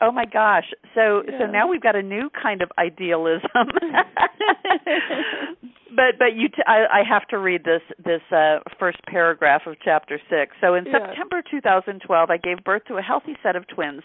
Oh 0.02 0.10
my 0.10 0.24
gosh. 0.26 0.64
So 0.96 1.22
so 1.38 1.46
now 1.46 1.68
we've 1.68 1.80
got 1.80 1.94
a 1.94 2.02
new 2.02 2.28
kind 2.42 2.60
of 2.60 2.70
idealism. 2.76 3.48
but 5.94 6.18
but 6.18 6.34
you 6.34 6.48
t- 6.48 6.62
I, 6.66 6.86
I 6.92 7.02
have 7.08 7.26
to 7.28 7.38
read 7.38 7.62
this 7.64 7.82
this 8.04 8.20
uh 8.32 8.58
first 8.80 8.98
paragraph 9.06 9.62
of 9.66 9.76
chapter 9.84 10.18
6. 10.28 10.56
So 10.60 10.74
in 10.74 10.84
Yeah. 10.86 11.06
September 11.06 11.42
2012 11.48 12.30
I 12.30 12.36
gave 12.36 12.64
birth 12.64 12.82
to 12.88 12.96
a 12.96 13.02
healthy 13.02 13.36
set 13.44 13.54
of 13.54 13.66
twins 13.68 14.02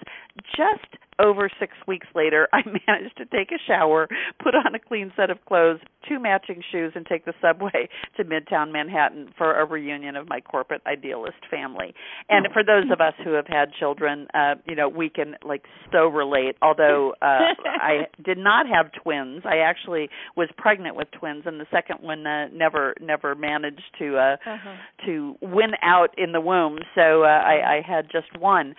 just 0.55 1.01
over 1.19 1.49
six 1.59 1.73
weeks 1.87 2.07
later, 2.15 2.47
I 2.53 2.61
managed 2.65 3.17
to 3.17 3.25
take 3.25 3.51
a 3.51 3.59
shower, 3.67 4.07
put 4.41 4.55
on 4.55 4.75
a 4.75 4.79
clean 4.79 5.11
set 5.15 5.29
of 5.29 5.37
clothes, 5.45 5.79
two 6.07 6.19
matching 6.19 6.61
shoes, 6.71 6.93
and 6.95 7.05
take 7.05 7.25
the 7.25 7.33
subway 7.41 7.89
to 8.17 8.23
Midtown 8.23 8.71
Manhattan 8.71 9.29
for 9.37 9.59
a 9.59 9.65
reunion 9.65 10.15
of 10.15 10.27
my 10.27 10.39
corporate 10.39 10.81
idealist 10.85 11.37
family. 11.49 11.93
And 12.29 12.47
for 12.53 12.63
those 12.63 12.91
of 12.91 13.01
us 13.01 13.13
who 13.23 13.33
have 13.33 13.47
had 13.47 13.71
children, 13.79 14.27
uh, 14.33 14.55
you 14.65 14.75
know, 14.75 14.89
we 14.89 15.09
can 15.09 15.35
like 15.45 15.63
so 15.91 16.07
relate. 16.07 16.55
Although 16.61 17.13
uh, 17.21 17.39
I 17.65 18.07
did 18.23 18.37
not 18.37 18.65
have 18.67 18.91
twins, 19.03 19.43
I 19.45 19.57
actually 19.57 20.09
was 20.35 20.49
pregnant 20.57 20.95
with 20.95 21.07
twins, 21.17 21.43
and 21.45 21.59
the 21.59 21.67
second 21.71 21.99
one 22.01 22.25
uh, 22.25 22.47
never 22.53 22.95
never 23.01 23.35
managed 23.35 23.83
to 23.99 24.17
uh, 24.17 24.35
uh-huh. 24.45 24.75
to 25.05 25.35
win 25.41 25.71
out 25.83 26.09
in 26.17 26.31
the 26.31 26.41
womb. 26.41 26.79
So 26.95 27.23
uh, 27.23 27.27
I, 27.27 27.77
I 27.77 27.81
had 27.85 28.05
just 28.11 28.37
one. 28.39 28.75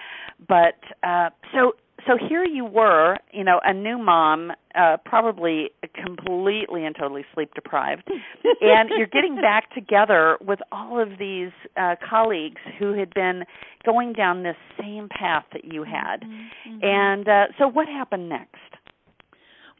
But 0.46 0.78
uh, 1.02 1.30
so 1.52 1.72
so 2.06 2.16
here 2.28 2.44
you 2.44 2.64
were, 2.64 3.16
you 3.32 3.44
know, 3.44 3.60
a 3.64 3.72
new 3.74 3.98
mom, 3.98 4.52
uh, 4.74 4.96
probably 5.04 5.70
completely 5.94 6.84
and 6.84 6.94
totally 6.96 7.24
sleep 7.34 7.52
deprived, 7.54 8.08
and 8.60 8.90
you're 8.96 9.08
getting 9.08 9.36
back 9.36 9.72
together 9.74 10.38
with 10.40 10.60
all 10.70 11.00
of 11.00 11.18
these 11.18 11.50
uh, 11.76 11.96
colleagues 12.08 12.60
who 12.78 12.92
had 12.92 13.12
been 13.14 13.42
going 13.84 14.12
down 14.12 14.42
this 14.42 14.56
same 14.80 15.08
path 15.08 15.44
that 15.52 15.64
you 15.64 15.84
had. 15.84 16.20
Mm-hmm. 16.20 16.70
mm-hmm. 16.70 16.84
And 16.84 17.28
uh, 17.28 17.44
so, 17.58 17.66
what 17.68 17.88
happened 17.88 18.28
next? 18.28 18.56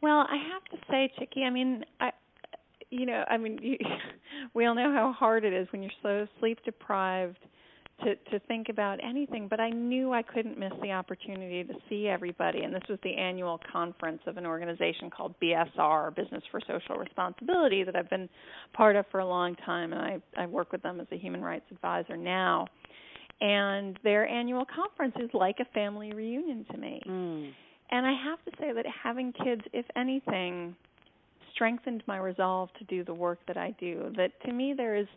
Well, 0.01 0.25
I 0.29 0.37
have 0.51 0.63
to 0.79 0.85
say, 0.89 1.11
Chicky, 1.17 1.43
I 1.43 1.49
mean, 1.49 1.83
I, 1.99 2.11
you 2.89 3.05
know, 3.05 3.23
I 3.29 3.37
mean, 3.37 3.59
you, 3.61 3.77
we 4.53 4.65
all 4.65 4.75
know 4.75 4.93
how 4.93 5.13
hard 5.17 5.45
it 5.45 5.53
is 5.53 5.67
when 5.71 5.83
you're 5.83 5.91
so 6.01 6.27
sleep 6.39 6.59
deprived 6.65 7.39
to 8.03 8.15
to 8.31 8.39
think 8.47 8.69
about 8.69 8.99
anything 9.03 9.47
but 9.47 9.59
i 9.59 9.69
knew 9.69 10.13
i 10.13 10.21
couldn't 10.21 10.57
miss 10.57 10.71
the 10.81 10.91
opportunity 10.91 11.63
to 11.63 11.73
see 11.89 12.07
everybody 12.07 12.63
and 12.63 12.73
this 12.73 12.83
was 12.89 12.99
the 13.03 13.15
annual 13.15 13.59
conference 13.71 14.21
of 14.27 14.37
an 14.37 14.45
organization 14.45 15.09
called 15.09 15.33
bsr 15.41 16.15
business 16.15 16.43
for 16.51 16.59
social 16.61 16.95
responsibility 16.95 17.83
that 17.83 17.95
i've 17.95 18.09
been 18.09 18.29
part 18.73 18.95
of 18.95 19.05
for 19.11 19.19
a 19.19 19.25
long 19.25 19.55
time 19.65 19.93
and 19.93 20.01
i 20.01 20.17
i 20.37 20.45
work 20.45 20.71
with 20.71 20.81
them 20.81 20.99
as 20.99 21.07
a 21.11 21.17
human 21.17 21.41
rights 21.41 21.65
advisor 21.71 22.17
now 22.17 22.67
and 23.41 23.97
their 24.03 24.27
annual 24.27 24.65
conference 24.65 25.15
is 25.21 25.29
like 25.33 25.57
a 25.59 25.65
family 25.73 26.11
reunion 26.11 26.65
to 26.71 26.77
me 26.77 27.01
mm. 27.07 27.51
and 27.91 28.05
i 28.05 28.13
have 28.13 28.43
to 28.45 28.51
say 28.59 28.71
that 28.73 28.85
having 29.03 29.33
kids 29.43 29.61
if 29.73 29.85
anything 29.95 30.75
strengthened 31.53 32.03
my 32.07 32.17
resolve 32.17 32.69
to 32.77 32.85
do 32.85 33.03
the 33.03 33.13
work 33.13 33.39
that 33.47 33.57
i 33.57 33.75
do 33.79 34.11
that 34.15 34.31
to 34.45 34.53
me 34.53 34.73
there 34.75 34.95
is 34.95 35.07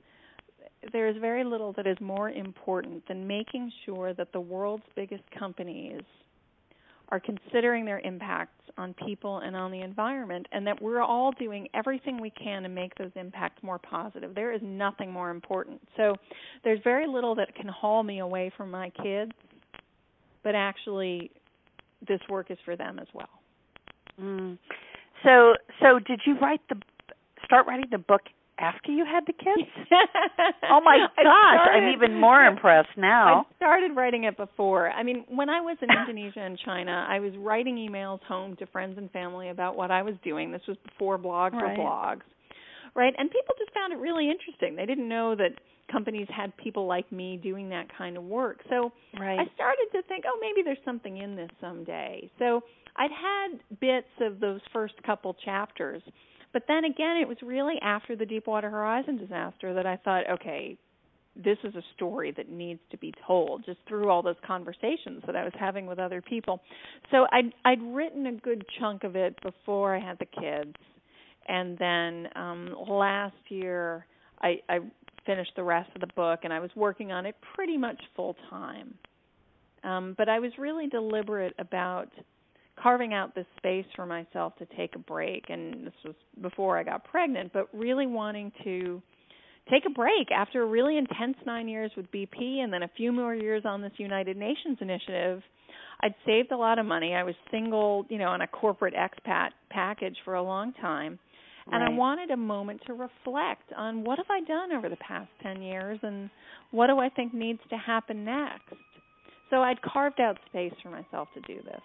there 0.92 1.08
is 1.08 1.16
very 1.20 1.44
little 1.44 1.72
that 1.74 1.86
is 1.86 1.96
more 2.00 2.30
important 2.30 3.06
than 3.08 3.26
making 3.26 3.70
sure 3.84 4.14
that 4.14 4.32
the 4.32 4.40
world's 4.40 4.84
biggest 4.96 5.22
companies 5.38 6.02
are 7.10 7.20
considering 7.20 7.84
their 7.84 8.00
impacts 8.00 8.62
on 8.78 8.94
people 9.06 9.38
and 9.38 9.54
on 9.54 9.70
the 9.70 9.82
environment 9.82 10.46
and 10.50 10.66
that 10.66 10.80
we're 10.80 11.02
all 11.02 11.30
doing 11.32 11.68
everything 11.74 12.18
we 12.20 12.30
can 12.30 12.62
to 12.62 12.70
make 12.70 12.94
those 12.94 13.10
impacts 13.16 13.62
more 13.62 13.78
positive. 13.78 14.34
There 14.34 14.52
is 14.52 14.62
nothing 14.64 15.12
more 15.12 15.30
important. 15.30 15.80
So 15.96 16.16
there's 16.64 16.80
very 16.82 17.06
little 17.06 17.34
that 17.34 17.54
can 17.54 17.68
haul 17.68 18.02
me 18.02 18.20
away 18.20 18.50
from 18.56 18.70
my 18.70 18.90
kids, 19.02 19.32
but 20.42 20.54
actually 20.54 21.30
this 22.08 22.20
work 22.30 22.50
is 22.50 22.58
for 22.64 22.76
them 22.76 22.98
as 22.98 23.08
well. 23.12 23.28
Mm. 24.20 24.58
So 25.22 25.54
so 25.82 25.98
did 25.98 26.20
you 26.26 26.38
write 26.40 26.60
the 26.70 26.80
start 27.44 27.66
writing 27.66 27.86
the 27.90 27.98
book 27.98 28.22
after 28.58 28.92
you 28.92 29.04
had 29.04 29.24
the 29.26 29.32
kids? 29.32 29.68
oh 30.70 30.80
my 30.84 30.98
gosh, 31.16 31.16
started, 31.16 31.70
I'm 31.70 31.92
even 31.94 32.20
more 32.20 32.44
impressed 32.46 32.96
now. 32.96 33.46
I 33.50 33.56
started 33.56 33.96
writing 33.96 34.24
it 34.24 34.36
before. 34.36 34.90
I 34.90 35.02
mean, 35.02 35.24
when 35.28 35.48
I 35.48 35.60
was 35.60 35.76
in 35.82 35.88
Indonesia 35.90 36.40
and 36.40 36.58
China, 36.64 37.06
I 37.08 37.20
was 37.20 37.32
writing 37.38 37.76
emails 37.76 38.22
home 38.24 38.56
to 38.56 38.66
friends 38.66 38.98
and 38.98 39.10
family 39.10 39.48
about 39.48 39.76
what 39.76 39.90
I 39.90 40.02
was 40.02 40.14
doing. 40.24 40.52
This 40.52 40.62
was 40.68 40.76
before 40.88 41.18
blogs 41.18 41.52
right. 41.52 41.76
were 41.76 41.84
blogs. 41.84 42.22
Right? 42.94 43.14
And 43.16 43.30
people 43.30 43.54
just 43.58 43.72
found 43.72 43.94
it 43.94 43.98
really 43.98 44.30
interesting. 44.30 44.76
They 44.76 44.84
didn't 44.84 45.08
know 45.08 45.34
that 45.36 45.52
companies 45.90 46.26
had 46.34 46.56
people 46.58 46.86
like 46.86 47.10
me 47.10 47.38
doing 47.42 47.70
that 47.70 47.86
kind 47.96 48.16
of 48.18 48.24
work. 48.24 48.58
So 48.68 48.92
right. 49.18 49.38
I 49.38 49.44
started 49.54 49.86
to 49.92 50.02
think, 50.08 50.24
oh, 50.26 50.38
maybe 50.40 50.62
there's 50.62 50.84
something 50.84 51.16
in 51.16 51.34
this 51.34 51.48
someday. 51.58 52.30
So 52.38 52.60
I'd 52.96 53.10
had 53.10 53.78
bits 53.80 54.08
of 54.20 54.40
those 54.40 54.60
first 54.72 54.94
couple 55.04 55.34
chapters 55.44 56.02
but 56.52 56.64
then 56.68 56.84
again, 56.84 57.16
it 57.16 57.28
was 57.28 57.38
really 57.42 57.76
after 57.82 58.16
the 58.16 58.26
Deepwater 58.26 58.70
Horizon 58.70 59.16
disaster 59.16 59.74
that 59.74 59.86
I 59.86 59.96
thought, 59.96 60.28
okay, 60.30 60.76
this 61.34 61.56
is 61.64 61.74
a 61.74 61.82
story 61.94 62.32
that 62.36 62.50
needs 62.50 62.80
to 62.90 62.98
be 62.98 63.12
told 63.26 63.64
just 63.64 63.78
through 63.88 64.10
all 64.10 64.22
those 64.22 64.36
conversations 64.46 65.22
that 65.26 65.34
I 65.34 65.44
was 65.44 65.52
having 65.58 65.86
with 65.86 65.98
other 65.98 66.20
people. 66.20 66.60
So 67.10 67.26
I'd 67.32 67.52
I'd 67.64 67.80
written 67.82 68.26
a 68.26 68.32
good 68.32 68.64
chunk 68.78 69.04
of 69.04 69.16
it 69.16 69.40
before 69.42 69.96
I 69.96 70.00
had 70.00 70.18
the 70.18 70.26
kids. 70.26 70.76
And 71.48 71.78
then 71.78 72.28
um 72.36 72.76
last 72.86 73.36
year 73.48 74.06
I 74.42 74.60
I 74.68 74.80
finished 75.24 75.52
the 75.56 75.64
rest 75.64 75.90
of 75.94 76.00
the 76.02 76.12
book 76.14 76.40
and 76.44 76.52
I 76.52 76.60
was 76.60 76.70
working 76.76 77.12
on 77.12 77.24
it 77.24 77.34
pretty 77.54 77.78
much 77.78 78.00
full 78.14 78.36
time. 78.50 78.94
Um 79.84 80.14
but 80.18 80.28
I 80.28 80.38
was 80.38 80.52
really 80.58 80.86
deliberate 80.86 81.54
about 81.58 82.10
carving 82.80 83.12
out 83.12 83.34
this 83.34 83.46
space 83.56 83.84
for 83.94 84.06
myself 84.06 84.56
to 84.56 84.66
take 84.76 84.94
a 84.96 84.98
break 84.98 85.44
and 85.48 85.86
this 85.86 85.94
was 86.04 86.14
before 86.40 86.78
I 86.78 86.82
got 86.82 87.04
pregnant 87.04 87.52
but 87.52 87.68
really 87.72 88.06
wanting 88.06 88.52
to 88.64 89.02
take 89.70 89.84
a 89.86 89.90
break 89.90 90.30
after 90.34 90.62
a 90.62 90.66
really 90.66 90.96
intense 90.96 91.36
9 91.44 91.68
years 91.68 91.92
with 91.96 92.10
BP 92.10 92.58
and 92.62 92.72
then 92.72 92.82
a 92.82 92.90
few 92.96 93.12
more 93.12 93.34
years 93.34 93.62
on 93.64 93.82
this 93.82 93.92
United 93.98 94.36
Nations 94.36 94.78
initiative 94.80 95.42
I'd 96.04 96.14
saved 96.26 96.50
a 96.50 96.56
lot 96.56 96.80
of 96.80 96.86
money. 96.86 97.14
I 97.14 97.22
was 97.22 97.34
single 97.50 98.06
you 98.08 98.18
know 98.18 98.28
on 98.28 98.40
a 98.40 98.46
corporate 98.46 98.94
expat 98.94 99.50
package 99.70 100.16
for 100.24 100.34
a 100.34 100.42
long 100.42 100.72
time 100.74 101.18
and 101.70 101.82
right. 101.82 101.92
I 101.92 101.94
wanted 101.94 102.30
a 102.30 102.36
moment 102.36 102.80
to 102.86 102.94
reflect 102.94 103.72
on 103.76 104.02
what 104.02 104.18
have 104.18 104.26
I 104.30 104.40
done 104.40 104.72
over 104.72 104.88
the 104.88 104.96
past 104.96 105.28
10 105.42 105.62
years 105.62 105.98
and 106.02 106.30
what 106.70 106.88
do 106.88 106.98
I 106.98 107.08
think 107.10 107.34
needs 107.34 107.60
to 107.70 107.76
happen 107.76 108.24
next? 108.24 108.74
So 109.50 109.58
I'd 109.58 109.80
carved 109.82 110.20
out 110.20 110.38
space 110.46 110.72
for 110.82 110.90
myself 110.90 111.28
to 111.34 111.40
do 111.42 111.62
this 111.62 111.82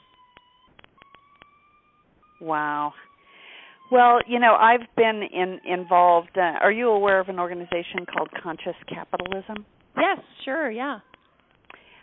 Wow. 2.39 2.93
Well, 3.91 4.19
you 4.27 4.39
know, 4.39 4.55
I've 4.55 4.88
been 4.95 5.21
in 5.31 5.59
involved. 5.65 6.38
Uh, 6.38 6.59
are 6.61 6.71
you 6.71 6.89
aware 6.89 7.19
of 7.19 7.29
an 7.29 7.39
organization 7.39 8.05
called 8.11 8.29
Conscious 8.41 8.75
Capitalism? 8.89 9.65
Yes, 9.95 10.19
sure, 10.43 10.69
yeah. 10.69 10.99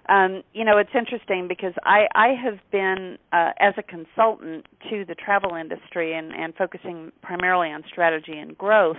Um, 0.09 0.43
you 0.53 0.65
know, 0.65 0.79
it's 0.79 0.91
interesting 0.97 1.47
because 1.49 1.75
I 1.85 2.07
I 2.15 2.29
have 2.43 2.59
been 2.73 3.19
uh, 3.33 3.51
as 3.61 3.75
a 3.77 3.83
consultant 3.83 4.67
to 4.91 5.05
the 5.05 5.15
travel 5.15 5.57
industry 5.57 6.17
and 6.17 6.33
and 6.33 6.55
focusing 6.55 7.13
primarily 7.23 7.69
on 7.69 7.85
strategy 7.89 8.39
and 8.39 8.57
growth. 8.57 8.97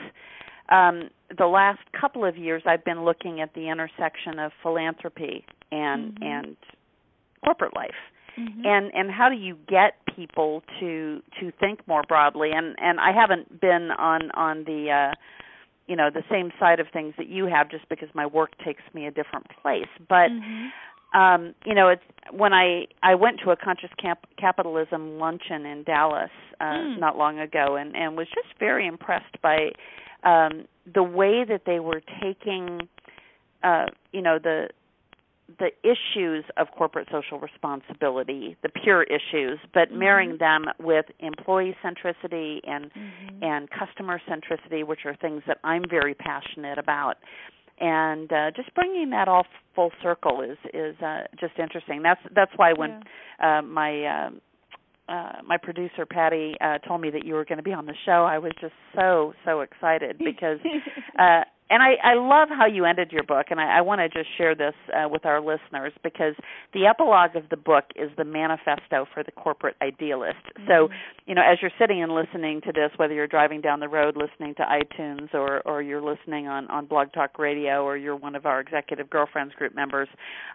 Um, 0.69 1.09
the 1.35 1.45
last 1.45 1.81
couple 1.99 2.25
of 2.25 2.37
years, 2.37 2.63
I've 2.65 2.83
been 2.85 3.03
looking 3.03 3.41
at 3.41 3.53
the 3.53 3.69
intersection 3.69 4.39
of 4.39 4.51
philanthropy 4.61 5.45
and 5.71 6.13
mm-hmm. 6.13 6.23
and 6.23 6.57
corporate 7.43 7.75
life 7.75 7.93
Mm-hmm. 8.37 8.65
and 8.65 8.91
and 8.93 9.11
how 9.11 9.29
do 9.29 9.35
you 9.35 9.57
get 9.67 9.93
people 10.15 10.63
to 10.79 11.21
to 11.39 11.51
think 11.59 11.85
more 11.87 12.03
broadly 12.07 12.51
and 12.53 12.75
and 12.79 12.99
I 12.99 13.11
haven't 13.11 13.59
been 13.59 13.89
on 13.97 14.31
on 14.31 14.63
the 14.65 14.91
uh 14.91 15.13
you 15.87 15.95
know 15.95 16.09
the 16.09 16.23
same 16.29 16.51
side 16.59 16.79
of 16.79 16.87
things 16.91 17.13
that 17.17 17.27
you 17.27 17.45
have 17.45 17.69
just 17.69 17.87
because 17.89 18.09
my 18.13 18.25
work 18.25 18.51
takes 18.63 18.81
me 18.93 19.05
a 19.07 19.11
different 19.11 19.47
place 19.61 19.89
but 20.09 20.29
mm-hmm. 20.29 21.19
um 21.19 21.53
you 21.65 21.73
know 21.73 21.89
it's 21.89 22.03
when 22.31 22.53
I 22.53 22.85
I 23.03 23.15
went 23.15 23.39
to 23.43 23.51
a 23.51 23.55
conscious 23.55 23.91
cap- 24.01 24.27
capitalism 24.37 25.19
luncheon 25.19 25.65
in 25.65 25.83
Dallas 25.83 26.31
uh 26.59 26.63
mm. 26.63 26.99
not 26.99 27.17
long 27.17 27.39
ago 27.39 27.75
and 27.75 27.95
and 27.95 28.15
was 28.15 28.27
just 28.27 28.57
very 28.59 28.87
impressed 28.87 29.41
by 29.41 29.69
um 30.23 30.65
the 30.93 31.03
way 31.03 31.43
that 31.47 31.61
they 31.65 31.79
were 31.79 32.01
taking 32.21 32.87
uh 33.63 33.85
you 34.11 34.21
know 34.21 34.39
the 34.41 34.69
the 35.59 35.69
issues 35.83 36.43
of 36.57 36.67
corporate 36.75 37.07
social 37.11 37.39
responsibility, 37.39 38.57
the 38.63 38.69
pure 38.69 39.03
issues, 39.03 39.59
but 39.73 39.89
mm-hmm. 39.89 39.99
marrying 39.99 40.37
them 40.39 40.65
with 40.79 41.05
employee 41.19 41.75
centricity 41.83 42.59
and 42.67 42.85
mm-hmm. 42.85 43.43
and 43.43 43.69
customer 43.69 44.19
centricity, 44.27 44.85
which 44.85 45.01
are 45.05 45.15
things 45.15 45.43
that 45.47 45.59
I'm 45.63 45.83
very 45.89 46.15
passionate 46.15 46.77
about. 46.77 47.15
And 47.79 48.31
uh, 48.31 48.51
just 48.55 48.73
bringing 48.73 49.09
that 49.11 49.27
all 49.27 49.45
full 49.75 49.91
circle 50.01 50.41
is 50.41 50.57
is 50.73 50.95
uh, 51.01 51.23
just 51.39 51.53
interesting. 51.59 52.01
That's 52.01 52.21
that's 52.33 52.51
why 52.55 52.73
when 52.73 53.03
yeah. 53.39 53.59
uh, 53.59 53.61
my 53.61 54.03
uh, 54.03 54.29
uh, 55.07 55.33
my 55.45 55.57
producer 55.57 56.05
Patty 56.05 56.55
uh, 56.61 56.79
told 56.79 57.01
me 57.01 57.11
that 57.11 57.25
you 57.25 57.35
were 57.35 57.45
going 57.45 57.57
to 57.57 57.63
be 57.63 57.73
on 57.73 57.85
the 57.85 57.93
show, 58.05 58.23
I 58.23 58.39
was 58.39 58.53
just 58.59 58.73
so 58.95 59.33
so 59.43 59.61
excited 59.61 60.17
because 60.23 60.59
uh, 61.19 61.41
and 61.69 61.81
I, 61.81 61.95
I 62.03 62.13
love 62.13 62.49
how 62.49 62.67
you 62.67 62.85
ended 62.85 63.11
your 63.11 63.23
book, 63.23 63.47
and 63.49 63.59
I, 63.59 63.79
I 63.79 63.81
want 63.81 63.99
to 63.99 64.09
just 64.09 64.29
share 64.37 64.53
this 64.53 64.73
uh, 64.93 65.09
with 65.09 65.25
our 65.25 65.41
listeners 65.41 65.93
because 66.03 66.35
the 66.73 66.85
epilogue 66.85 67.35
of 67.35 67.49
the 67.49 67.57
book 67.57 67.85
is 67.95 68.11
the 68.17 68.23
manifesto 68.23 69.07
for 69.13 69.23
the 69.23 69.31
corporate 69.31 69.75
idealist. 69.81 70.37
Mm-hmm. 70.57 70.67
So, 70.67 70.89
you 71.25 71.33
know, 71.33 71.41
as 71.41 71.57
you're 71.61 71.71
sitting 71.79 72.03
and 72.03 72.13
listening 72.13 72.61
to 72.61 72.71
this, 72.71 72.91
whether 72.97 73.13
you're 73.13 73.27
driving 73.27 73.61
down 73.61 73.79
the 73.79 73.87
road 73.89 74.15
listening 74.15 74.53
to 74.55 74.63
iTunes 74.63 75.33
or 75.33 75.61
or 75.65 75.81
you're 75.81 76.01
listening 76.01 76.47
on 76.47 76.67
on 76.67 76.85
Blog 76.85 77.11
Talk 77.13 77.39
Radio 77.39 77.83
or 77.83 77.97
you're 77.97 78.15
one 78.15 78.35
of 78.35 78.45
our 78.45 78.59
executive 78.59 79.09
girlfriends 79.09 79.53
group 79.55 79.75
members, 79.75 80.07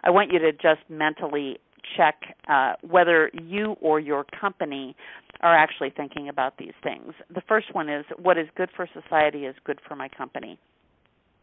I 0.03 0.09
want 0.09 0.31
you 0.31 0.39
to 0.39 0.51
just 0.53 0.81
mentally 0.89 1.57
check 1.97 2.15
uh, 2.47 2.73
whether 2.87 3.31
you 3.41 3.75
or 3.81 3.99
your 3.99 4.25
company 4.39 4.95
are 5.41 5.57
actually 5.57 5.89
thinking 5.89 6.29
about 6.29 6.57
these 6.57 6.73
things. 6.83 7.13
The 7.33 7.41
first 7.47 7.73
one 7.73 7.89
is 7.89 8.05
what 8.17 8.37
is 8.37 8.47
good 8.55 8.69
for 8.75 8.87
society 8.93 9.45
is 9.45 9.55
good 9.65 9.79
for 9.87 9.95
my 9.95 10.07
company. 10.07 10.59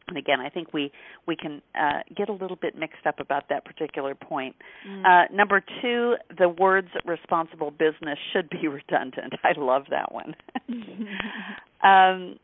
And 0.09 0.17
again, 0.17 0.41
I 0.41 0.49
think 0.49 0.73
we 0.73 0.91
we 1.27 1.37
can 1.37 1.63
uh, 1.75 2.01
get 2.17 2.29
a 2.29 2.33
little 2.33 2.57
bit 2.57 2.77
mixed 2.77 3.07
up 3.07 3.21
about 3.21 3.49
that 3.51 3.65
particular 3.65 4.15
point. 4.15 4.57
Mm. 4.89 5.05
Uh, 5.05 5.35
number 5.35 5.63
two, 5.83 6.15
the 6.37 6.49
words 6.49 6.89
"responsible 7.05 7.71
business" 7.71 8.19
should 8.33 8.49
be 8.51 8.69
redundant. 8.69 9.35
I 9.45 9.53
love 9.59 9.85
that 9.91 10.13
one. 10.13 10.35
um, 11.85 12.39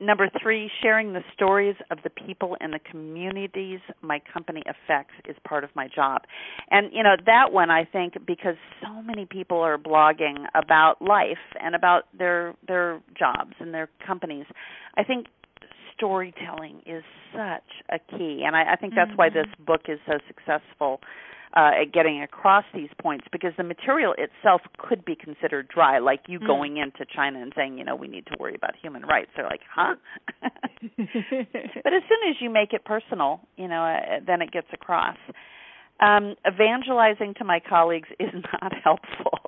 Number 0.00 0.28
three, 0.40 0.70
sharing 0.80 1.12
the 1.12 1.24
stories 1.34 1.74
of 1.90 1.98
the 2.04 2.10
people 2.10 2.56
and 2.60 2.72
the 2.72 2.78
communities 2.78 3.80
my 4.00 4.20
company 4.32 4.62
affects 4.68 5.14
is 5.28 5.34
part 5.46 5.64
of 5.64 5.70
my 5.74 5.88
job. 5.92 6.22
And, 6.70 6.92
you 6.92 7.02
know, 7.02 7.16
that 7.26 7.52
one 7.52 7.68
I 7.68 7.84
think 7.84 8.14
because 8.24 8.54
so 8.80 9.02
many 9.02 9.26
people 9.26 9.58
are 9.58 9.76
blogging 9.76 10.46
about 10.54 11.02
life 11.02 11.36
and 11.60 11.74
about 11.74 12.04
their 12.16 12.54
their 12.66 13.00
jobs 13.18 13.54
and 13.58 13.74
their 13.74 13.88
companies. 14.06 14.46
I 14.96 15.02
think 15.02 15.26
storytelling 15.98 16.80
is 16.86 17.02
such 17.32 17.68
a 17.90 17.98
key 18.16 18.44
and 18.46 18.56
I, 18.56 18.72
I 18.72 18.76
think 18.76 18.94
that's 18.94 19.10
mm-hmm. 19.10 19.18
why 19.18 19.28
this 19.28 19.48
book 19.66 19.82
is 19.88 19.98
so 20.06 20.14
successful 20.26 21.00
uh, 21.56 21.82
at 21.82 21.92
getting 21.92 22.22
across 22.22 22.64
these 22.74 22.90
points 23.00 23.26
because 23.32 23.52
the 23.56 23.64
material 23.64 24.14
itself 24.18 24.60
could 24.76 25.04
be 25.04 25.16
considered 25.16 25.68
dry, 25.68 25.98
like 25.98 26.20
you 26.28 26.38
mm. 26.38 26.46
going 26.46 26.76
into 26.76 27.04
China 27.14 27.40
and 27.40 27.52
saying, 27.56 27.78
you 27.78 27.84
know, 27.84 27.96
we 27.96 28.06
need 28.06 28.26
to 28.26 28.36
worry 28.38 28.54
about 28.54 28.72
human 28.80 29.02
rights. 29.02 29.30
They're 29.34 29.46
like, 29.46 29.62
huh? 29.74 29.94
but 30.42 30.50
as 31.00 32.02
soon 32.08 32.30
as 32.30 32.36
you 32.40 32.50
make 32.50 32.72
it 32.72 32.84
personal, 32.84 33.40
you 33.56 33.68
know, 33.68 33.82
uh, 33.82 34.20
then 34.26 34.42
it 34.42 34.52
gets 34.52 34.68
across. 34.72 35.16
Um, 36.00 36.36
evangelizing 36.46 37.34
to 37.38 37.44
my 37.44 37.60
colleagues 37.66 38.08
is 38.20 38.30
not 38.62 38.72
helpful. 38.84 39.40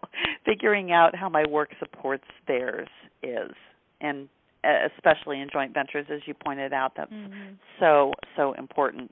Figuring 0.44 0.90
out 0.92 1.14
how 1.14 1.28
my 1.28 1.44
work 1.48 1.70
supports 1.78 2.24
theirs 2.48 2.88
is, 3.22 3.52
and 4.00 4.28
especially 4.64 5.40
in 5.40 5.48
joint 5.52 5.72
ventures, 5.74 6.06
as 6.12 6.20
you 6.26 6.34
pointed 6.34 6.72
out, 6.72 6.92
that's 6.96 7.12
mm-hmm. 7.12 7.54
so 7.78 8.12
so 8.36 8.52
important. 8.54 9.10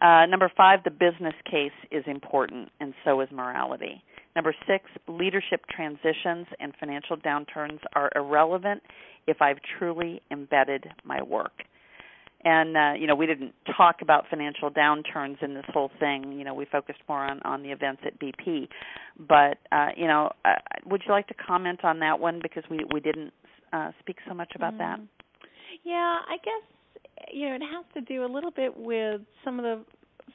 Uh, 0.00 0.24
number 0.26 0.50
five, 0.56 0.82
the 0.84 0.90
business 0.90 1.34
case 1.44 1.72
is 1.90 2.04
important, 2.06 2.70
and 2.80 2.94
so 3.04 3.20
is 3.20 3.28
morality. 3.30 4.02
Number 4.34 4.54
six, 4.66 4.84
leadership 5.08 5.62
transitions 5.70 6.46
and 6.58 6.72
financial 6.78 7.16
downturns 7.16 7.80
are 7.94 8.10
irrelevant 8.14 8.82
if 9.26 9.42
I've 9.42 9.58
truly 9.78 10.22
embedded 10.30 10.86
my 11.04 11.22
work. 11.22 11.52
And 12.42 12.76
uh, 12.76 12.92
you 12.98 13.06
know, 13.06 13.14
we 13.14 13.26
didn't 13.26 13.52
talk 13.76 13.96
about 14.00 14.24
financial 14.30 14.70
downturns 14.70 15.42
in 15.42 15.52
this 15.52 15.66
whole 15.68 15.90
thing. 16.00 16.32
You 16.32 16.44
know, 16.44 16.54
we 16.54 16.64
focused 16.64 17.00
more 17.08 17.18
on 17.18 17.40
on 17.42 17.62
the 17.62 17.70
events 17.70 18.02
at 18.06 18.18
BP. 18.18 18.68
But 19.18 19.58
uh, 19.72 19.88
you 19.94 20.06
know, 20.06 20.32
uh, 20.46 20.54
would 20.86 21.02
you 21.06 21.12
like 21.12 21.26
to 21.28 21.34
comment 21.34 21.84
on 21.84 21.98
that 21.98 22.18
one 22.18 22.40
because 22.42 22.64
we 22.70 22.80
we 22.94 23.00
didn't 23.00 23.34
uh, 23.72 23.90
speak 24.00 24.16
so 24.28 24.34
much 24.34 24.52
about 24.54 24.74
mm. 24.74 24.78
that? 24.78 25.00
Yeah, 25.84 26.18
I 26.28 26.36
guess 26.44 26.80
you 27.32 27.48
know, 27.48 27.54
it 27.56 27.62
has 27.62 27.84
to 27.94 28.00
do 28.00 28.24
a 28.24 28.30
little 28.32 28.50
bit 28.50 28.76
with 28.76 29.20
some 29.44 29.58
of 29.58 29.64
the 29.64 29.84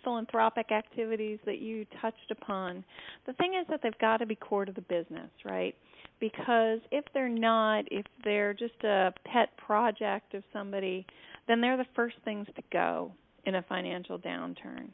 philanthropic 0.04 0.72
activities 0.72 1.40
that 1.46 1.60
you 1.60 1.86
touched 2.02 2.32
upon. 2.32 2.84
The 3.26 3.34
thing 3.34 3.54
is 3.60 3.66
that 3.70 3.80
they've 3.82 3.98
got 4.00 4.18
to 4.18 4.26
be 4.26 4.36
core 4.36 4.66
to 4.66 4.72
the 4.72 4.82
business, 4.82 5.30
right? 5.44 5.76
Because 6.20 6.80
if 6.92 7.06
they're 7.14 7.30
not, 7.30 7.86
if 7.92 8.06
they're 8.24 8.54
just 8.54 8.84
a 8.84 9.14
pet 9.26 9.56
project 9.58 10.34
of 10.34 10.44
somebody, 10.54 11.06
then 11.48 11.62
they're 11.62 11.78
the 11.78 11.86
first 11.96 12.16
things 12.24 12.48
to 12.56 12.62
go 12.72 13.12
in 13.46 13.56
a 13.56 13.62
financial 13.64 14.18
downturn, 14.20 14.90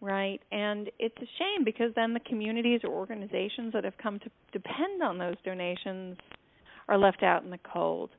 right? 0.00 0.40
And 0.50 0.90
it's 0.98 1.16
a 1.18 1.28
shame 1.38 1.64
because 1.64 1.92
then 1.94 2.14
the 2.14 2.20
communities 2.20 2.80
or 2.84 2.90
organizations 2.90 3.72
that 3.72 3.84
have 3.84 3.98
come 3.98 4.18
to 4.20 4.30
depend 4.52 5.02
on 5.02 5.18
those 5.18 5.36
donations 5.44 6.16
are 6.88 6.98
left 6.98 7.22
out 7.22 7.44
in 7.44 7.50
the 7.50 7.58
cold. 7.58 8.10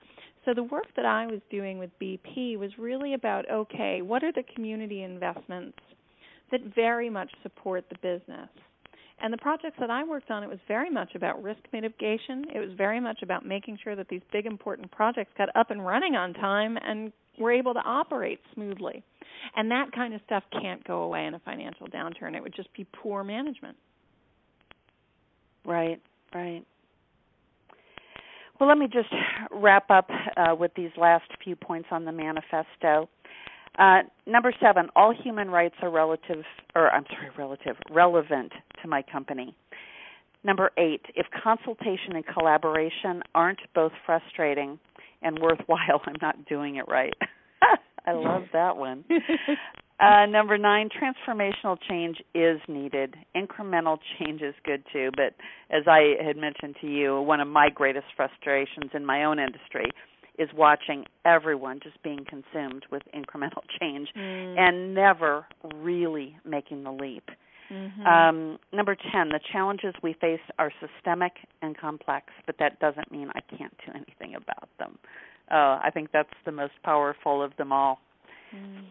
So 0.46 0.54
the 0.54 0.64
work 0.64 0.88
that 0.96 1.06
I 1.06 1.26
was 1.26 1.40
doing 1.50 1.80
with 1.80 1.90
BP 2.02 2.58
was 2.58 2.72
really 2.78 3.14
about 3.14 3.50
okay, 3.50 4.02
what 4.02 4.24
are 4.24 4.32
the 4.32 4.44
community 4.56 5.04
investments 5.04 5.78
that 6.52 6.62
very 6.76 7.10
much 7.10 7.32
support 7.42 7.86
the 7.90 7.98
business? 8.02 8.50
And 9.22 9.32
the 9.32 9.38
projects 9.38 9.78
that 9.80 9.90
I 9.90 10.04
worked 10.04 10.32
on, 10.32 10.44
it 10.44 10.50
was 10.50 10.60
very 10.68 10.90
much 10.90 11.16
about 11.16 11.42
risk 11.42 11.62
mitigation. 11.72 12.46
It 12.54 12.60
was 12.60 12.72
very 12.78 13.00
much 13.00 13.22
about 13.22 13.46
making 13.46 13.78
sure 13.82 13.96
that 13.96 14.10
these 14.10 14.22
big 14.34 14.46
important 14.46 14.92
projects 14.92 15.32
got 15.38 15.48
up 15.56 15.72
and 15.72 15.86
running 15.86 16.16
on 16.16 16.34
time 16.34 16.78
and 16.86 17.14
were 17.40 17.52
able 17.52 17.74
to 17.74 17.80
operate 17.80 18.42
smoothly. 18.54 19.02
And 19.56 19.72
that 19.72 19.92
kind 19.94 20.14
of 20.14 20.22
stuff 20.26 20.44
can't 20.52 20.86
go 20.86 21.04
away 21.04 21.26
in 21.26 21.34
a 21.36 21.40
financial 21.40 21.88
downturn. 21.88 22.36
It 22.36 22.44
would 22.44 22.56
just 22.56 22.74
be 22.74 22.86
poor 22.92 23.24
management. 23.24 23.78
Right, 25.66 26.02
right. 26.34 26.66
Well, 28.64 28.70
let 28.70 28.78
me 28.78 28.88
just 28.88 29.14
wrap 29.52 29.92
up 29.92 30.10
uh, 30.38 30.56
with 30.58 30.72
these 30.78 30.92
last 30.96 31.26
few 31.44 31.54
points 31.54 31.90
on 31.92 32.06
the 32.06 32.14
manifesto. 32.14 33.10
Uh, 33.78 34.04
number 34.26 34.54
seven, 34.62 34.88
all 34.96 35.14
human 35.14 35.50
rights 35.50 35.76
are 35.82 35.92
relative, 35.92 36.46
or 36.74 36.90
I'm 36.90 37.04
sorry, 37.10 37.30
relative, 37.38 37.76
relevant 37.92 38.54
to 38.82 38.88
my 38.88 39.02
company. 39.02 39.54
Number 40.46 40.72
eight, 40.78 41.02
if 41.14 41.26
consultation 41.44 42.16
and 42.16 42.26
collaboration 42.26 43.22
aren't 43.36 43.60
both 43.76 43.92
frustrating 44.06 44.80
and 45.22 45.40
worthwhile, 45.40 46.02
I'm 46.06 46.16
not 46.22 46.46
doing 46.46 46.78
it 46.78 46.86
right. 46.88 47.16
I 48.08 48.14
love 48.14 48.44
that 48.54 48.78
one. 48.78 49.04
Uh, 50.00 50.26
number 50.26 50.58
nine, 50.58 50.90
transformational 50.90 51.78
change 51.88 52.18
is 52.34 52.60
needed. 52.68 53.16
Incremental 53.36 53.98
change 54.20 54.42
is 54.42 54.56
good 54.66 54.84
too, 54.92 55.10
but 55.16 55.36
as 55.70 55.84
I 55.88 56.16
had 56.24 56.36
mentioned 56.36 56.76
to 56.82 56.88
you, 56.88 57.22
one 57.22 57.40
of 57.40 57.48
my 57.48 57.70
greatest 57.70 58.08
frustrations 58.16 58.92
in 58.94 59.06
my 59.06 59.24
own 59.24 59.40
industry 59.40 59.92
is 60.40 60.50
watching 60.56 61.06
everyone 61.26 61.80
just 61.84 62.02
being 62.02 62.26
consumed 62.28 62.86
with 62.92 63.04
incremental 63.16 63.62
change 63.80 64.10
mm. 64.18 64.58
and 64.58 64.94
never 64.94 65.46
really 65.76 66.36
making 66.44 66.84
the 66.84 66.92
leap. 66.92 67.30
Mm-hmm. 67.72 68.06
Um, 68.06 68.60
number 68.72 68.96
10, 68.96 69.30
the 69.30 69.40
challenges 69.52 69.94
we 70.04 70.14
face 70.20 70.42
are 70.60 70.72
systemic 70.80 71.34
and 71.62 71.78
complex, 71.78 72.28
but 72.46 72.56
that 72.60 72.80
doesn't 72.80 73.12
mean 73.12 73.30
I 73.36 73.42
can't 73.56 73.74
do 73.86 73.92
anything 73.94 74.36
about 74.36 74.70
them. 74.80 74.98
Uh, 75.52 75.80
I 75.84 75.90
think 75.94 76.10
that's 76.12 76.30
the 76.46 76.52
most 76.52 76.74
powerful 76.84 77.42
of 77.44 77.56
them 77.58 77.72
all. 77.72 78.00
Mm. 78.56 78.84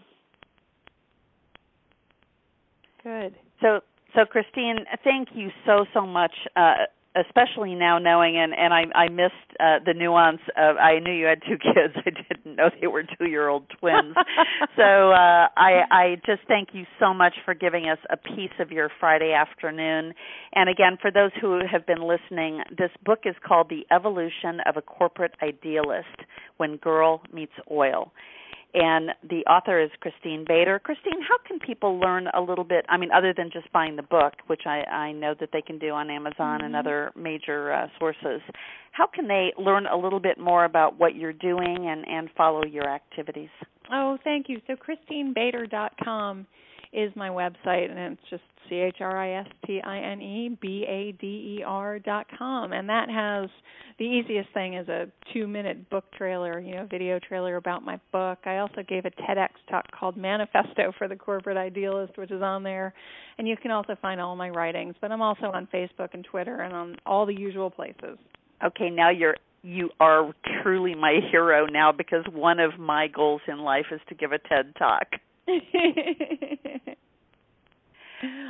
Good. 3.02 3.34
So, 3.60 3.80
so 4.14 4.24
Christine, 4.24 4.78
thank 5.04 5.28
you 5.34 5.48
so 5.66 5.84
so 5.94 6.06
much. 6.06 6.32
Uh, 6.56 6.86
especially 7.14 7.74
now 7.74 7.98
knowing 7.98 8.38
and 8.38 8.54
and 8.54 8.72
I 8.72 8.84
I 8.94 9.08
missed 9.08 9.34
uh 9.60 9.78
the 9.84 9.92
nuance 9.94 10.40
of 10.56 10.76
I 10.76 10.98
knew 10.98 11.12
you 11.12 11.26
had 11.26 11.42
two 11.42 11.58
kids 11.74 11.94
I 11.96 12.10
didn't 12.10 12.56
know 12.56 12.70
they 12.80 12.86
were 12.86 13.02
2 13.02 13.26
year 13.26 13.48
old 13.48 13.64
twins 13.78 14.14
so 14.76 15.12
uh 15.12 15.48
I 15.56 15.82
I 15.90 16.16
just 16.24 16.42
thank 16.48 16.70
you 16.72 16.84
so 16.98 17.12
much 17.12 17.34
for 17.44 17.54
giving 17.54 17.88
us 17.88 17.98
a 18.10 18.16
piece 18.16 18.56
of 18.58 18.70
your 18.70 18.90
Friday 18.98 19.32
afternoon 19.32 20.14
and 20.54 20.70
again 20.70 20.96
for 21.00 21.10
those 21.10 21.32
who 21.40 21.60
have 21.70 21.86
been 21.86 22.02
listening 22.02 22.62
this 22.78 22.90
book 23.04 23.20
is 23.24 23.34
called 23.46 23.68
The 23.68 23.86
Evolution 23.94 24.60
of 24.66 24.76
a 24.76 24.82
Corporate 24.82 25.34
Idealist 25.42 26.24
When 26.56 26.76
Girl 26.76 27.22
Meets 27.32 27.52
Oil 27.70 28.10
and 28.74 29.10
the 29.28 29.44
author 29.50 29.80
is 29.80 29.90
Christine 30.00 30.44
Bader. 30.46 30.78
Christine, 30.78 31.20
how 31.20 31.36
can 31.46 31.58
people 31.58 31.98
learn 31.98 32.28
a 32.34 32.40
little 32.40 32.64
bit? 32.64 32.86
I 32.88 32.96
mean, 32.96 33.10
other 33.14 33.34
than 33.36 33.50
just 33.52 33.70
buying 33.72 33.96
the 33.96 34.02
book, 34.02 34.34
which 34.46 34.62
I, 34.66 34.82
I 34.90 35.12
know 35.12 35.34
that 35.40 35.50
they 35.52 35.60
can 35.60 35.78
do 35.78 35.90
on 35.90 36.10
Amazon 36.10 36.58
mm-hmm. 36.58 36.66
and 36.66 36.76
other 36.76 37.12
major 37.14 37.72
uh, 37.72 37.86
sources, 37.98 38.40
how 38.92 39.06
can 39.06 39.28
they 39.28 39.52
learn 39.58 39.86
a 39.86 39.96
little 39.96 40.20
bit 40.20 40.38
more 40.38 40.64
about 40.64 40.98
what 40.98 41.14
you're 41.14 41.32
doing 41.32 41.88
and, 41.88 42.06
and 42.08 42.30
follow 42.36 42.64
your 42.64 42.88
activities? 42.88 43.50
Oh, 43.92 44.16
thank 44.24 44.48
you. 44.48 44.60
So, 44.66 44.74
ChristineBader.com 44.74 46.46
is 46.92 47.10
my 47.16 47.28
website, 47.28 47.90
and 47.90 47.98
it's 47.98 48.30
just 48.30 48.42
C 48.68 48.76
H 48.76 48.96
R 49.00 49.16
I 49.16 49.40
S 49.40 49.46
T 49.66 49.80
I 49.82 49.98
N 49.98 50.20
E 50.20 50.58
B 50.60 50.84
A 50.88 51.12
D 51.20 51.58
E 51.58 51.62
R 51.66 51.98
dot 51.98 52.26
com, 52.38 52.72
and 52.72 52.88
that 52.88 53.08
has 53.10 53.50
the 53.98 54.04
easiest 54.04 54.52
thing 54.52 54.74
is 54.74 54.88
a 54.88 55.06
two 55.32 55.46
minute 55.46 55.88
book 55.90 56.04
trailer, 56.16 56.58
you 56.58 56.74
know, 56.74 56.86
video 56.90 57.18
trailer 57.18 57.56
about 57.56 57.84
my 57.84 58.00
book. 58.12 58.38
I 58.44 58.58
also 58.58 58.82
gave 58.86 59.04
a 59.04 59.10
TEDx 59.10 59.48
talk 59.70 59.84
called 59.92 60.16
Manifesto 60.16 60.92
for 60.98 61.08
the 61.08 61.16
Corporate 61.16 61.56
Idealist, 61.56 62.16
which 62.16 62.30
is 62.30 62.42
on 62.42 62.62
there, 62.62 62.94
and 63.38 63.46
you 63.46 63.56
can 63.56 63.70
also 63.70 63.96
find 64.00 64.20
all 64.20 64.36
my 64.36 64.50
writings. 64.50 64.94
But 65.00 65.12
I'm 65.12 65.22
also 65.22 65.46
on 65.52 65.68
Facebook 65.72 66.10
and 66.14 66.24
Twitter 66.24 66.60
and 66.60 66.74
on 66.74 66.96
all 67.06 67.26
the 67.26 67.38
usual 67.38 67.70
places. 67.70 68.18
Okay, 68.64 68.90
now 68.90 69.10
you're 69.10 69.36
you 69.62 69.90
are 70.00 70.32
truly 70.62 70.94
my 70.94 71.20
hero 71.30 71.66
now 71.66 71.92
because 71.92 72.24
one 72.32 72.58
of 72.58 72.78
my 72.78 73.06
goals 73.06 73.40
in 73.46 73.58
life 73.60 73.86
is 73.92 74.00
to 74.08 74.14
give 74.14 74.32
a 74.32 74.38
TED 74.38 74.74
talk. 74.76 75.06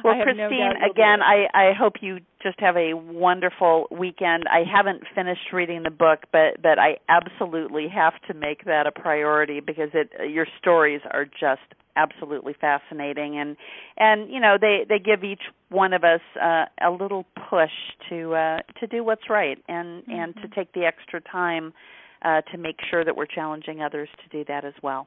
Well, 0.05 0.23
Christine, 0.23 0.49
no 0.51 0.91
again, 0.91 1.23
I, 1.23 1.47
I 1.55 1.73
hope 1.79 1.95
you 2.01 2.19
just 2.43 2.59
have 2.61 2.77
a 2.77 2.95
wonderful 2.95 3.87
weekend. 3.91 4.45
I 4.51 4.65
haven't 4.71 5.03
finished 5.15 5.53
reading 5.53 5.83
the 5.83 5.91
book, 5.91 6.25
but 6.33 6.61
but 6.63 6.79
I 6.79 6.99
absolutely 7.09 7.89
have 7.89 8.15
to 8.29 8.35
make 8.35 8.65
that 8.65 8.87
a 8.87 8.93
priority 8.93 9.61
because 9.61 9.91
it 9.95 10.11
your 10.31 10.47
stories 10.59 11.01
are 11.11 11.25
just 11.25 11.75
absolutely 11.97 12.55
fascinating 12.59 13.39
and 13.39 13.57
and 13.99 14.31
you 14.31 14.41
know 14.41 14.57
they 14.61 14.85
they 14.89 14.99
give 14.99 15.25
each 15.25 15.43
one 15.69 15.93
of 15.93 16.05
us 16.05 16.21
uh, 16.43 16.65
a 16.83 16.91
little 16.91 17.27
push 17.51 17.71
to 18.09 18.35
uh, 18.35 18.59
to 18.81 18.87
do 18.87 19.05
what's 19.05 19.29
right 19.29 19.59
and 19.69 20.03
mm-hmm. 20.03 20.13
and 20.13 20.35
to 20.35 20.41
mm-hmm. 20.43 20.55
take 20.55 20.73
the 20.73 20.85
extra 20.85 21.21
time 21.21 21.73
uh, 22.25 22.41
to 22.53 22.59
make 22.59 22.77
sure 22.91 23.05
that 23.05 23.17
we're 23.17 23.27
challenging 23.27 23.83
others 23.83 24.09
to 24.23 24.37
do 24.37 24.45
that 24.47 24.65
as 24.65 24.75
well. 24.83 25.07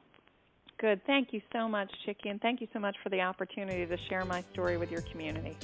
Good. 0.78 1.04
Thank 1.06 1.32
you 1.32 1.40
so 1.52 1.68
much, 1.68 1.90
Chicky, 2.04 2.28
and 2.28 2.40
thank 2.40 2.60
you 2.60 2.68
so 2.72 2.78
much 2.78 2.96
for 3.02 3.08
the 3.08 3.20
opportunity 3.20 3.86
to 3.86 3.96
share 4.08 4.24
my 4.24 4.44
story 4.52 4.76
with 4.76 4.90
your 4.90 5.00
community. 5.02 5.56